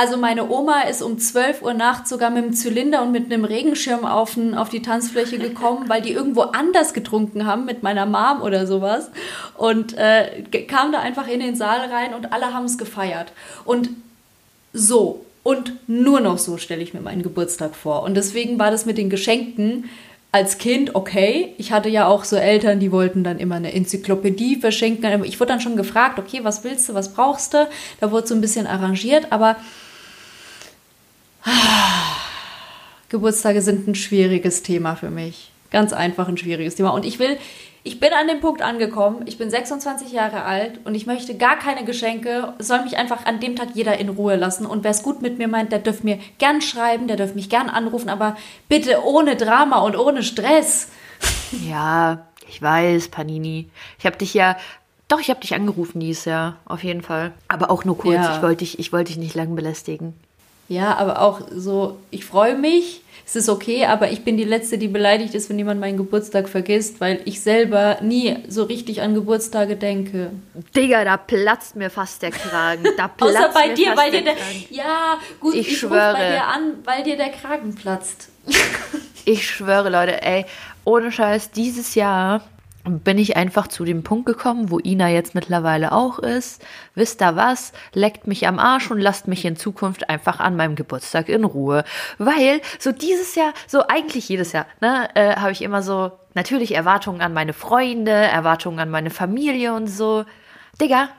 Also 0.00 0.16
meine 0.16 0.48
Oma 0.48 0.84
ist 0.84 1.02
um 1.02 1.18
12 1.18 1.60
Uhr 1.60 1.74
nachts 1.74 2.08
sogar 2.08 2.30
mit 2.30 2.42
einem 2.42 2.54
Zylinder 2.54 3.02
und 3.02 3.12
mit 3.12 3.26
einem 3.26 3.44
Regenschirm 3.44 4.06
auf, 4.06 4.34
ein, 4.34 4.54
auf 4.54 4.70
die 4.70 4.80
Tanzfläche 4.80 5.36
gekommen, 5.36 5.90
weil 5.90 6.00
die 6.00 6.12
irgendwo 6.12 6.40
anders 6.40 6.94
getrunken 6.94 7.44
haben 7.44 7.66
mit 7.66 7.82
meiner 7.82 8.06
Mom 8.06 8.40
oder 8.40 8.66
sowas. 8.66 9.10
Und 9.58 9.92
äh, 9.98 10.40
kam 10.66 10.90
da 10.90 11.00
einfach 11.00 11.28
in 11.28 11.40
den 11.40 11.54
Saal 11.54 11.80
rein 11.90 12.14
und 12.14 12.32
alle 12.32 12.54
haben 12.54 12.64
es 12.64 12.78
gefeiert. 12.78 13.34
Und 13.66 13.90
so 14.72 15.26
und 15.42 15.74
nur 15.86 16.20
noch 16.20 16.38
so 16.38 16.56
stelle 16.56 16.82
ich 16.82 16.94
mir 16.94 17.02
meinen 17.02 17.22
Geburtstag 17.22 17.76
vor. 17.76 18.02
Und 18.02 18.14
deswegen 18.14 18.58
war 18.58 18.70
das 18.70 18.86
mit 18.86 18.96
den 18.96 19.10
Geschenken 19.10 19.90
als 20.32 20.56
Kind 20.56 20.94
okay. 20.94 21.52
Ich 21.58 21.72
hatte 21.72 21.90
ja 21.90 22.06
auch 22.06 22.24
so 22.24 22.36
Eltern, 22.36 22.80
die 22.80 22.90
wollten 22.90 23.22
dann 23.22 23.38
immer 23.38 23.56
eine 23.56 23.74
Enzyklopädie 23.74 24.56
verschenken. 24.56 25.24
Ich 25.24 25.38
wurde 25.38 25.52
dann 25.52 25.60
schon 25.60 25.76
gefragt, 25.76 26.18
okay, 26.18 26.40
was 26.42 26.64
willst 26.64 26.88
du, 26.88 26.94
was 26.94 27.12
brauchst 27.12 27.52
du? 27.52 27.68
Da 28.00 28.10
wurde 28.10 28.28
so 28.28 28.34
ein 28.34 28.40
bisschen 28.40 28.66
arrangiert, 28.66 29.26
aber 29.28 29.56
Geburtstage 33.08 33.60
sind 33.60 33.88
ein 33.88 33.94
schwieriges 33.94 34.62
Thema 34.62 34.94
für 34.96 35.10
mich. 35.10 35.50
Ganz 35.70 35.92
einfach 35.92 36.28
ein 36.28 36.36
schwieriges 36.36 36.74
Thema. 36.74 36.90
Und 36.90 37.04
ich 37.04 37.18
will, 37.18 37.38
ich 37.82 38.00
bin 38.00 38.12
an 38.12 38.28
dem 38.28 38.40
Punkt 38.40 38.62
angekommen, 38.62 39.22
ich 39.26 39.38
bin 39.38 39.50
26 39.50 40.12
Jahre 40.12 40.42
alt 40.42 40.80
und 40.84 40.94
ich 40.94 41.06
möchte 41.06 41.36
gar 41.36 41.58
keine 41.58 41.84
Geschenke. 41.84 42.54
Es 42.58 42.68
soll 42.68 42.82
mich 42.82 42.96
einfach 42.96 43.24
an 43.26 43.40
dem 43.40 43.56
Tag 43.56 43.68
jeder 43.74 43.98
in 43.98 44.08
Ruhe 44.08 44.36
lassen. 44.36 44.66
Und 44.66 44.84
wer 44.84 44.90
es 44.90 45.02
gut 45.02 45.22
mit 45.22 45.38
mir 45.38 45.48
meint, 45.48 45.72
der 45.72 45.78
dürft 45.78 46.04
mir 46.04 46.18
gern 46.38 46.60
schreiben, 46.60 47.08
der 47.08 47.16
dürft 47.16 47.36
mich 47.36 47.48
gern 47.48 47.68
anrufen, 47.68 48.08
aber 48.08 48.36
bitte 48.68 49.04
ohne 49.04 49.36
Drama 49.36 49.80
und 49.80 49.96
ohne 49.96 50.22
Stress. 50.22 50.88
Ja, 51.68 52.26
ich 52.48 52.60
weiß, 52.60 53.08
Panini. 53.08 53.70
Ich 53.98 54.06
habe 54.06 54.16
dich 54.16 54.34
ja 54.34 54.56
doch, 55.08 55.20
ich 55.20 55.30
habe 55.30 55.40
dich 55.40 55.54
angerufen 55.54 55.98
dieses 55.98 56.24
Jahr, 56.24 56.56
auf 56.64 56.84
jeden 56.84 57.02
Fall. 57.02 57.32
Aber 57.48 57.70
auch 57.70 57.84
nur 57.84 57.98
kurz. 57.98 58.14
Ja. 58.14 58.36
Ich 58.36 58.42
wollte 58.42 58.58
dich, 58.58 58.78
ich 58.78 58.92
wollte 58.92 59.08
dich 59.08 59.18
nicht 59.18 59.34
lang 59.34 59.56
belästigen. 59.56 60.14
Ja, 60.70 60.96
aber 60.98 61.20
auch 61.20 61.40
so, 61.52 61.98
ich 62.12 62.24
freue 62.24 62.54
mich, 62.56 63.02
es 63.26 63.34
ist 63.34 63.48
okay, 63.48 63.86
aber 63.86 64.12
ich 64.12 64.22
bin 64.22 64.36
die 64.36 64.44
Letzte, 64.44 64.78
die 64.78 64.86
beleidigt 64.86 65.34
ist, 65.34 65.50
wenn 65.50 65.58
jemand 65.58 65.80
meinen 65.80 65.96
Geburtstag 65.96 66.48
vergisst, 66.48 67.00
weil 67.00 67.20
ich 67.24 67.40
selber 67.40 67.98
nie 68.02 68.36
so 68.46 68.62
richtig 68.62 69.02
an 69.02 69.14
Geburtstage 69.14 69.74
denke. 69.74 70.30
Digga, 70.76 71.04
da 71.04 71.16
platzt 71.16 71.74
mir 71.74 71.90
fast 71.90 72.22
der 72.22 72.30
Kragen. 72.30 72.84
Da 72.96 73.08
platzt 73.16 73.36
Außer 73.36 73.50
bei 73.52 73.66
mir 73.66 73.74
dir, 73.74 73.96
weil 73.96 74.12
dir 74.12 74.22
der, 74.22 74.34
Ja, 74.70 75.18
gut, 75.40 75.56
ich, 75.56 75.72
ich 75.72 75.78
schwöre. 75.78 76.12
bei 76.12 76.30
dir 76.30 76.44
an, 76.46 76.74
weil 76.84 77.02
dir 77.02 77.16
der 77.16 77.30
Kragen 77.30 77.74
platzt. 77.74 78.28
ich 79.24 79.44
schwöre, 79.50 79.90
Leute, 79.90 80.22
ey, 80.22 80.46
ohne 80.84 81.10
Scheiß, 81.10 81.50
dieses 81.50 81.96
Jahr 81.96 82.44
bin 82.84 83.18
ich 83.18 83.36
einfach 83.36 83.68
zu 83.68 83.84
dem 83.84 84.02
Punkt 84.02 84.26
gekommen, 84.26 84.70
wo 84.70 84.78
Ina 84.78 85.08
jetzt 85.10 85.34
mittlerweile 85.34 85.92
auch 85.92 86.18
ist. 86.18 86.64
Wisst 86.94 87.20
ihr 87.22 87.36
was? 87.36 87.72
Leckt 87.92 88.26
mich 88.26 88.46
am 88.46 88.58
Arsch 88.58 88.90
und 88.90 89.00
lasst 89.00 89.28
mich 89.28 89.44
in 89.44 89.56
Zukunft 89.56 90.08
einfach 90.08 90.40
an 90.40 90.56
meinem 90.56 90.76
Geburtstag 90.76 91.28
in 91.28 91.44
Ruhe. 91.44 91.84
Weil 92.18 92.60
so 92.78 92.92
dieses 92.92 93.34
Jahr, 93.34 93.52
so 93.66 93.86
eigentlich 93.88 94.28
jedes 94.28 94.52
Jahr, 94.52 94.66
ne, 94.80 95.08
äh, 95.14 95.36
habe 95.36 95.52
ich 95.52 95.62
immer 95.62 95.82
so 95.82 96.12
natürlich 96.34 96.74
Erwartungen 96.74 97.20
an 97.20 97.34
meine 97.34 97.52
Freunde, 97.52 98.12
Erwartungen 98.12 98.78
an 98.78 98.90
meine 98.90 99.10
Familie 99.10 99.74
und 99.74 99.88
so. 99.88 100.24
Digga, 100.80 101.10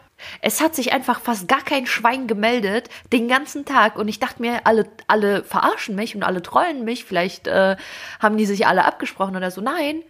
es 0.41 0.61
hat 0.61 0.75
sich 0.75 0.93
einfach 0.93 1.19
fast 1.19 1.47
gar 1.47 1.61
kein 1.61 1.85
Schwein 1.85 2.27
gemeldet 2.27 2.89
den 3.11 3.27
ganzen 3.27 3.65
Tag 3.65 3.97
und 3.97 4.07
ich 4.07 4.19
dachte 4.19 4.41
mir, 4.41 4.61
alle, 4.63 4.87
alle 5.07 5.43
verarschen 5.43 5.95
mich 5.95 6.15
und 6.15 6.23
alle 6.23 6.41
trollen 6.41 6.83
mich. 6.83 7.05
Vielleicht 7.05 7.47
äh, 7.47 7.75
haben 8.19 8.37
die 8.37 8.45
sich 8.45 8.65
alle 8.67 8.85
abgesprochen 8.85 9.35
oder 9.35 9.51
so. 9.51 9.61
Nein, 9.61 10.03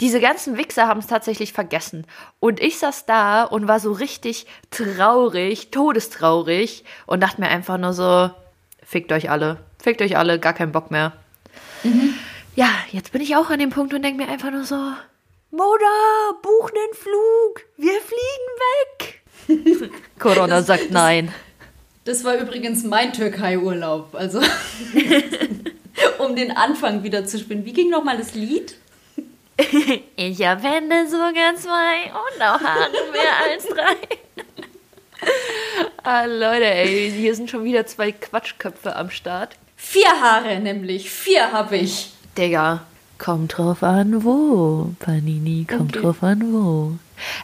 diese 0.00 0.20
ganzen 0.20 0.56
Wichser 0.56 0.86
haben 0.86 1.00
es 1.00 1.06
tatsächlich 1.06 1.52
vergessen. 1.52 2.06
Und 2.40 2.60
ich 2.60 2.78
saß 2.78 3.06
da 3.06 3.42
und 3.42 3.66
war 3.66 3.80
so 3.80 3.92
richtig 3.92 4.46
traurig, 4.70 5.70
todestraurig 5.70 6.84
und 7.06 7.20
dachte 7.20 7.40
mir 7.40 7.48
einfach 7.48 7.78
nur 7.78 7.92
so, 7.92 8.30
fickt 8.82 9.12
euch 9.12 9.30
alle, 9.30 9.58
fickt 9.82 10.00
euch 10.02 10.16
alle, 10.16 10.38
gar 10.38 10.52
keinen 10.52 10.72
Bock 10.72 10.90
mehr. 10.90 11.12
Mhm. 11.82 12.14
Ja, 12.54 12.70
jetzt 12.92 13.12
bin 13.12 13.22
ich 13.22 13.36
auch 13.36 13.50
an 13.50 13.58
dem 13.58 13.70
Punkt 13.70 13.94
und 13.94 14.02
denke 14.02 14.22
mir 14.22 14.30
einfach 14.30 14.50
nur 14.50 14.64
so, 14.64 14.76
Moda, 15.50 16.32
buch 16.42 16.70
einen 16.70 16.94
Flug, 16.94 17.66
wir 17.76 18.00
fliegen 18.00 19.78
weg. 19.78 19.90
Corona 20.18 20.58
das, 20.58 20.66
sagt 20.66 20.90
nein. 20.90 21.32
Das 22.04 22.24
war 22.24 22.36
übrigens 22.36 22.84
mein 22.84 23.12
Türkei-Urlaub, 23.12 24.14
also 24.14 24.40
um 26.18 26.36
den 26.36 26.50
Anfang 26.56 27.02
wieder 27.02 27.24
zu 27.24 27.38
spielen. 27.38 27.64
Wie 27.64 27.72
ging 27.72 27.90
nochmal 27.90 28.18
das 28.18 28.34
Lied? 28.34 28.76
ich 30.16 30.46
habe 30.46 30.62
Hände 30.62 31.08
sogar 31.08 31.54
zwei 31.56 32.04
und 32.12 32.42
auch 32.42 32.60
Haare 32.60 32.90
mehr 33.12 33.50
als 33.50 33.66
drei. 33.66 33.96
ah, 36.04 36.24
Leute, 36.24 36.66
ey, 36.66 37.10
hier 37.10 37.34
sind 37.34 37.50
schon 37.50 37.64
wieder 37.64 37.86
zwei 37.86 38.12
Quatschköpfe 38.12 38.94
am 38.94 39.10
Start. 39.10 39.56
Vier 39.76 40.20
Haare 40.20 40.60
nämlich, 40.60 41.10
vier 41.10 41.52
habe 41.52 41.76
ich. 41.76 42.12
Digga, 42.36 42.84
kommt 43.18 43.58
drauf 43.58 43.82
an, 43.82 44.24
wo, 44.24 44.94
Panini, 45.00 45.66
kommt 45.68 45.96
okay. 45.96 46.04
drauf 46.04 46.22
an, 46.22 46.52
wo. 46.52 46.92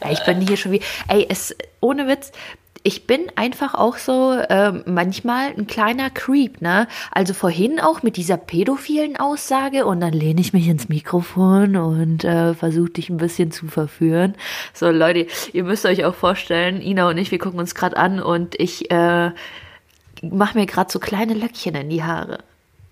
Ey, 0.01 0.13
ich 0.13 0.25
bin 0.25 0.41
hier 0.41 0.57
schon 0.57 0.73
wie, 0.73 0.81
ey, 1.09 1.27
es, 1.29 1.55
ohne 1.81 2.07
Witz, 2.07 2.31
ich 2.87 3.07
bin 3.07 3.33
einfach 3.35 3.75
auch 3.75 3.97
so 3.97 4.33
äh, 4.33 4.71
manchmal 4.85 5.49
ein 5.57 5.67
kleiner 5.67 6.11
Creep, 6.11 6.61
ne? 6.61 6.87
Also 7.11 7.33
vorhin 7.33 7.81
auch 7.81 8.03
mit 8.03 8.19
dieser 8.19 8.37
pädophilen 8.37 9.17
Aussage 9.17 9.87
und 9.87 10.01
dann 10.01 10.13
lehne 10.13 10.43
ich 10.43 10.53
mich 10.53 10.69
ins 10.69 10.91
Mikrofon 10.91 11.77
und 11.77 12.25
äh, 12.25 12.53
versuche 12.53 12.91
dich 12.91 13.09
ein 13.09 13.17
bisschen 13.17 13.51
zu 13.51 13.69
verführen. 13.69 14.35
So 14.75 14.91
Leute, 14.91 15.27
ihr 15.55 15.65
müsst 15.65 15.87
euch 15.87 16.05
auch 16.05 16.15
vorstellen, 16.15 16.83
Ina 16.83 17.09
und 17.09 17.17
ich, 17.17 17.31
wir 17.31 17.39
gucken 17.39 17.59
uns 17.59 17.75
gerade 17.75 17.97
an 17.97 18.21
und 18.21 18.55
ich 18.61 18.91
äh, 18.91 19.31
mache 20.21 20.59
mir 20.59 20.67
gerade 20.67 20.93
so 20.93 20.99
kleine 20.99 21.33
Löckchen 21.33 21.75
in 21.75 21.89
die 21.89 22.05
Haare. 22.05 22.41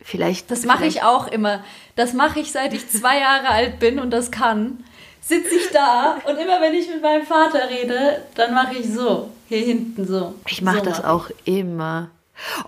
Vielleicht. 0.00 0.50
Das 0.50 0.64
mache 0.64 0.86
ich 0.86 1.02
auch 1.02 1.28
immer. 1.28 1.62
Das 1.96 2.14
mache 2.14 2.40
ich 2.40 2.50
seit 2.50 2.72
ich 2.72 2.88
zwei 2.88 3.20
Jahre 3.20 3.50
alt 3.50 3.78
bin 3.78 3.98
und 3.98 4.10
das 4.10 4.30
kann 4.30 4.82
sitze 5.22 5.54
ich 5.54 5.70
da 5.70 6.18
und 6.24 6.36
immer 6.36 6.60
wenn 6.60 6.74
ich 6.74 6.88
mit 6.88 7.00
meinem 7.00 7.24
Vater 7.24 7.70
rede, 7.70 8.22
dann 8.34 8.54
mache 8.54 8.74
ich 8.74 8.92
so, 8.92 9.30
hier 9.52 9.66
hinten 9.66 10.06
so. 10.06 10.34
Ich 10.46 10.62
mache 10.62 10.78
so 10.78 10.84
das 10.84 11.04
auch 11.04 11.30
immer. 11.44 12.08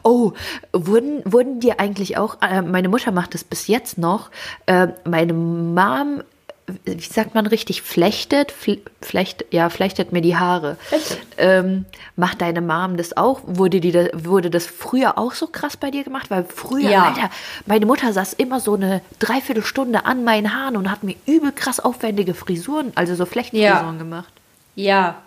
Oh, 0.03 0.33
wurden, 0.73 1.23
wurden 1.25 1.59
dir 1.59 1.81
eigentlich 1.81 2.17
auch, 2.17 2.41
äh, 2.43 2.63
meine 2.63 2.89
Mutter 2.89 3.11
macht 3.11 3.35
das 3.35 3.43
bis 3.43 3.67
jetzt 3.67 3.99
noch, 3.99 4.31
äh, 4.67 4.89
meine 5.05 5.33
Mom 5.33 6.23
wie 6.85 7.01
sagt 7.01 7.35
man 7.35 7.47
richtig, 7.47 7.83
flechtet, 7.83 8.53
flecht, 9.01 9.45
ja, 9.51 9.69
flechtet 9.69 10.13
mir 10.13 10.23
die 10.23 10.37
Haare. 10.37 10.79
Ähm, 11.37 11.85
macht 12.17 12.41
deine 12.41 12.63
Mom 12.63 12.97
das 12.97 13.17
auch? 13.17 13.41
Wurde, 13.45 13.81
die, 13.81 13.93
wurde 14.15 14.49
das 14.49 14.67
früher 14.67 15.19
auch 15.19 15.33
so 15.33 15.47
krass 15.47 15.77
bei 15.77 15.91
dir 15.91 16.05
gemacht? 16.05 16.31
Weil 16.31 16.45
früher, 16.45 16.89
ja. 16.89 17.05
Alter, 17.05 17.31
meine 17.67 17.85
Mutter 17.85 18.13
saß 18.13 18.33
immer 18.35 18.61
so 18.61 18.75
eine 18.75 19.03
Dreiviertelstunde 19.19 20.07
an 20.07 20.25
meinen 20.25 20.55
Haaren 20.55 20.77
und 20.77 20.91
hat 20.91 21.03
mir 21.03 21.17
übel 21.27 21.53
krass 21.53 21.81
aufwendige 21.81 22.33
Frisuren, 22.33 22.93
also 22.95 23.15
so 23.15 23.27
Flechtfrisuren 23.27 23.97
ja. 23.97 23.99
gemacht. 23.99 24.33
Ja. 24.75 25.23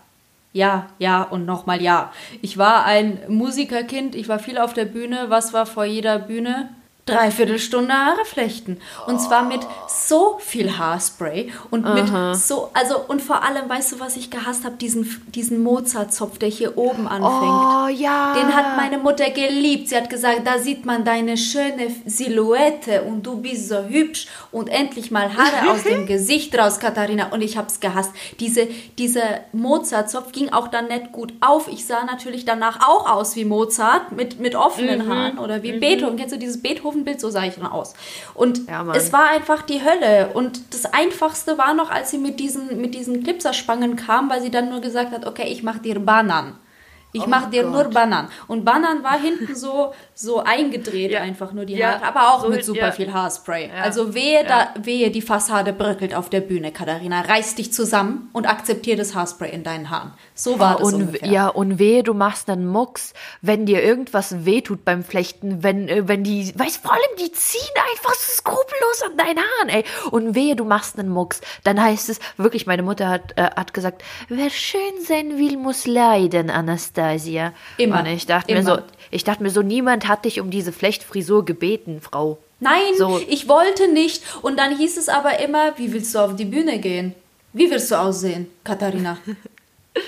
Ja, 0.58 0.88
ja 0.98 1.22
und 1.22 1.46
nochmal 1.46 1.84
ja. 1.84 2.12
Ich 2.42 2.58
war 2.58 2.84
ein 2.84 3.20
Musikerkind, 3.28 4.16
ich 4.16 4.28
war 4.28 4.40
viel 4.40 4.58
auf 4.58 4.74
der 4.74 4.86
Bühne. 4.86 5.26
Was 5.28 5.54
war 5.54 5.68
vor 5.68 5.86
jeder 5.86 6.18
Bühne? 6.18 6.70
Dreiviertel 7.08 7.60
Stunde 7.60 7.94
Haare 7.94 8.26
flechten. 8.26 8.78
Und 9.06 9.20
zwar 9.20 9.44
mit 9.44 9.62
so 9.88 10.38
viel 10.40 10.78
Haarspray 10.78 11.52
und 11.72 11.84
mit 11.94 12.06
Aha. 12.06 12.34
so, 12.34 12.70
also 12.74 13.00
und 13.08 13.22
vor 13.22 13.44
allem, 13.44 13.70
weißt 13.70 13.94
du, 13.94 14.00
was 14.00 14.18
ich 14.18 14.30
gehasst 14.30 14.66
habe? 14.66 14.76
Diesen, 14.76 15.24
diesen 15.34 15.64
Mozart-Zopf, 15.64 16.38
der 16.38 16.50
hier 16.50 16.78
oben 16.78 17.08
anfängt. 17.08 17.44
Oh 17.44 17.88
ja. 17.88 18.34
Den 18.34 18.56
hat 18.56 18.78
meine 18.78 18.98
Mutter 18.98 19.30
geliebt. 19.30 19.90
Sie 19.90 19.98
hat 19.98 20.10
gesagt, 20.10 20.42
da 20.46 20.60
sieht 20.60 20.86
man 20.86 21.04
deine 21.04 21.38
schöne 21.38 21.88
Silhouette 22.06 23.04
und 23.04 23.26
du 23.26 23.38
bist 23.38 23.70
so 23.70 23.84
hübsch 23.84 24.28
und 24.52 24.68
endlich 24.68 25.12
mal 25.12 25.36
Haare 25.36 25.72
aus 25.72 25.84
dem 25.84 26.06
Gesicht 26.08 26.58
raus, 26.58 26.80
Katharina. 26.80 27.32
Und 27.32 27.42
ich 27.42 27.58
hab's 27.58 27.80
gehasst. 27.80 28.12
Diese, 28.40 28.68
dieser 28.98 29.42
Mozart-Zopf 29.54 30.32
ging 30.32 30.50
auch 30.50 30.68
dann 30.68 30.88
nicht 30.88 31.12
gut 31.12 31.34
auf. 31.42 31.68
Ich 31.68 31.86
sah 31.86 32.04
natürlich 32.06 32.46
danach 32.46 32.88
auch 32.88 33.10
aus 33.10 33.36
wie 33.36 33.46
Mozart 33.46 34.12
mit, 34.12 34.40
mit 34.40 34.56
offenen 34.56 35.08
Haaren 35.10 35.40
oder 35.40 35.64
wie 35.64 35.74
Beethoven. 35.74 36.18
Kennst 36.18 36.36
du 36.36 36.40
dieses 36.40 36.62
Beethoven-Bild? 37.04 37.22
So 37.22 37.30
sah 37.30 37.44
ich 37.44 37.56
dann 37.56 37.66
aus. 37.68 37.94
Und 38.34 38.68
Ja, 38.68 38.86
es 38.94 39.12
war 39.14 39.30
einfach 39.30 39.62
die 39.64 39.82
Hölle. 39.84 40.32
Und 40.34 40.74
das 40.74 40.86
Einfachste 40.86 41.58
war 41.58 41.74
noch, 41.74 41.90
als 41.92 42.12
sie 42.12 42.18
mit 42.18 42.40
diesen, 42.40 42.80
mit 42.82 42.94
diesen 42.96 43.24
Clipserspangen 43.24 43.96
kam, 43.96 44.30
weil 44.30 44.42
sie 44.42 44.52
dann 44.52 44.70
nur 44.70 44.82
gesagt 44.82 45.12
hat, 45.12 45.26
okay, 45.26 45.48
ich 45.48 45.64
mach 45.64 45.80
dir 45.80 46.00
Banan. 46.00 46.56
Ich 47.14 47.24
Oh 47.24 47.28
mach 47.30 47.50
dir 47.50 47.64
Gott. 47.64 47.72
nur 47.72 47.84
Banan. 47.86 48.28
Und 48.48 48.66
Banan 48.66 49.02
war 49.02 49.18
hinten 49.18 49.56
so, 49.56 49.94
so 50.14 50.44
eingedreht, 50.44 51.10
Ja. 51.12 51.22
einfach 51.22 51.54
nur 51.54 51.64
die 51.66 51.76
Ja, 51.76 51.94
Haare, 52.02 52.04
aber 52.06 52.34
auch 52.34 52.42
so- 52.44 52.50
mit 52.50 52.66
super 52.66 52.88
ja. 52.88 52.92
viel 52.92 53.12
Haarspray. 53.14 53.72
Also 53.82 54.14
wehe, 54.14 54.44
da, 54.44 54.74
wehe, 54.84 55.10
die 55.10 55.22
Fassade 55.22 55.72
bröckelt 55.72 56.14
auf 56.14 56.30
der 56.30 56.42
Bühne, 56.42 56.72
Katharina. 56.74 57.22
Reiß 57.22 57.56
dich 57.56 57.72
zusammen 57.72 58.30
und 58.34 58.46
akzeptier 58.48 58.98
das 58.98 59.16
Haarspray 59.16 59.52
in 59.52 59.64
deinen 59.64 59.90
Haaren. 59.90 60.12
So 60.40 60.60
war 60.60 60.78
das 60.78 60.88
und, 60.94 60.94
ungefähr. 61.08 61.28
ja, 61.30 61.48
und 61.48 61.80
wehe, 61.80 62.04
du 62.04 62.14
machst 62.14 62.48
einen 62.50 62.68
Mucks, 62.68 63.14
wenn 63.42 63.66
dir 63.66 63.82
irgendwas 63.84 64.46
wehtut 64.46 64.86
beim 64.86 65.04
Flechten, 65.04 65.64
wenn, 65.64 65.88
äh, 65.90 66.08
wenn 66.08 66.24
die, 66.24 66.54
weißt 66.56 66.84
vor 66.84 66.94
allem, 66.94 67.02
die 67.20 67.32
ziehen 67.32 67.74
einfach 67.92 68.14
so 68.14 68.32
skrupellos 68.34 69.02
an 69.10 69.18
deinen 69.18 69.40
Haaren, 69.40 69.70
ey. 69.70 69.84
Und 70.12 70.36
wehe, 70.36 70.56
du 70.56 70.64
machst 70.64 71.00
einen 71.00 71.10
Mucks, 71.10 71.42
dann 71.64 71.82
heißt 71.82 72.10
es, 72.10 72.20
wirklich, 72.38 72.68
meine 72.68 72.84
Mutter 72.84 73.10
hat, 73.10 73.34
äh, 73.36 73.50
hat 73.56 73.74
gesagt, 73.74 74.04
wer 74.30 74.52
schön 74.52 74.80
sein 75.08 75.40
will, 75.40 75.58
muss 75.58 75.88
leiden, 75.88 76.52
Anastasia. 76.52 77.52
Immer, 77.78 78.02
Und 78.02 78.06
ich 78.06 78.28
dachte 78.28 78.54
mir 78.54 78.60
immer. 78.60 78.76
so, 78.78 78.82
ich 79.10 79.24
dachte 79.24 79.42
mir 79.42 79.50
so, 79.50 79.64
niemand 79.64 80.08
hat 80.08 80.26
dich 80.26 80.40
um 80.40 80.52
diese 80.52 80.72
Flechtfrisur 80.72 81.46
gebeten, 81.46 82.00
Frau. 82.00 82.38
Nein, 82.60 82.94
So. 82.96 83.20
ich 83.28 83.48
wollte 83.48 83.88
nicht. 83.92 84.22
Und 84.44 84.60
dann 84.60 84.78
hieß 84.78 84.98
es 84.98 85.10
aber 85.10 85.40
immer, 85.40 85.78
wie 85.78 85.94
willst 85.94 86.14
du 86.14 86.20
auf 86.20 86.36
die 86.36 86.46
Bühne 86.46 86.78
gehen? 86.80 87.16
Wie 87.54 87.72
willst 87.72 87.90
du 87.90 87.96
aussehen, 87.96 88.48
Katharina? 88.64 89.18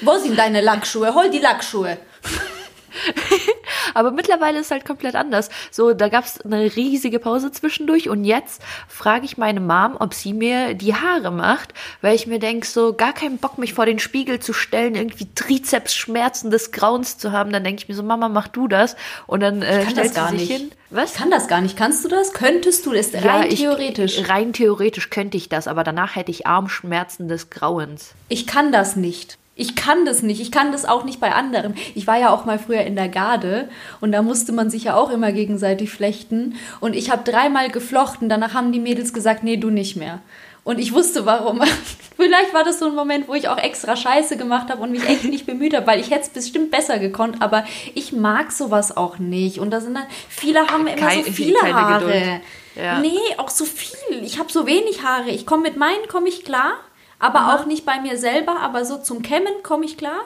Wo 0.02 0.18
sind 0.18 0.38
deine 0.38 0.62
Lackschuhe? 0.62 1.14
Hol 1.14 1.30
die 1.30 1.40
Lackschuhe. 1.40 1.98
Aber 3.94 4.12
mittlerweile 4.12 4.60
ist 4.60 4.72
halt 4.72 4.86
komplett 4.86 5.16
anders. 5.16 5.50
So, 5.72 5.94
da 5.94 6.10
gab's 6.10 6.42
eine 6.42 6.76
riesige 6.76 7.20
Pause 7.20 7.52
zwischendurch 7.52 8.10
und 8.10 8.24
jetzt 8.24 8.62
frage 8.88 9.26
ich 9.26 9.38
meine 9.38 9.60
Mom, 9.60 9.96
ob 10.00 10.14
sie 10.14 10.34
mir 10.34 10.74
die 10.74 10.96
Haare 10.96 11.32
macht, 11.32 11.74
weil 12.02 12.16
ich 12.16 12.28
mir 12.28 12.40
denk 12.40 12.66
so, 12.66 12.94
gar 12.94 13.14
keinen 13.14 13.38
Bock, 13.38 13.58
mich 13.58 13.74
vor 13.74 13.86
den 13.86 14.00
Spiegel 14.00 14.40
zu 14.40 14.54
stellen, 14.54 14.96
irgendwie 14.96 15.28
Trizepsschmerzen 15.34 16.52
des 16.52 16.72
Grauens 16.72 17.18
zu 17.18 17.32
haben. 17.32 17.52
Dann 17.52 17.64
denke 17.64 17.82
ich 17.84 17.90
mir 17.90 17.96
so, 17.96 18.04
Mama, 18.04 18.30
mach 18.30 18.48
du 18.48 18.68
das. 18.68 18.96
Und 19.28 19.42
dann 19.42 19.62
äh, 19.62 19.82
kann 19.84 19.92
stellt 19.92 20.08
das 20.08 20.14
gar 20.16 20.30
sie 20.32 20.38
sich 20.40 20.50
nicht. 20.50 20.58
hin. 20.60 20.72
Was? 20.90 21.12
Ich 21.14 21.18
kann 21.18 21.32
das 21.32 21.48
gar 21.48 21.62
nicht. 21.62 21.78
Kannst 21.78 22.04
du 22.04 22.10
das? 22.10 22.34
Könntest 22.34 22.86
du 22.86 22.92
das? 22.94 23.14
Rein 23.14 23.50
ich- 23.52 23.60
theoretisch. 23.60 24.28
Rein 24.30 24.54
theoretisch 24.54 25.10
könnte 25.10 25.38
ich 25.38 25.50
das, 25.50 25.68
aber 25.68 25.84
danach 25.84 26.16
hätte 26.16 26.32
ich 26.32 26.48
Armschmerzen 26.48 27.28
des 27.28 27.50
Grauens. 27.50 28.14
Ich 28.30 28.48
kann 28.48 28.72
das 28.72 28.96
nicht. 28.96 29.38
Ich 29.60 29.76
kann 29.76 30.06
das 30.06 30.24
nicht. 30.24 30.40
Ich 30.42 30.52
kann 30.52 30.72
das 30.72 30.86
auch 30.86 31.04
nicht 31.04 31.20
bei 31.20 31.34
anderen. 31.34 31.76
Ich 31.96 32.08
war 32.08 32.18
ja 32.18 32.30
auch 32.32 32.46
mal 32.46 32.58
früher 32.60 32.82
in 32.82 32.96
der 32.96 33.10
Garde 33.10 33.70
und 34.02 34.12
da 34.12 34.22
musste 34.22 34.52
man 34.52 34.70
sich 34.70 34.86
ja 34.86 34.96
auch 34.96 35.10
immer 35.12 35.32
gegenseitig 35.32 35.90
flechten. 35.92 36.56
Und 36.80 36.96
ich 36.96 37.12
habe 37.12 37.30
dreimal 37.30 37.70
geflochten. 37.70 38.30
Danach 38.30 38.54
haben 38.54 38.72
die 38.72 38.80
Mädels 38.80 39.14
gesagt, 39.14 39.44
nee, 39.44 39.58
du 39.58 39.70
nicht 39.70 39.96
mehr. 39.96 40.20
Und 40.64 40.78
ich 40.80 40.94
wusste 40.94 41.26
warum. 41.26 41.62
Vielleicht 42.16 42.54
war 42.54 42.64
das 42.64 42.80
so 42.80 42.86
ein 42.88 42.96
Moment, 42.96 43.28
wo 43.28 43.34
ich 43.34 43.48
auch 43.48 43.58
extra 43.58 43.96
Scheiße 43.96 44.38
gemacht 44.38 44.70
habe 44.70 44.82
und 44.82 44.92
mich 44.92 45.08
echt 45.08 45.24
nicht 45.24 45.46
bemüht 45.46 45.76
habe, 45.76 45.88
weil 45.88 46.00
ich 46.00 46.12
hätte 46.12 46.24
es 46.24 46.30
bestimmt 46.30 46.70
besser 46.70 47.00
gekonnt. 47.00 47.42
Aber 47.42 47.64
ich 47.96 48.12
mag 48.12 48.52
sowas 48.52 48.96
auch 48.96 49.20
nicht. 49.20 49.60
Und 49.60 49.72
da 49.72 49.82
sind 49.82 49.96
dann, 49.96 50.04
viele 50.28 50.68
haben 50.68 50.86
immer 50.88 50.96
Kein- 50.96 51.24
so 51.24 51.32
viele 51.32 51.60
Haare. 51.62 52.00
Geduld. 52.06 52.42
Ja. 52.76 53.00
Nee, 53.00 53.18
auch 53.38 53.50
so 53.50 53.66
viel. 53.66 54.24
Ich 54.24 54.38
habe 54.40 54.52
so 54.52 54.66
wenig 54.66 55.04
Haare. 55.04 55.30
Ich 55.32 55.46
komme 55.46 55.64
mit 55.64 55.76
meinen, 55.78 56.08
komme 56.08 56.30
ich 56.30 56.44
klar. 56.46 56.74
Aber 57.20 57.54
auch 57.54 57.66
nicht 57.66 57.86
bei 57.86 58.00
mir 58.00 58.18
selber, 58.18 58.60
aber 58.62 58.86
so 58.86 58.98
zum 58.98 59.22
Kämmen 59.22 59.62
komme 59.62 59.86
ich 59.86 59.98
klar. 59.98 60.22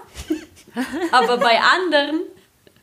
aber 1.11 1.37
bei 1.37 1.59
anderen 1.59 2.21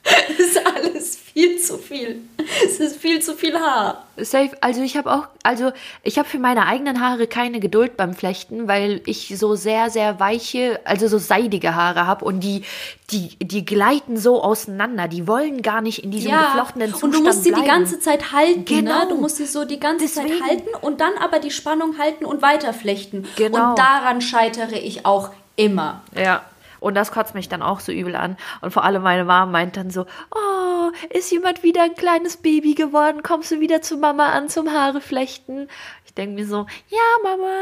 ist 0.38 0.66
alles 0.66 1.16
viel 1.32 1.59
zu 1.59 1.78
viel. 1.78 2.22
Es 2.64 2.80
ist 2.80 2.96
viel 2.96 3.20
zu 3.20 3.34
viel 3.34 3.59
Haar. 3.59 4.07
Safe. 4.16 4.51
Also 4.61 4.82
ich 4.82 4.96
habe 4.96 5.12
auch, 5.12 5.28
also 5.42 5.72
ich 6.03 6.18
habe 6.18 6.28
für 6.28 6.38
meine 6.38 6.66
eigenen 6.66 7.01
Haare 7.01 7.26
keine 7.26 7.61
Geduld 7.61 7.96
beim 7.96 8.14
Flechten, 8.14 8.66
weil 8.66 9.01
ich 9.07 9.34
so 9.38 9.55
sehr, 9.55 9.90
sehr 9.90 10.18
weiche, 10.18 10.80
also 10.84 11.07
so 11.09 11.18
seidige 11.18 11.74
Haare 11.74 12.07
habe 12.07 12.24
und 12.24 12.40
die, 12.40 12.62
die, 13.11 13.36
die 13.38 13.64
gleiten 13.64 14.16
so 14.16 14.42
auseinander. 14.42 15.09
Die 15.09 15.26
wollen 15.26 15.62
gar 15.62 15.80
nicht 15.82 16.03
in 16.03 16.11
diesem 16.11 16.32
geflochtenen 16.32 16.90
Zustand 16.92 17.14
und 17.14 17.20
du 17.20 17.24
musst 17.26 17.44
sie 17.44 17.51
bleiben. 17.51 17.64
die 17.64 17.70
ganze 17.70 18.01
Zeit 18.01 18.32
halten. 18.32 18.64
Genau. 18.64 19.01
Ne? 19.01 19.07
Du 19.11 19.16
musst 19.16 19.36
sie 19.36 19.46
so 19.46 19.64
die 19.64 19.80
ganze 19.80 20.07
Zeit 20.07 20.26
Deswegen. 20.28 20.46
halten 20.46 20.68
und 20.80 21.01
dann 21.01 21.12
aber 21.20 21.38
die 21.38 21.51
Spannung 21.51 21.98
halten 21.98 22.24
und 22.24 22.42
weiterflechten. 22.42 23.26
Genau. 23.36 23.70
Und 23.70 23.78
daran 23.78 24.20
scheitere 24.20 24.76
ich 24.76 25.07
auch 25.07 25.30
immer. 25.57 26.03
Ja. 26.16 26.42
Und 26.81 26.95
das 26.95 27.12
kotzt 27.12 27.35
mich 27.35 27.49
dann 27.49 27.62
auch 27.62 27.81
so 27.81 27.93
übel 27.93 28.16
an. 28.16 28.37
Und 28.61 28.72
vor 28.72 28.85
allem 28.85 29.03
meine 29.03 29.24
Mama 29.24 29.47
meint 29.47 29.76
dann 29.76 29.91
so, 29.91 30.07
oh, 30.35 30.91
ist 31.11 31.31
jemand 31.31 31.62
wieder 31.62 31.83
ein 31.83 31.95
kleines 31.95 32.39
Baby 32.39 32.74
geworden? 32.74 33.22
Kommst 33.22 33.51
du 33.51 33.61
wieder 33.61 33.83
zu 33.83 33.97
Mama 33.97 34.31
an 34.31 34.49
zum 34.49 34.70
Haare 34.70 35.01
flechten? 35.01 35.68
Ich 36.07 36.14
denke 36.14 36.35
mir 36.35 36.47
so, 36.47 36.66
ja, 36.89 36.99
Mama, 37.22 37.53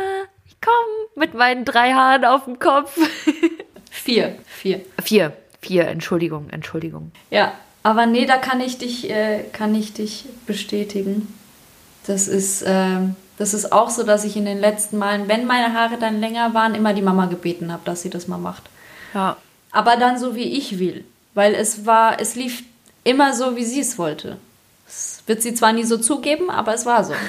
ich 0.47 0.57
komm 0.61 1.21
mit 1.21 1.35
meinen 1.35 1.65
drei 1.65 1.93
Haaren 1.93 2.25
auf 2.25 2.45
dem 2.45 2.59
Kopf. 2.59 2.99
Vier. 3.91 4.37
Vier. 4.47 4.81
Vier. 5.03 5.37
Vier, 5.61 5.89
Entschuldigung, 5.89 6.49
Entschuldigung. 6.51 7.11
Ja, 7.31 7.53
aber 7.83 8.07
nee, 8.07 8.27
da 8.27 8.37
kann 8.37 8.61
ich 8.61 8.79
dich, 8.79 9.11
äh, 9.11 9.45
kann 9.53 9.75
ich 9.75 9.93
dich 9.93 10.27
bestätigen. 10.47 11.35
Das 12.07 12.29
ist, 12.29 12.65
ähm, 12.67 13.17
das 13.39 13.55
ist 13.55 13.73
auch 13.73 13.91
so, 13.91 14.03
dass 14.03 14.25
ich 14.25 14.37
in 14.37 14.45
den 14.45 14.59
letzten 14.59 14.99
Malen, 14.99 15.29
wenn 15.29 15.47
meine 15.47 15.75
Haare 15.75 15.99
dann 15.99 16.21
länger 16.21 16.55
waren, 16.55 16.75
immer 16.75 16.95
die 16.95 17.03
Mama 17.03 17.27
gebeten 17.27 17.73
habe, 17.73 17.83
dass 17.85 18.03
sie 18.03 18.11
das 18.11 18.29
mal 18.29 18.39
macht. 18.39 18.65
Ja. 19.15 19.37
Aber 19.71 19.97
dann 19.97 20.19
so, 20.19 20.35
wie 20.35 20.57
ich 20.57 20.79
will. 20.79 21.05
Weil 21.35 21.55
es 21.55 21.87
war, 21.87 22.21
es 22.21 22.35
lief 22.35 22.65
immer 23.05 23.35
so, 23.35 23.57
wie 23.57 23.65
sie 23.65 23.81
es 23.81 23.99
wollte. 23.99 24.39
Das 24.87 25.23
wird 25.27 25.43
sie 25.43 25.55
zwar 25.55 25.73
nie 25.73 25.85
so 25.85 25.99
zugeben, 25.99 26.51
aber 26.51 26.75
es 26.75 26.87
war 26.87 27.05
so. 27.05 27.15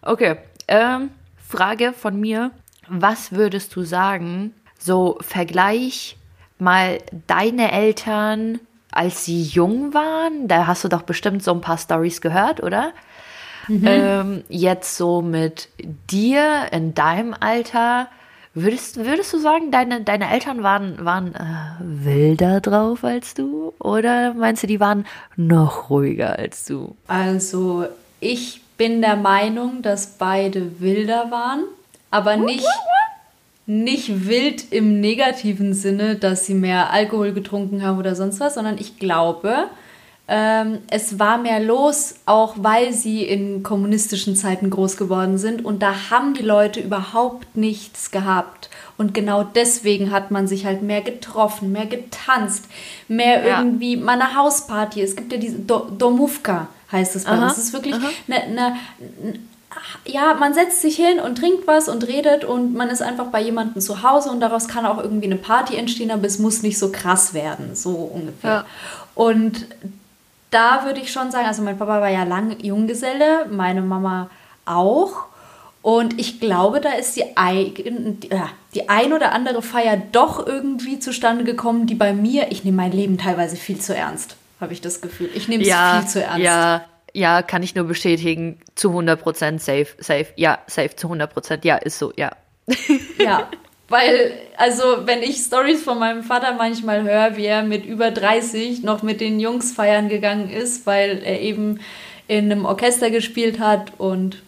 Okay. 0.00 0.36
Ähm, 0.68 1.10
Frage 1.46 1.92
von 1.92 2.18
mir. 2.18 2.52
Was 2.88 3.32
würdest 3.32 3.74
du 3.76 3.82
sagen, 3.82 4.54
so 4.78 5.18
Vergleich 5.20 6.16
mal 6.58 6.98
deine 7.26 7.72
Eltern, 7.72 8.60
als 8.92 9.24
sie 9.24 9.42
jung 9.42 9.92
waren? 9.92 10.48
Da 10.48 10.66
hast 10.66 10.84
du 10.84 10.88
doch 10.88 11.02
bestimmt 11.02 11.42
so 11.42 11.52
ein 11.52 11.60
paar 11.60 11.76
Stories 11.76 12.20
gehört, 12.20 12.62
oder? 12.62 12.92
Ähm, 13.68 14.44
jetzt 14.48 14.96
so 14.96 15.20
mit 15.20 15.68
dir 16.10 16.68
in 16.72 16.94
deinem 16.94 17.34
Alter. 17.38 18.08
Würdest, 18.60 18.96
würdest 18.96 19.32
du 19.32 19.38
sagen, 19.38 19.70
deine, 19.70 20.00
deine 20.00 20.30
Eltern 20.30 20.64
waren, 20.64 21.04
waren 21.04 21.32
äh, 21.34 22.04
wilder 22.04 22.60
drauf 22.60 23.04
als 23.04 23.34
du? 23.34 23.72
Oder 23.78 24.34
meinst 24.34 24.64
du, 24.64 24.66
die 24.66 24.80
waren 24.80 25.06
noch 25.36 25.90
ruhiger 25.90 26.38
als 26.38 26.64
du? 26.64 26.96
Also, 27.06 27.86
ich 28.18 28.60
bin 28.76 29.00
der 29.00 29.14
Meinung, 29.14 29.82
dass 29.82 30.18
beide 30.18 30.80
wilder 30.80 31.30
waren, 31.30 31.64
aber 32.10 32.36
nicht, 32.36 32.66
nicht 33.66 34.26
wild 34.26 34.72
im 34.72 34.98
negativen 35.00 35.72
Sinne, 35.72 36.16
dass 36.16 36.46
sie 36.46 36.54
mehr 36.54 36.90
Alkohol 36.90 37.32
getrunken 37.32 37.84
haben 37.84 37.98
oder 37.98 38.16
sonst 38.16 38.40
was, 38.40 38.54
sondern 38.54 38.76
ich 38.78 38.98
glaube, 38.98 39.68
ähm, 40.30 40.80
es 40.90 41.18
war 41.18 41.38
mehr 41.38 41.58
los, 41.58 42.16
auch 42.26 42.54
weil 42.58 42.92
sie 42.92 43.24
in 43.24 43.62
kommunistischen 43.62 44.36
Zeiten 44.36 44.68
groß 44.68 44.98
geworden 44.98 45.38
sind 45.38 45.64
und 45.64 45.82
da 45.82 46.10
haben 46.10 46.34
die 46.34 46.42
Leute 46.42 46.80
überhaupt 46.80 47.56
nichts 47.56 48.10
gehabt. 48.10 48.68
Und 48.98 49.14
genau 49.14 49.42
deswegen 49.42 50.10
hat 50.10 50.30
man 50.30 50.46
sich 50.46 50.66
halt 50.66 50.82
mehr 50.82 51.00
getroffen, 51.00 51.72
mehr 51.72 51.86
getanzt, 51.86 52.64
mehr 53.08 53.46
Ja. 53.46 53.58
irgendwie 53.60 53.96
mal 53.96 54.20
eine 54.20 54.36
Hausparty. 54.36 55.00
Es 55.00 55.16
gibt 55.16 55.32
ja 55.32 55.38
diese 55.38 55.60
Do 55.60 55.88
Domówka, 55.96 56.66
heißt 56.92 57.16
es 57.16 57.24
bei 57.24 57.30
Aha, 57.32 57.44
uns. 57.44 57.52
Es 57.56 57.64
ist 57.64 57.72
wirklich 57.72 57.94
eine, 57.94 58.42
eine, 58.42 58.76
ja, 60.04 60.34
man 60.34 60.52
setzt 60.52 60.82
sich 60.82 60.96
hin 60.96 61.20
und 61.20 61.38
trinkt 61.38 61.66
was 61.66 61.88
und 61.88 62.06
redet 62.06 62.44
und 62.44 62.74
man 62.74 62.90
ist 62.90 63.00
einfach 63.02 63.26
bei 63.26 63.40
jemandem 63.40 63.80
zu 63.80 64.02
Hause 64.02 64.30
und 64.30 64.40
daraus 64.40 64.68
kann 64.68 64.84
auch 64.84 64.98
irgendwie 64.98 65.26
eine 65.26 65.36
Party 65.36 65.76
entstehen, 65.76 66.10
aber 66.10 66.26
es 66.26 66.38
muss 66.38 66.62
nicht 66.62 66.78
so 66.78 66.90
krass 66.90 67.32
werden, 67.34 67.74
so 67.74 67.90
ungefähr. 67.90 68.50
Ja. 68.50 68.64
Und 69.14 69.66
da 70.50 70.84
würde 70.84 71.00
ich 71.00 71.12
schon 71.12 71.30
sagen, 71.30 71.46
also 71.46 71.62
mein 71.62 71.78
Papa 71.78 72.00
war 72.00 72.08
ja 72.08 72.24
lang 72.24 72.58
Junggeselle, 72.60 73.46
meine 73.50 73.82
Mama 73.82 74.30
auch. 74.64 75.26
Und 75.82 76.18
ich 76.18 76.40
glaube, 76.40 76.80
da 76.80 76.90
ist 76.92 77.16
die 77.16 77.36
ein, 77.36 78.18
die 78.74 78.88
ein 78.88 79.12
oder 79.12 79.32
andere 79.32 79.62
Feier 79.62 79.96
doch 80.12 80.44
irgendwie 80.46 80.98
zustande 80.98 81.44
gekommen, 81.44 81.86
die 81.86 81.94
bei 81.94 82.12
mir, 82.12 82.50
ich 82.50 82.64
nehme 82.64 82.76
mein 82.78 82.92
Leben 82.92 83.16
teilweise 83.16 83.56
viel 83.56 83.78
zu 83.78 83.94
ernst, 83.94 84.36
habe 84.60 84.72
ich 84.72 84.80
das 84.80 85.00
Gefühl. 85.00 85.30
Ich 85.34 85.48
nehme 85.48 85.62
es 85.62 85.68
Ja, 85.68 86.00
viel 86.00 86.08
zu 86.10 86.22
ernst. 86.24 86.40
ja, 86.44 86.84
ja, 87.14 87.42
kann 87.42 87.62
ich 87.62 87.74
nur 87.74 87.84
bestätigen. 87.84 88.60
Zu 88.74 88.90
100% 88.90 89.60
safe, 89.60 89.86
safe. 89.98 90.26
Ja, 90.36 90.58
safe 90.66 90.94
zu 90.96 91.08
100%. 91.08 91.60
Ja, 91.64 91.76
ist 91.76 91.98
so, 91.98 92.12
ja. 92.16 92.32
Ja, 93.18 93.48
weil, 93.88 94.32
also, 94.56 94.82
wenn 95.06 95.22
ich 95.22 95.38
Stories 95.38 95.82
von 95.82 95.98
meinem 95.98 96.22
Vater 96.22 96.54
manchmal 96.54 97.02
höre, 97.02 97.36
wie 97.36 97.46
er 97.46 97.62
mit 97.62 97.86
über 97.86 98.10
30 98.10 98.82
noch 98.82 99.02
mit 99.02 99.20
den 99.20 99.40
Jungs 99.40 99.72
feiern 99.72 100.08
gegangen 100.08 100.50
ist, 100.50 100.86
weil 100.86 101.22
er 101.24 101.40
eben 101.40 101.80
in 102.26 102.52
einem 102.52 102.66
Orchester 102.66 103.10
gespielt 103.10 103.58
hat 103.58 103.92
und 103.98 104.42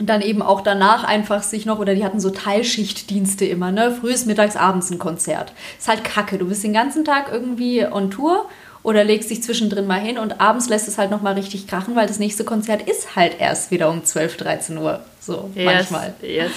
dann 0.00 0.22
eben 0.22 0.42
auch 0.42 0.62
danach 0.62 1.04
einfach 1.04 1.42
sich 1.42 1.66
noch, 1.66 1.78
oder 1.78 1.94
die 1.94 2.04
hatten 2.04 2.18
so 2.20 2.30
Teilschichtdienste 2.30 3.44
immer, 3.44 3.70
ne? 3.70 3.92
Frühes, 3.92 4.26
mittags, 4.26 4.56
abends 4.56 4.90
ein 4.90 4.98
Konzert. 4.98 5.52
Ist 5.78 5.88
halt 5.88 6.02
kacke. 6.02 6.38
Du 6.38 6.48
bist 6.48 6.64
den 6.64 6.72
ganzen 6.72 7.04
Tag 7.04 7.30
irgendwie 7.30 7.86
on 7.86 8.10
Tour 8.10 8.48
oder 8.82 9.04
legst 9.04 9.30
dich 9.30 9.42
zwischendrin 9.42 9.86
mal 9.86 10.00
hin 10.00 10.18
und 10.18 10.40
abends 10.40 10.68
lässt 10.68 10.88
es 10.88 10.98
halt 10.98 11.10
nochmal 11.10 11.34
richtig 11.34 11.66
krachen, 11.66 11.94
weil 11.96 12.06
das 12.06 12.18
nächste 12.18 12.44
Konzert 12.44 12.88
ist 12.88 13.14
halt 13.14 13.40
erst 13.40 13.70
wieder 13.70 13.88
um 13.88 14.04
12, 14.04 14.36
13 14.36 14.78
Uhr. 14.78 15.00
So, 15.20 15.50
manchmal. 15.54 16.14
Yes. 16.22 16.50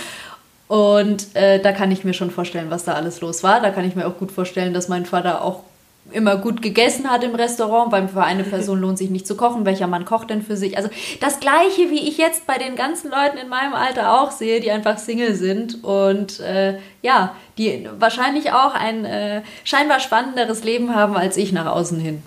Und 0.68 1.36
äh, 1.36 1.60
da 1.62 1.72
kann 1.72 1.92
ich 1.92 2.04
mir 2.04 2.14
schon 2.14 2.32
vorstellen, 2.32 2.70
was 2.70 2.84
da 2.84 2.94
alles 2.94 3.22
los 3.22 3.44
war. 3.44 3.62
Da 3.62 3.70
kann 3.70 3.86
ich 3.86 3.96
mir 3.96 4.08
auch 4.08 4.18
gut 4.18 4.32
vorstellen, 4.32 4.74
dass 4.74 4.90
mein 4.90 5.06
Vater 5.06 5.42
auch 5.42 5.64
immer 6.12 6.38
gut 6.38 6.62
gegessen 6.62 7.10
hat 7.10 7.24
im 7.24 7.36
Restaurant, 7.36 7.92
weil 7.92 8.08
für 8.08 8.24
eine 8.24 8.44
Person 8.44 8.80
lohnt 8.82 8.98
sich 8.98 9.10
nicht 9.10 9.28
zu 9.28 9.36
kochen. 9.36 9.66
Welcher 9.66 9.88
Mann 9.88 10.06
kocht 10.06 10.30
denn 10.30 10.42
für 10.42 10.58
sich? 10.58 10.78
Also 10.78 10.90
das 11.22 11.40
Gleiche, 11.40 11.90
wie 11.90 12.08
ich 12.08 12.18
jetzt 12.18 12.48
bei 12.48 12.58
den 12.58 12.76
ganzen 12.76 13.12
Leuten 13.12 13.38
in 13.38 13.50
meinem 13.50 13.74
Alter 13.74 14.22
auch 14.22 14.32
sehe, 14.32 14.60
die 14.60 14.72
einfach 14.72 14.98
Single 14.98 15.36
sind 15.36 15.84
und 15.84 16.40
äh, 16.40 16.80
ja, 17.02 17.36
die 17.58 17.88
wahrscheinlich 17.98 18.52
auch 18.52 18.74
ein 18.74 19.06
äh, 19.06 19.42
scheinbar 19.64 20.00
spannenderes 20.00 20.64
Leben 20.64 20.96
haben 20.96 21.16
als 21.16 21.38
ich 21.38 21.52
nach 21.52 21.66
außen 21.66 22.00
hin. 22.00 22.24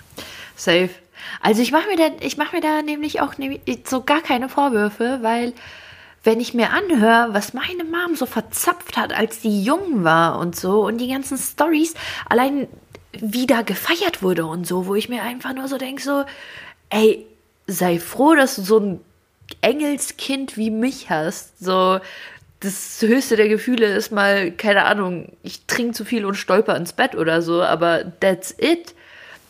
Safe. 0.57 0.91
Also 1.43 1.63
ich 1.63 1.73
mache 1.73 1.89
mir 1.89 1.97
da, 1.97 2.11
ich 2.21 2.37
mache 2.37 2.57
mir 2.57 2.63
da 2.63 2.83
nämlich 2.83 3.21
auch 3.21 3.35
so 3.85 4.03
gar 4.03 4.21
keine 4.21 4.49
Vorwürfe, 4.49 5.19
weil 5.23 5.53
wenn 6.23 6.41
ich 6.41 6.55
mir 6.55 6.71
anhöre, 6.71 7.29
was 7.33 7.55
meine 7.55 7.85
Mom 7.85 8.15
so 8.15 8.27
verzapft 8.27 8.97
hat, 8.97 9.13
als 9.13 9.41
die 9.41 9.63
jung 9.63 10.05
war 10.05 10.39
und 10.39 10.55
so 10.55 10.85
und 10.85 10.99
die 10.99 11.09
ganzen 11.09 11.39
Stories, 11.39 11.95
allein 12.29 12.69
wie 13.13 13.47
da 13.47 13.63
gefeiert 13.63 14.23
wurde 14.23 14.47
und 14.47 14.67
so, 14.67 14.87
wo 14.87 14.95
ich 14.95 15.09
mir 15.09 15.23
einfach 15.23 15.55
nur 15.55 15.69
so 15.69 15.79
denke, 15.79 16.03
so, 16.03 16.25
ey, 16.91 17.27
sei 17.67 17.99
froh, 17.99 18.35
dass 18.35 18.57
du 18.57 18.63
so 18.63 18.79
ein 18.79 19.01
Engelskind 19.63 20.57
wie 20.57 20.71
mich 20.71 21.11
hast. 21.11 21.59
So, 21.65 22.01
das 22.61 23.01
höchste 23.01 23.37
der 23.37 23.49
Gefühle 23.49 23.87
ist 23.87 24.13
mal, 24.13 24.51
keine 24.53 24.85
Ahnung, 24.85 25.33
ich 25.43 25.67
trinke 25.67 25.95
zu 25.95 26.05
viel 26.05 26.25
und 26.25 26.35
stolper 26.35 26.77
ins 26.77 26.93
Bett 26.93 27.15
oder 27.15 27.43
so, 27.43 27.63
aber 27.63 28.05
that's 28.21 28.55
it. 28.59 28.95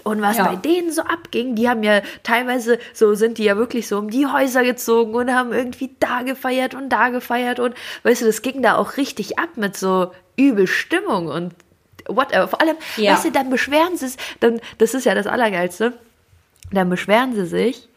Und 0.02 0.22
was 0.22 0.38
Ja. 0.38 0.44
bei 0.48 0.56
denen 0.56 0.90
so 0.92 1.02
abging, 1.02 1.54
die 1.54 1.68
haben 1.68 1.82
ja 1.82 2.00
teilweise, 2.22 2.78
so 2.94 3.14
sind 3.14 3.38
die 3.38 3.44
ja 3.44 3.56
wirklich 3.56 3.86
so 3.86 3.98
um 3.98 4.08
die 4.10 4.26
Häuser 4.26 4.62
gezogen 4.64 5.14
und 5.14 5.30
haben 5.34 5.52
irgendwie 5.52 5.94
da 6.00 6.22
gefeiert 6.22 6.74
und 6.74 6.88
da 6.88 7.10
gefeiert 7.10 7.60
und 7.60 7.74
weißt 8.04 8.22
du, 8.22 8.26
das 8.26 8.40
ging 8.42 8.62
da 8.62 8.76
auch 8.76 8.96
richtig 8.96 9.38
ab 9.38 9.50
mit 9.56 9.76
so 9.76 10.10
übel 10.36 10.66
Stimmung 10.66 11.26
und 11.26 11.54
whatever. 12.08 12.48
Vor 12.48 12.60
allem, 12.62 12.76
Ja. 12.96 13.12
weißt 13.12 13.26
du, 13.26 13.30
dann 13.32 13.50
beschweren 13.50 13.96
sie 13.98 14.06
es, 14.06 14.16
dann, 14.40 14.60
das 14.78 14.94
ist 14.94 15.04
ja 15.04 15.14
das 15.14 15.26
Allergeilste, 15.26 15.92
dann 16.72 16.88
beschweren 16.88 17.34
sie 17.34 17.44
sich, 17.46 17.88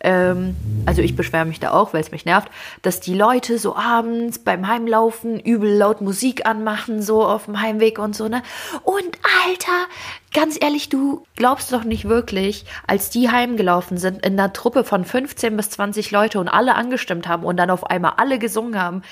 ähm, 0.00 0.56
also 0.86 1.02
ich 1.02 1.16
beschwere 1.16 1.44
mich 1.44 1.58
da 1.58 1.72
auch, 1.72 1.92
weil 1.92 2.00
es 2.00 2.12
mich 2.12 2.24
nervt, 2.24 2.48
dass 2.82 3.00
die 3.00 3.14
Leute 3.14 3.58
so 3.58 3.74
abends 3.74 4.38
beim 4.38 4.68
Heimlaufen 4.68 5.40
übel 5.40 5.76
laut 5.76 6.00
Musik 6.00 6.46
anmachen, 6.46 7.02
so 7.02 7.24
auf 7.24 7.46
dem 7.46 7.60
Heimweg 7.60 7.98
und 7.98 8.14
so, 8.14 8.28
ne? 8.28 8.42
Und 8.84 9.18
Alter, 9.46 9.86
ganz 10.32 10.56
ehrlich, 10.60 10.88
du 10.88 11.26
glaubst 11.34 11.72
doch 11.72 11.84
nicht 11.84 12.08
wirklich, 12.08 12.64
als 12.86 13.10
die 13.10 13.30
heimgelaufen 13.30 13.98
sind, 13.98 14.24
in 14.24 14.34
einer 14.34 14.52
Truppe 14.52 14.84
von 14.84 15.04
15 15.04 15.56
bis 15.56 15.70
20 15.70 16.10
Leute 16.12 16.38
und 16.38 16.48
alle 16.48 16.76
angestimmt 16.76 17.26
haben 17.26 17.44
und 17.44 17.56
dann 17.56 17.70
auf 17.70 17.84
einmal 17.84 18.14
alle 18.18 18.38
gesungen 18.38 18.80
haben. 18.80 19.02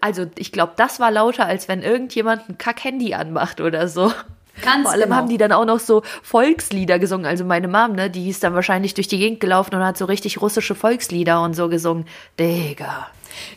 Also 0.00 0.26
ich 0.36 0.52
glaube, 0.52 0.72
das 0.76 1.00
war 1.00 1.10
lauter, 1.10 1.44
als 1.44 1.68
wenn 1.68 1.82
irgendjemand 1.82 2.48
ein 2.48 2.56
Kack-Handy 2.56 3.12
anmacht 3.14 3.60
oder 3.60 3.88
so. 3.88 4.10
Ganz 4.62 4.82
Vor 4.82 4.92
allem 4.92 5.04
genau. 5.04 5.16
haben 5.16 5.28
die 5.28 5.38
dann 5.38 5.52
auch 5.52 5.64
noch 5.64 5.80
so 5.80 6.02
Volkslieder 6.22 6.98
gesungen. 6.98 7.26
Also 7.26 7.44
meine 7.44 7.68
Mom, 7.68 7.92
ne, 7.92 8.10
die 8.10 8.28
ist 8.28 8.42
dann 8.42 8.54
wahrscheinlich 8.54 8.94
durch 8.94 9.08
die 9.08 9.18
Gegend 9.18 9.40
gelaufen 9.40 9.74
und 9.74 9.84
hat 9.84 9.96
so 9.96 10.04
richtig 10.04 10.40
russische 10.40 10.74
Volkslieder 10.74 11.42
und 11.42 11.54
so 11.54 11.68
gesungen. 11.68 12.06
Digga. 12.38 13.08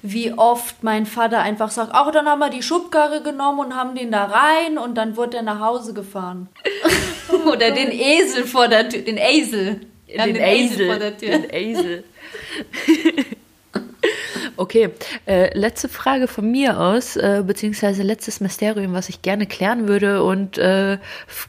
Wie 0.01 0.32
oft 0.34 0.84
mein 0.84 1.06
Vater 1.06 1.39
einfach 1.39 1.72
sagt, 1.72 1.91
ach, 1.93 2.12
dann 2.12 2.28
haben 2.28 2.39
wir 2.39 2.49
die 2.49 2.64
Schubkarre 2.64 3.22
genommen 3.22 3.60
und 3.60 3.76
haben 3.76 3.95
den 3.95 4.12
da 4.12 4.26
rein 4.26 4.78
und 4.78 4.95
dann 4.95 5.18
wurde 5.18 5.38
er 5.38 5.43
nach 5.43 5.60
Hause 5.60 5.93
gefahren. 5.93 6.47
Oder 7.45 7.72
den 7.72 7.91
Esel 7.91 8.45
vor 8.45 8.68
der 8.68 8.88
Tür, 8.89 9.01
den 9.01 9.18
Esel. 9.18 9.82
Ja, 10.08 10.26
den 10.26 10.36
Esel. 10.36 10.88
vor 10.88 10.99
der 10.99 11.18
Tür. 11.18 11.39
Den 11.39 11.49
Esel. 11.49 12.04
Okay, 14.56 14.91
äh, 15.26 15.58
letzte 15.58 15.88
Frage 15.90 16.28
von 16.28 16.50
mir 16.52 16.80
aus, 16.80 17.16
äh, 17.16 17.44
beziehungsweise 17.46 18.04
letztes 18.04 18.40
Mysterium, 18.42 18.94
was 18.94 19.08
ich 19.10 19.22
gerne 19.22 19.46
klären 19.48 19.88
würde 19.88 20.24
und 20.24 20.58
äh, 20.58 20.98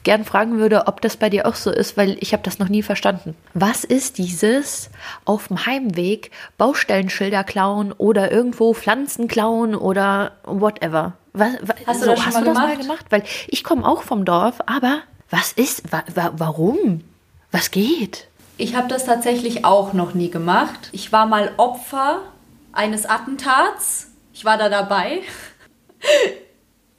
gern 0.03 0.23
fragen 0.25 0.57
würde, 0.59 0.87
ob 0.87 1.01
das 1.01 1.17
bei 1.17 1.29
dir 1.29 1.45
auch 1.45 1.55
so 1.55 1.71
ist, 1.71 1.97
weil 1.97 2.17
ich 2.21 2.33
habe 2.33 2.43
das 2.43 2.57
noch 2.59 2.69
nie 2.69 2.83
verstanden. 2.83 3.35
Was 3.53 3.83
ist 3.83 4.17
dieses 4.17 4.89
auf 5.25 5.49
dem 5.49 5.65
Heimweg 5.65 6.31
Baustellenschilder 6.57 7.43
klauen 7.43 7.91
oder 7.91 8.31
irgendwo 8.31 8.73
Pflanzen 8.73 9.27
klauen 9.27 9.75
oder 9.75 10.31
whatever? 10.43 11.13
Was, 11.33 11.53
wa- 11.61 11.75
Hast 11.85 12.01
du 12.01 12.05
das 12.07 12.19
schon 12.19 12.25
hast 12.27 12.33
mal 12.35 12.39
du 12.41 12.45
das 12.45 12.55
mal 12.57 12.67
gemacht? 12.71 12.81
gemacht? 12.81 13.05
Weil 13.09 13.23
ich 13.47 13.63
komme 13.63 13.85
auch 13.87 14.03
vom 14.03 14.23
Dorf, 14.25 14.55
aber 14.65 14.99
was 15.29 15.51
ist, 15.51 15.91
wa, 15.91 16.03
wa, 16.13 16.31
warum? 16.37 17.01
Was 17.51 17.71
geht? 17.71 18.27
Ich 18.57 18.75
habe 18.75 18.87
das 18.87 19.05
tatsächlich 19.05 19.65
auch 19.65 19.91
noch 19.91 20.13
nie 20.13 20.29
gemacht. 20.29 20.89
Ich 20.93 21.11
war 21.11 21.25
mal 21.25 21.51
Opfer 21.57 22.21
eines 22.75 23.05
Attentats. 23.05 24.07
Ich 24.33 24.45
war 24.45 24.57
da 24.57 24.69
dabei. 24.69 25.21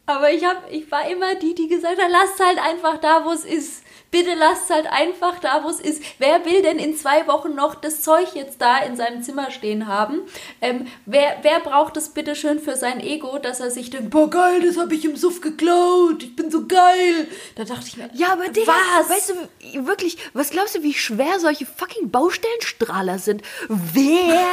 Aber 0.06 0.30
ich, 0.30 0.44
hab, 0.44 0.70
ich 0.70 0.90
war 0.90 1.08
immer 1.10 1.34
die, 1.34 1.54
die 1.54 1.66
gesagt 1.68 2.00
hat, 2.00 2.10
lasst 2.10 2.38
halt 2.40 2.58
einfach 2.58 2.98
da, 2.98 3.24
wo 3.24 3.32
es 3.32 3.44
ist. 3.44 3.82
Bitte 4.12 4.34
lasst 4.34 4.70
halt 4.70 4.86
einfach 4.86 5.40
da, 5.40 5.64
wo 5.64 5.68
es 5.68 5.80
ist. 5.80 6.00
Wer 6.18 6.44
will 6.44 6.62
denn 6.62 6.78
in 6.78 6.96
zwei 6.96 7.26
Wochen 7.26 7.56
noch 7.56 7.74
das 7.74 8.02
Zeug 8.02 8.28
jetzt 8.34 8.60
da 8.62 8.78
in 8.78 8.96
seinem 8.96 9.22
Zimmer 9.24 9.50
stehen 9.50 9.88
haben? 9.88 10.20
Ähm, 10.60 10.86
wer, 11.06 11.38
wer 11.42 11.58
braucht 11.58 11.96
es 11.96 12.10
bitte 12.10 12.36
schön 12.36 12.60
für 12.60 12.76
sein 12.76 13.00
Ego, 13.00 13.38
dass 13.38 13.58
er 13.58 13.72
sich 13.72 13.90
denkt, 13.90 14.10
boah 14.10 14.30
geil, 14.30 14.62
das 14.64 14.78
habe 14.78 14.94
ich 14.94 15.04
im 15.04 15.16
Suff 15.16 15.40
geklaut, 15.40 16.22
ich 16.22 16.36
bin 16.36 16.52
so 16.52 16.66
geil. 16.68 17.26
Da 17.56 17.64
dachte 17.64 17.88
ich 17.88 17.96
mir, 17.96 18.08
Ja, 18.14 18.28
aber 18.32 18.48
Digga, 18.48 18.72
was? 19.00 19.10
weißt 19.10 19.34
du, 19.72 19.86
wirklich, 19.86 20.18
was 20.34 20.50
glaubst 20.50 20.76
du, 20.76 20.84
wie 20.84 20.94
schwer 20.94 21.40
solche 21.40 21.66
fucking 21.66 22.10
Baustellenstrahler 22.12 23.18
sind? 23.18 23.42
Wer, 23.68 24.46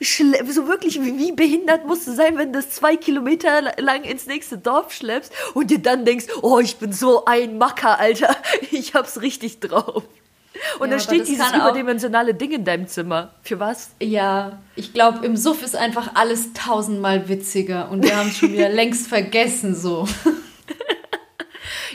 so 0.00 0.68
wirklich, 0.68 1.00
wie, 1.00 1.32
behindert 1.32 1.86
musst 1.86 2.06
du 2.06 2.12
sein, 2.12 2.36
wenn 2.36 2.52
du 2.52 2.58
das 2.58 2.70
zwei 2.70 2.96
Kilometer 2.96 3.72
lang 3.78 4.04
ins 4.04 4.26
nächste 4.26 4.58
Dorf 4.58 4.92
schleppst 4.92 5.32
und 5.54 5.70
dir 5.70 5.78
dann 5.78 6.04
denkst, 6.04 6.26
oh, 6.42 6.58
ich 6.58 6.76
bin 6.76 6.92
so 6.92 7.24
ein 7.24 7.58
Macker, 7.58 7.98
Alter, 7.98 8.36
ich 8.70 8.94
hab's 8.94 9.20
richtig 9.20 9.60
drauf. 9.60 10.04
Und 10.78 10.88
Ja, 10.88 10.96
dann 10.96 11.00
steht 11.00 11.28
dieses 11.28 11.52
überdimensionale 11.52 12.32
Ding 12.32 12.50
in 12.50 12.64
deinem 12.64 12.86
Zimmer. 12.86 13.34
Für 13.42 13.60
was? 13.60 13.90
Ja, 14.00 14.58
ich 14.74 14.94
glaube, 14.94 15.24
im 15.24 15.36
Suff 15.36 15.62
ist 15.62 15.76
einfach 15.76 16.12
alles 16.14 16.54
tausendmal 16.54 17.28
witziger 17.28 17.90
und 17.90 18.02
wir 18.02 18.16
haben 18.16 18.28
es 18.28 18.38
schon 18.38 18.52
wieder 18.52 18.68
längst 18.70 19.06
vergessen 19.06 19.74
so. 19.74 20.08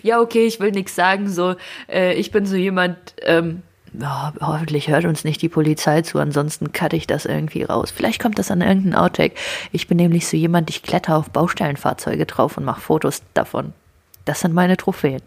Ja, 0.03 0.19
okay, 0.19 0.45
ich 0.45 0.59
will 0.59 0.71
nichts 0.71 0.95
sagen, 0.95 1.29
so, 1.29 1.55
äh, 1.87 2.15
ich 2.15 2.31
bin 2.31 2.45
so 2.45 2.55
jemand, 2.55 2.97
ähm, 3.21 3.61
ja, 3.99 4.33
hoffentlich 4.39 4.87
hört 4.87 5.05
uns 5.05 5.23
nicht 5.23 5.41
die 5.41 5.49
Polizei 5.49 6.01
zu, 6.01 6.19
ansonsten 6.19 6.71
cutte 6.71 6.95
ich 6.95 7.07
das 7.07 7.25
irgendwie 7.25 7.63
raus. 7.63 7.91
Vielleicht 7.91 8.21
kommt 8.21 8.39
das 8.39 8.51
an 8.51 8.61
irgendeinen 8.61 8.95
Outtake. 8.95 9.35
Ich 9.71 9.87
bin 9.87 9.97
nämlich 9.97 10.27
so 10.27 10.37
jemand, 10.37 10.69
ich 10.69 10.83
kletter 10.83 11.17
auf 11.17 11.29
Baustellenfahrzeuge 11.29 12.25
drauf 12.25 12.57
und 12.57 12.63
mache 12.63 12.81
Fotos 12.81 13.21
davon. 13.33 13.73
Das 14.25 14.41
sind 14.41 14.53
meine 14.53 14.77
Trophäen. 14.77 15.21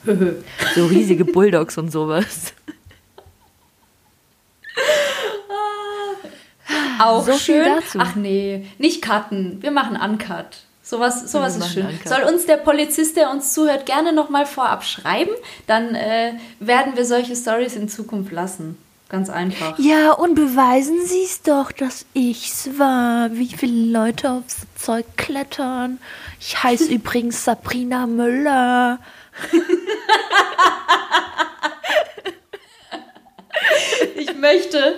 so 0.74 0.86
riesige 0.86 1.24
Bulldogs 1.24 1.76
und 1.78 1.90
sowas. 1.90 2.54
Auch 7.00 7.24
So 7.24 7.36
schön. 7.36 7.66
Ach 7.98 8.14
nee, 8.14 8.66
nicht 8.78 9.02
cutten, 9.02 9.62
wir 9.62 9.70
machen 9.70 9.96
Uncut. 9.96 10.62
Sowas, 10.84 11.32
sowas 11.32 11.56
ist 11.56 11.72
schön. 11.72 11.88
Soll 12.04 12.24
uns 12.24 12.44
der 12.44 12.58
Polizist, 12.58 13.16
der 13.16 13.30
uns 13.30 13.54
zuhört, 13.54 13.86
gerne 13.86 14.12
nochmal 14.12 14.44
vorab 14.44 14.84
schreiben, 14.84 15.30
dann 15.66 15.94
äh, 15.94 16.34
werden 16.60 16.94
wir 16.94 17.06
solche 17.06 17.34
Stories 17.34 17.74
in 17.74 17.88
Zukunft 17.88 18.30
lassen. 18.32 18.76
Ganz 19.08 19.30
einfach. 19.30 19.78
Ja, 19.78 20.12
und 20.12 20.34
beweisen 20.34 21.06
Sie 21.06 21.22
es 21.22 21.40
doch, 21.40 21.72
dass 21.72 22.04
ich's 22.12 22.68
war. 22.76 23.32
Wie 23.32 23.48
viele 23.48 23.92
Leute 23.92 24.30
aufs 24.30 24.66
Zeug 24.76 25.06
klettern. 25.16 26.00
Ich 26.38 26.62
heiße 26.62 26.84
übrigens 26.92 27.44
Sabrina 27.44 28.06
Müller. 28.06 28.98
Ich 34.16 34.36
möchte, 34.36 34.94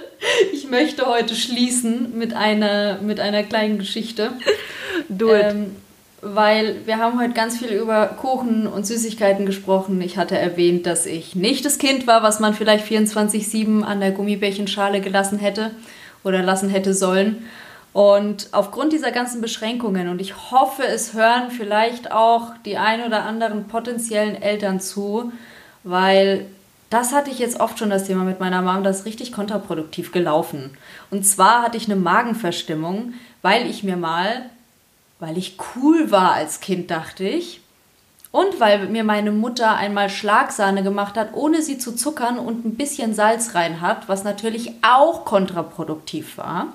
ich 0.53 0.69
möchte 0.69 1.07
heute 1.07 1.35
schließen 1.35 2.17
mit 2.19 2.35
einer, 2.35 2.99
mit 3.01 3.21
einer 3.21 3.43
kleinen 3.43 3.79
Geschichte. 3.79 4.33
Do 5.09 5.35
it. 5.35 5.43
Ähm, 5.43 5.77
weil 6.23 6.87
wir 6.87 6.99
haben 6.99 7.21
heute 7.21 7.35
ganz 7.35 7.59
viel 7.59 7.69
über 7.69 8.07
Kuchen 8.07 8.67
und 8.67 8.87
Süßigkeiten 8.87 9.47
gesprochen. 9.47 10.01
Ich 10.01 10.17
hatte 10.17 10.37
erwähnt, 10.37 10.87
dass 10.87 11.07
ich 11.07 11.37
nicht 11.37 11.65
das 11.65 11.79
Kind 11.79 12.07
war, 12.07 12.23
was 12.23 12.41
man 12.41 12.55
vielleicht 12.55 12.87
24-7 12.87 13.83
an 13.83 14.01
der 14.01 14.13
Gummibärchenschale 14.13 15.01
gelassen 15.01 15.39
hätte 15.39 15.71
oder 16.25 16.43
lassen 16.43 16.69
hätte 16.69 16.95
sollen. 16.95 17.47
Und 17.93 18.49
aufgrund 18.53 18.93
dieser 18.93 19.11
ganzen 19.11 19.41
Beschränkungen, 19.41 20.09
und 20.09 20.21
ich 20.21 20.51
hoffe, 20.51 20.83
es 20.87 21.15
hören 21.15 21.51
vielleicht 21.51 22.13
auch 22.13 22.53
die 22.65 22.77
ein 22.77 23.03
oder 23.05 23.23
anderen 23.23 23.69
potenziellen 23.69 24.41
Eltern 24.41 24.81
zu, 24.81 25.33
weil 25.85 26.47
das 26.91 27.13
hatte 27.13 27.31
ich 27.31 27.39
jetzt 27.39 27.61
oft 27.61 27.79
schon 27.79 27.91
das 27.91 28.05
Thema 28.05 28.25
mit 28.25 28.41
meiner 28.41 28.63
Mom, 28.63 28.85
das 28.85 29.01
ist 29.01 29.07
richtig 29.07 29.33
kontraproduktiv 29.33 30.13
gelaufen. 30.13 30.77
Und 31.11 31.25
zwar 31.25 31.63
hatte 31.63 31.77
ich 31.77 31.87
eine 31.87 31.97
Magenverstimmung, 31.97 33.15
weil 33.43 33.69
ich 33.69 33.83
mir 33.83 33.97
mal 33.97 34.51
weil 35.19 35.39
ich 35.39 35.57
cool 35.75 36.11
war 36.11 36.33
als 36.33 36.61
Kind, 36.61 36.91
dachte 36.91 37.25
ich. 37.25 37.61
Und 38.33 38.61
weil 38.61 38.89
mir 38.89 39.03
meine 39.03 39.33
Mutter 39.33 39.77
einmal 39.77 40.11
Schlagsahne 40.11 40.83
gemacht 40.83 41.17
hat, 41.17 41.31
ohne 41.33 41.63
sie 41.63 41.79
zu 41.79 41.95
zuckern 41.95 42.39
und 42.39 42.67
ein 42.67 42.75
bisschen 42.75 43.15
Salz 43.15 43.55
rein 43.55 43.81
hat, 43.81 44.09
was 44.09 44.25
natürlich 44.25 44.73
auch 44.83 45.25
kontraproduktiv 45.25 46.37
war. 46.37 46.69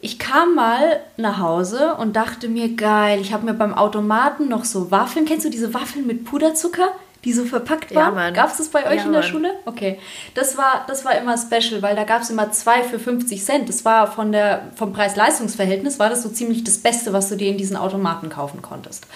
Ich 0.00 0.18
kam 0.18 0.56
mal 0.56 1.00
nach 1.16 1.38
Hause 1.38 1.94
und 1.94 2.16
dachte 2.16 2.48
mir, 2.48 2.74
geil, 2.74 3.20
ich 3.20 3.32
habe 3.32 3.46
mir 3.46 3.54
beim 3.54 3.74
Automaten 3.74 4.48
noch 4.48 4.64
so 4.64 4.90
Waffeln. 4.90 5.24
Kennst 5.26 5.46
du 5.46 5.50
diese 5.50 5.72
Waffeln 5.72 6.08
mit 6.08 6.24
Puderzucker? 6.24 6.88
Die 7.24 7.32
so 7.32 7.44
verpackt 7.44 7.94
waren? 7.94 8.16
Ja, 8.16 8.30
gab 8.30 8.50
es 8.50 8.58
das 8.58 8.68
bei 8.68 8.86
euch 8.86 8.96
ja, 8.96 9.04
in 9.04 9.12
der 9.12 9.20
Mann. 9.20 9.30
Schule? 9.30 9.54
Okay. 9.64 9.98
Das 10.34 10.56
war, 10.56 10.84
das 10.88 11.04
war 11.04 11.16
immer 11.16 11.36
special, 11.38 11.82
weil 11.82 11.94
da 11.94 12.04
gab 12.04 12.22
es 12.22 12.30
immer 12.30 12.50
zwei 12.52 12.82
für 12.82 12.98
50 12.98 13.44
Cent. 13.44 13.68
Das 13.68 13.84
war 13.84 14.10
von 14.10 14.32
der, 14.32 14.70
vom 14.74 14.92
Preis-Leistungs-Verhältnis 14.92 15.98
war 15.98 16.10
das 16.10 16.22
so 16.22 16.28
ziemlich 16.28 16.64
das 16.64 16.78
Beste, 16.78 17.12
was 17.12 17.28
du 17.28 17.36
dir 17.36 17.50
in 17.50 17.58
diesen 17.58 17.76
Automaten 17.76 18.28
kaufen 18.28 18.60
konntest. 18.60 19.06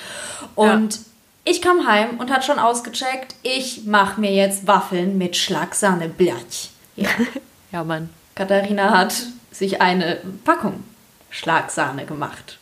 Und 0.54 0.94
ja. 0.94 1.00
ich 1.44 1.60
kam 1.60 1.86
heim 1.86 2.18
und 2.18 2.30
hat 2.30 2.44
schon 2.44 2.58
ausgecheckt, 2.58 3.34
ich 3.42 3.84
mache 3.86 4.20
mir 4.20 4.32
jetzt 4.32 4.66
Waffeln 4.66 5.18
mit 5.18 5.36
Schlagsahne 5.36 6.08
Blech. 6.08 6.70
Ja. 6.94 7.08
ja, 7.72 7.82
Mann. 7.82 8.10
Katharina 8.34 8.96
hat 8.96 9.14
sich 9.50 9.80
eine 9.80 10.18
Packung 10.44 10.84
Schlagsahne 11.30 12.06
gemacht. 12.06 12.58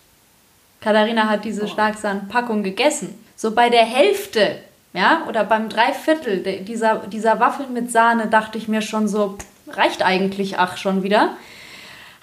Katharina 0.80 1.28
hat 1.28 1.44
diese 1.44 1.64
oh. 1.64 1.66
Schlagsahne-Packung 1.66 2.62
gegessen. 2.62 3.18
So 3.36 3.52
bei 3.52 3.70
der 3.70 3.84
Hälfte 3.84 4.58
ja, 4.94 5.24
oder 5.28 5.44
beim 5.44 5.68
Dreiviertel 5.68 6.64
dieser, 6.64 6.98
dieser 7.08 7.40
Waffeln 7.40 7.72
mit 7.72 7.90
Sahne 7.90 8.28
dachte 8.28 8.56
ich 8.56 8.68
mir 8.68 8.80
schon 8.80 9.08
so, 9.08 9.36
reicht 9.68 10.02
eigentlich 10.02 10.58
ach 10.58 10.76
schon 10.76 11.02
wieder. 11.02 11.36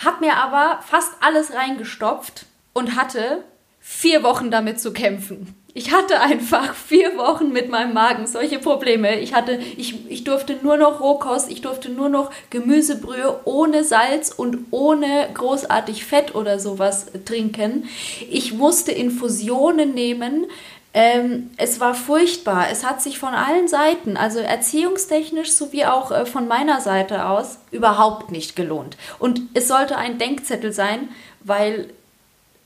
Hab 0.03 0.22
mir 0.22 0.38
aber 0.38 0.80
fast 0.82 1.11
alles 1.19 1.53
reingestopft 1.53 2.45
und 2.74 2.95
hatte 2.95 3.43
vier 3.82 4.24
Wochen 4.24 4.51
damit 4.51 4.80
zu 4.80 4.93
kämpfen. 4.93 5.55
Ich 5.74 5.93
hatte 5.93 6.19
einfach 6.19 6.74
vier 6.76 7.17
Wochen 7.17 7.51
mit 7.51 7.69
meinem 7.69 7.93
Magen 7.93 8.28
solche 8.28 8.59
Probleme. 8.59 9.19
Ich 9.19 9.34
hatte, 9.34 9.59
ich, 9.78 10.09
ich 10.09 10.24
durfte 10.24 10.57
nur 10.61 10.78
noch 10.78 10.99
Rohkost, 10.99 11.49
ich 11.49 11.61
durfte 11.61 11.89
nur 11.89 12.09
noch 12.09 12.32
Gemüsebrühe 12.49 13.39
ohne 13.45 13.84
Salz 13.84 14.32
und 14.32 14.65
ohne 14.72 15.30
großartig 15.34 16.05
Fett 16.05 16.36
oder 16.36 16.59
sowas 16.59 17.07
trinken. 17.26 17.88
Ich 18.30 18.53
musste 18.53 18.91
Infusionen 18.91 19.93
nehmen, 19.93 20.45
ähm, 20.93 21.51
es 21.57 21.79
war 21.79 21.93
furchtbar. 21.93 22.69
Es 22.69 22.83
hat 22.83 23.01
sich 23.01 23.17
von 23.17 23.33
allen 23.33 23.67
Seiten, 23.67 24.17
also 24.17 24.39
erziehungstechnisch 24.39 25.51
sowie 25.51 25.85
auch 25.85 26.11
äh, 26.11 26.25
von 26.25 26.47
meiner 26.47 26.81
Seite 26.81 27.27
aus, 27.27 27.59
überhaupt 27.71 28.31
nicht 28.31 28.55
gelohnt. 28.55 28.97
Und 29.17 29.41
es 29.53 29.67
sollte 29.67 29.97
ein 29.97 30.17
Denkzettel 30.17 30.73
sein, 30.73 31.09
weil, 31.39 31.89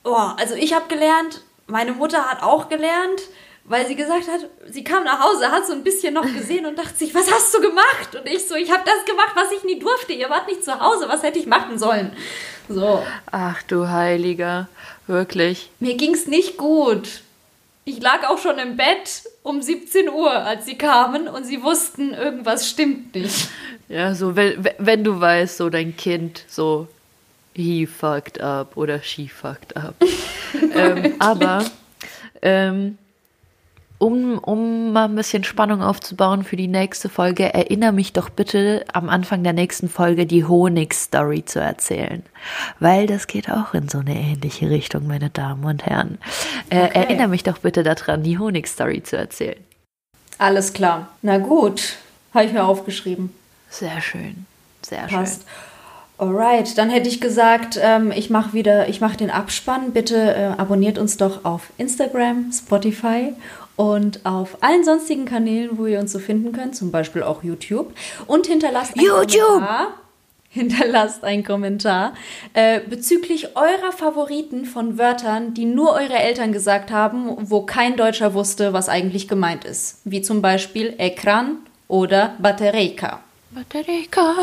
oh, 0.03 0.15
also 0.38 0.55
ich 0.55 0.73
habe 0.73 0.88
gelernt, 0.88 1.41
meine 1.67 1.93
Mutter 1.93 2.26
hat 2.26 2.41
auch 2.41 2.67
gelernt, 2.67 3.21
weil 3.63 3.88
sie 3.88 3.95
gesagt 3.95 4.28
hat, 4.28 4.47
sie 4.71 4.84
kam 4.84 5.03
nach 5.03 5.19
Hause, 5.19 5.51
hat 5.51 5.65
so 5.65 5.73
ein 5.73 5.84
bisschen 5.84 6.13
noch 6.13 6.26
gesehen 6.26 6.65
und 6.65 6.78
dachte 6.78 6.95
sich, 6.95 7.13
was 7.15 7.32
hast 7.32 7.53
du 7.53 7.61
gemacht? 7.61 8.15
Und 8.15 8.28
ich 8.28 8.47
so, 8.47 8.55
ich 8.55 8.71
habe 8.71 8.84
das 8.86 9.05
gemacht, 9.05 9.34
was 9.36 9.51
ich 9.51 9.63
nie 9.63 9.80
durfte. 9.80 10.13
Ihr 10.13 10.30
wart 10.30 10.47
nicht 10.47 10.63
zu 10.63 10.80
Hause, 10.80 11.07
was 11.09 11.23
hätte 11.23 11.39
ich 11.39 11.47
machen 11.47 11.78
sollen? 11.78 12.11
So. 12.69 13.03
Ach 13.32 13.61
du 13.63 13.88
Heiliger, 13.88 14.67
wirklich. 15.07 15.69
Mir 15.80 15.95
ging's 15.95 16.28
nicht 16.28 16.57
gut. 16.57 17.21
Ich 17.88 18.01
lag 18.01 18.27
auch 18.27 18.39
schon 18.39 18.57
im 18.57 18.77
Bett 18.77 19.29
um 19.43 19.61
17 19.61 20.09
Uhr, 20.09 20.31
als 20.31 20.65
sie 20.65 20.75
kamen 20.75 21.27
und 21.27 21.43
sie 21.45 21.61
wussten, 21.61 22.15
irgendwas 22.15 22.67
stimmt 22.67 23.13
nicht. 23.13 23.47
Ja, 23.88 24.15
so, 24.15 24.36
wenn, 24.36 24.67
wenn 24.79 25.03
du 25.03 25.21
weißt, 25.21 25.57
so 25.57 25.69
dein 25.69 25.95
Kind, 25.95 26.43
so, 26.47 26.88
he 27.53 27.86
fucked 27.86 28.41
up 28.41 28.75
oder 28.75 29.03
she 29.03 29.27
fucked 29.27 29.77
up. 29.77 29.93
ähm, 30.73 31.13
aber, 31.19 31.63
ähm, 32.41 32.97
um, 34.06 34.38
um 34.38 34.93
mal 34.93 35.06
ein 35.06 35.16
bisschen 35.16 35.43
Spannung 35.43 35.82
aufzubauen 35.82 36.43
für 36.43 36.56
die 36.56 36.68
nächste 36.68 37.10
Folge, 37.10 37.53
erinnere 37.53 37.91
mich 37.91 38.14
doch 38.14 38.30
bitte 38.30 38.86
am 38.93 39.10
Anfang 39.10 39.43
der 39.43 39.53
nächsten 39.53 39.89
Folge 39.89 40.28
die 40.28 40.45
Honig-Story 40.45 41.43
zu 41.45 41.60
erzählen. 41.60 42.22
Weil 42.80 43.08
das 43.08 43.26
geht 43.26 43.49
auch 43.49 43.74
in 43.74 43.89
so 43.89 43.97
eine 43.97 44.16
ähnliche 44.16 44.70
Richtung, 44.70 45.08
meine 45.08 45.32
Damen 45.32 45.66
und 45.66 45.86
Herren. 45.86 46.20
Äh, 46.70 46.86
okay. 46.86 46.99
Erinnere 46.99 47.28
mich 47.30 47.43
doch 47.43 47.58
bitte 47.58 47.82
daran, 47.82 48.22
die 48.22 48.38
Honig-Story 48.38 49.01
zu 49.01 49.18
erzählen. 49.18 49.64
Alles 50.38 50.74
klar. 50.74 51.08
Na 51.24 51.39
gut, 51.39 51.97
habe 52.34 52.45
ich 52.45 52.53
mir 52.53 52.64
aufgeschrieben. 52.64 53.34
Sehr 53.70 54.01
schön. 54.01 54.45
Sehr 54.84 55.08
Passt. 55.08 55.41
schön. 55.41 55.51
Alright, 56.18 56.78
dann 56.78 56.89
hätte 56.89 57.10
ich 57.10 57.20
gesagt, 57.20 57.78
ähm, 57.82 58.14
ich 58.16 58.30
mache 58.30 58.53
wieder, 58.53 58.88
ich 58.88 59.01
mache 59.01 59.18
den 59.18 59.32
Abspann. 59.32 59.91
Bitte 59.91 60.36
äh, 60.36 60.45
abonniert 60.58 60.97
uns 60.97 61.18
doch 61.18 61.43
auf 61.43 61.72
Instagram, 61.78 62.51
Spotify 62.53 63.34
und 63.76 64.26
auf 64.26 64.57
allen 64.61 64.84
sonstigen 64.84 65.26
Kanälen, 65.26 65.78
wo 65.78 65.86
ihr 65.86 65.99
uns 65.99 66.11
so 66.11 66.19
finden 66.19 66.51
könnt, 66.51 66.76
zum 66.76 66.91
Beispiel 66.91 67.23
auch 67.23 67.43
YouTube. 67.43 67.93
Und 68.28 68.47
hinterlasst 68.47 68.97
einen 68.97 69.05
YouTube. 69.05 69.47
Kommentar. 69.47 69.88
Hinterlasst 70.49 71.26
einen 71.26 71.43
Kommentar 71.43 72.13
äh, 72.53 72.80
bezüglich 72.80 73.57
eurer 73.57 73.91
Favoriten 73.91 74.63
von 74.63 74.97
Wörtern, 74.97 75.53
die 75.53 75.65
nur 75.65 75.91
eure 75.91 76.13
Eltern 76.13 76.53
gesagt 76.53 76.91
haben, 76.91 77.36
wo 77.49 77.63
kein 77.63 77.97
Deutscher 77.97 78.34
wusste, 78.34 78.71
was 78.71 78.88
eigentlich 78.88 79.28
gemeint 79.28 79.65
ist. 79.65 79.99
Wie 80.05 80.21
zum 80.21 80.41
Beispiel 80.41 80.93
Ekran 80.97 81.57
oder 81.89 82.36
Baterejka. 82.39 83.19
Baterika. 83.51 84.34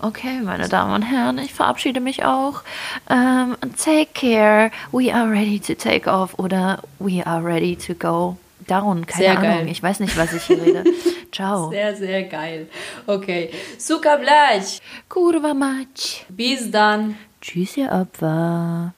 Okay, 0.00 0.40
meine 0.42 0.68
Damen 0.68 0.94
und 0.94 1.02
Herren, 1.02 1.38
ich 1.38 1.52
verabschiede 1.52 2.00
mich 2.00 2.24
auch. 2.24 2.62
Um, 3.08 3.56
take 3.82 4.08
care. 4.14 4.70
We 4.90 5.14
are 5.14 5.30
ready 5.30 5.60
to 5.60 5.74
take 5.74 6.10
off 6.10 6.38
oder 6.38 6.82
we 6.98 7.26
are 7.26 7.44
ready 7.44 7.76
to 7.76 7.94
go 7.94 8.36
down. 8.72 9.06
Keine 9.06 9.22
sehr 9.22 9.38
Ahnung. 9.38 9.58
Geil. 9.58 9.68
Ich 9.68 9.82
weiß 9.82 10.00
nicht, 10.00 10.16
was 10.16 10.32
ich 10.32 10.44
hier 10.44 10.62
rede. 10.62 10.84
Ciao. 11.32 11.70
Sehr, 11.70 11.94
sehr 11.94 12.22
geil. 12.24 12.68
Okay. 13.06 13.50
Suka 13.78 14.16
blać. 14.16 14.80
Kurwa 15.08 15.54
mać. 15.54 16.26
Bis 16.28 16.70
dann. 16.70 17.16
Tschüss, 17.40 17.76
ihr 17.76 17.90
Opfer. 17.92 18.90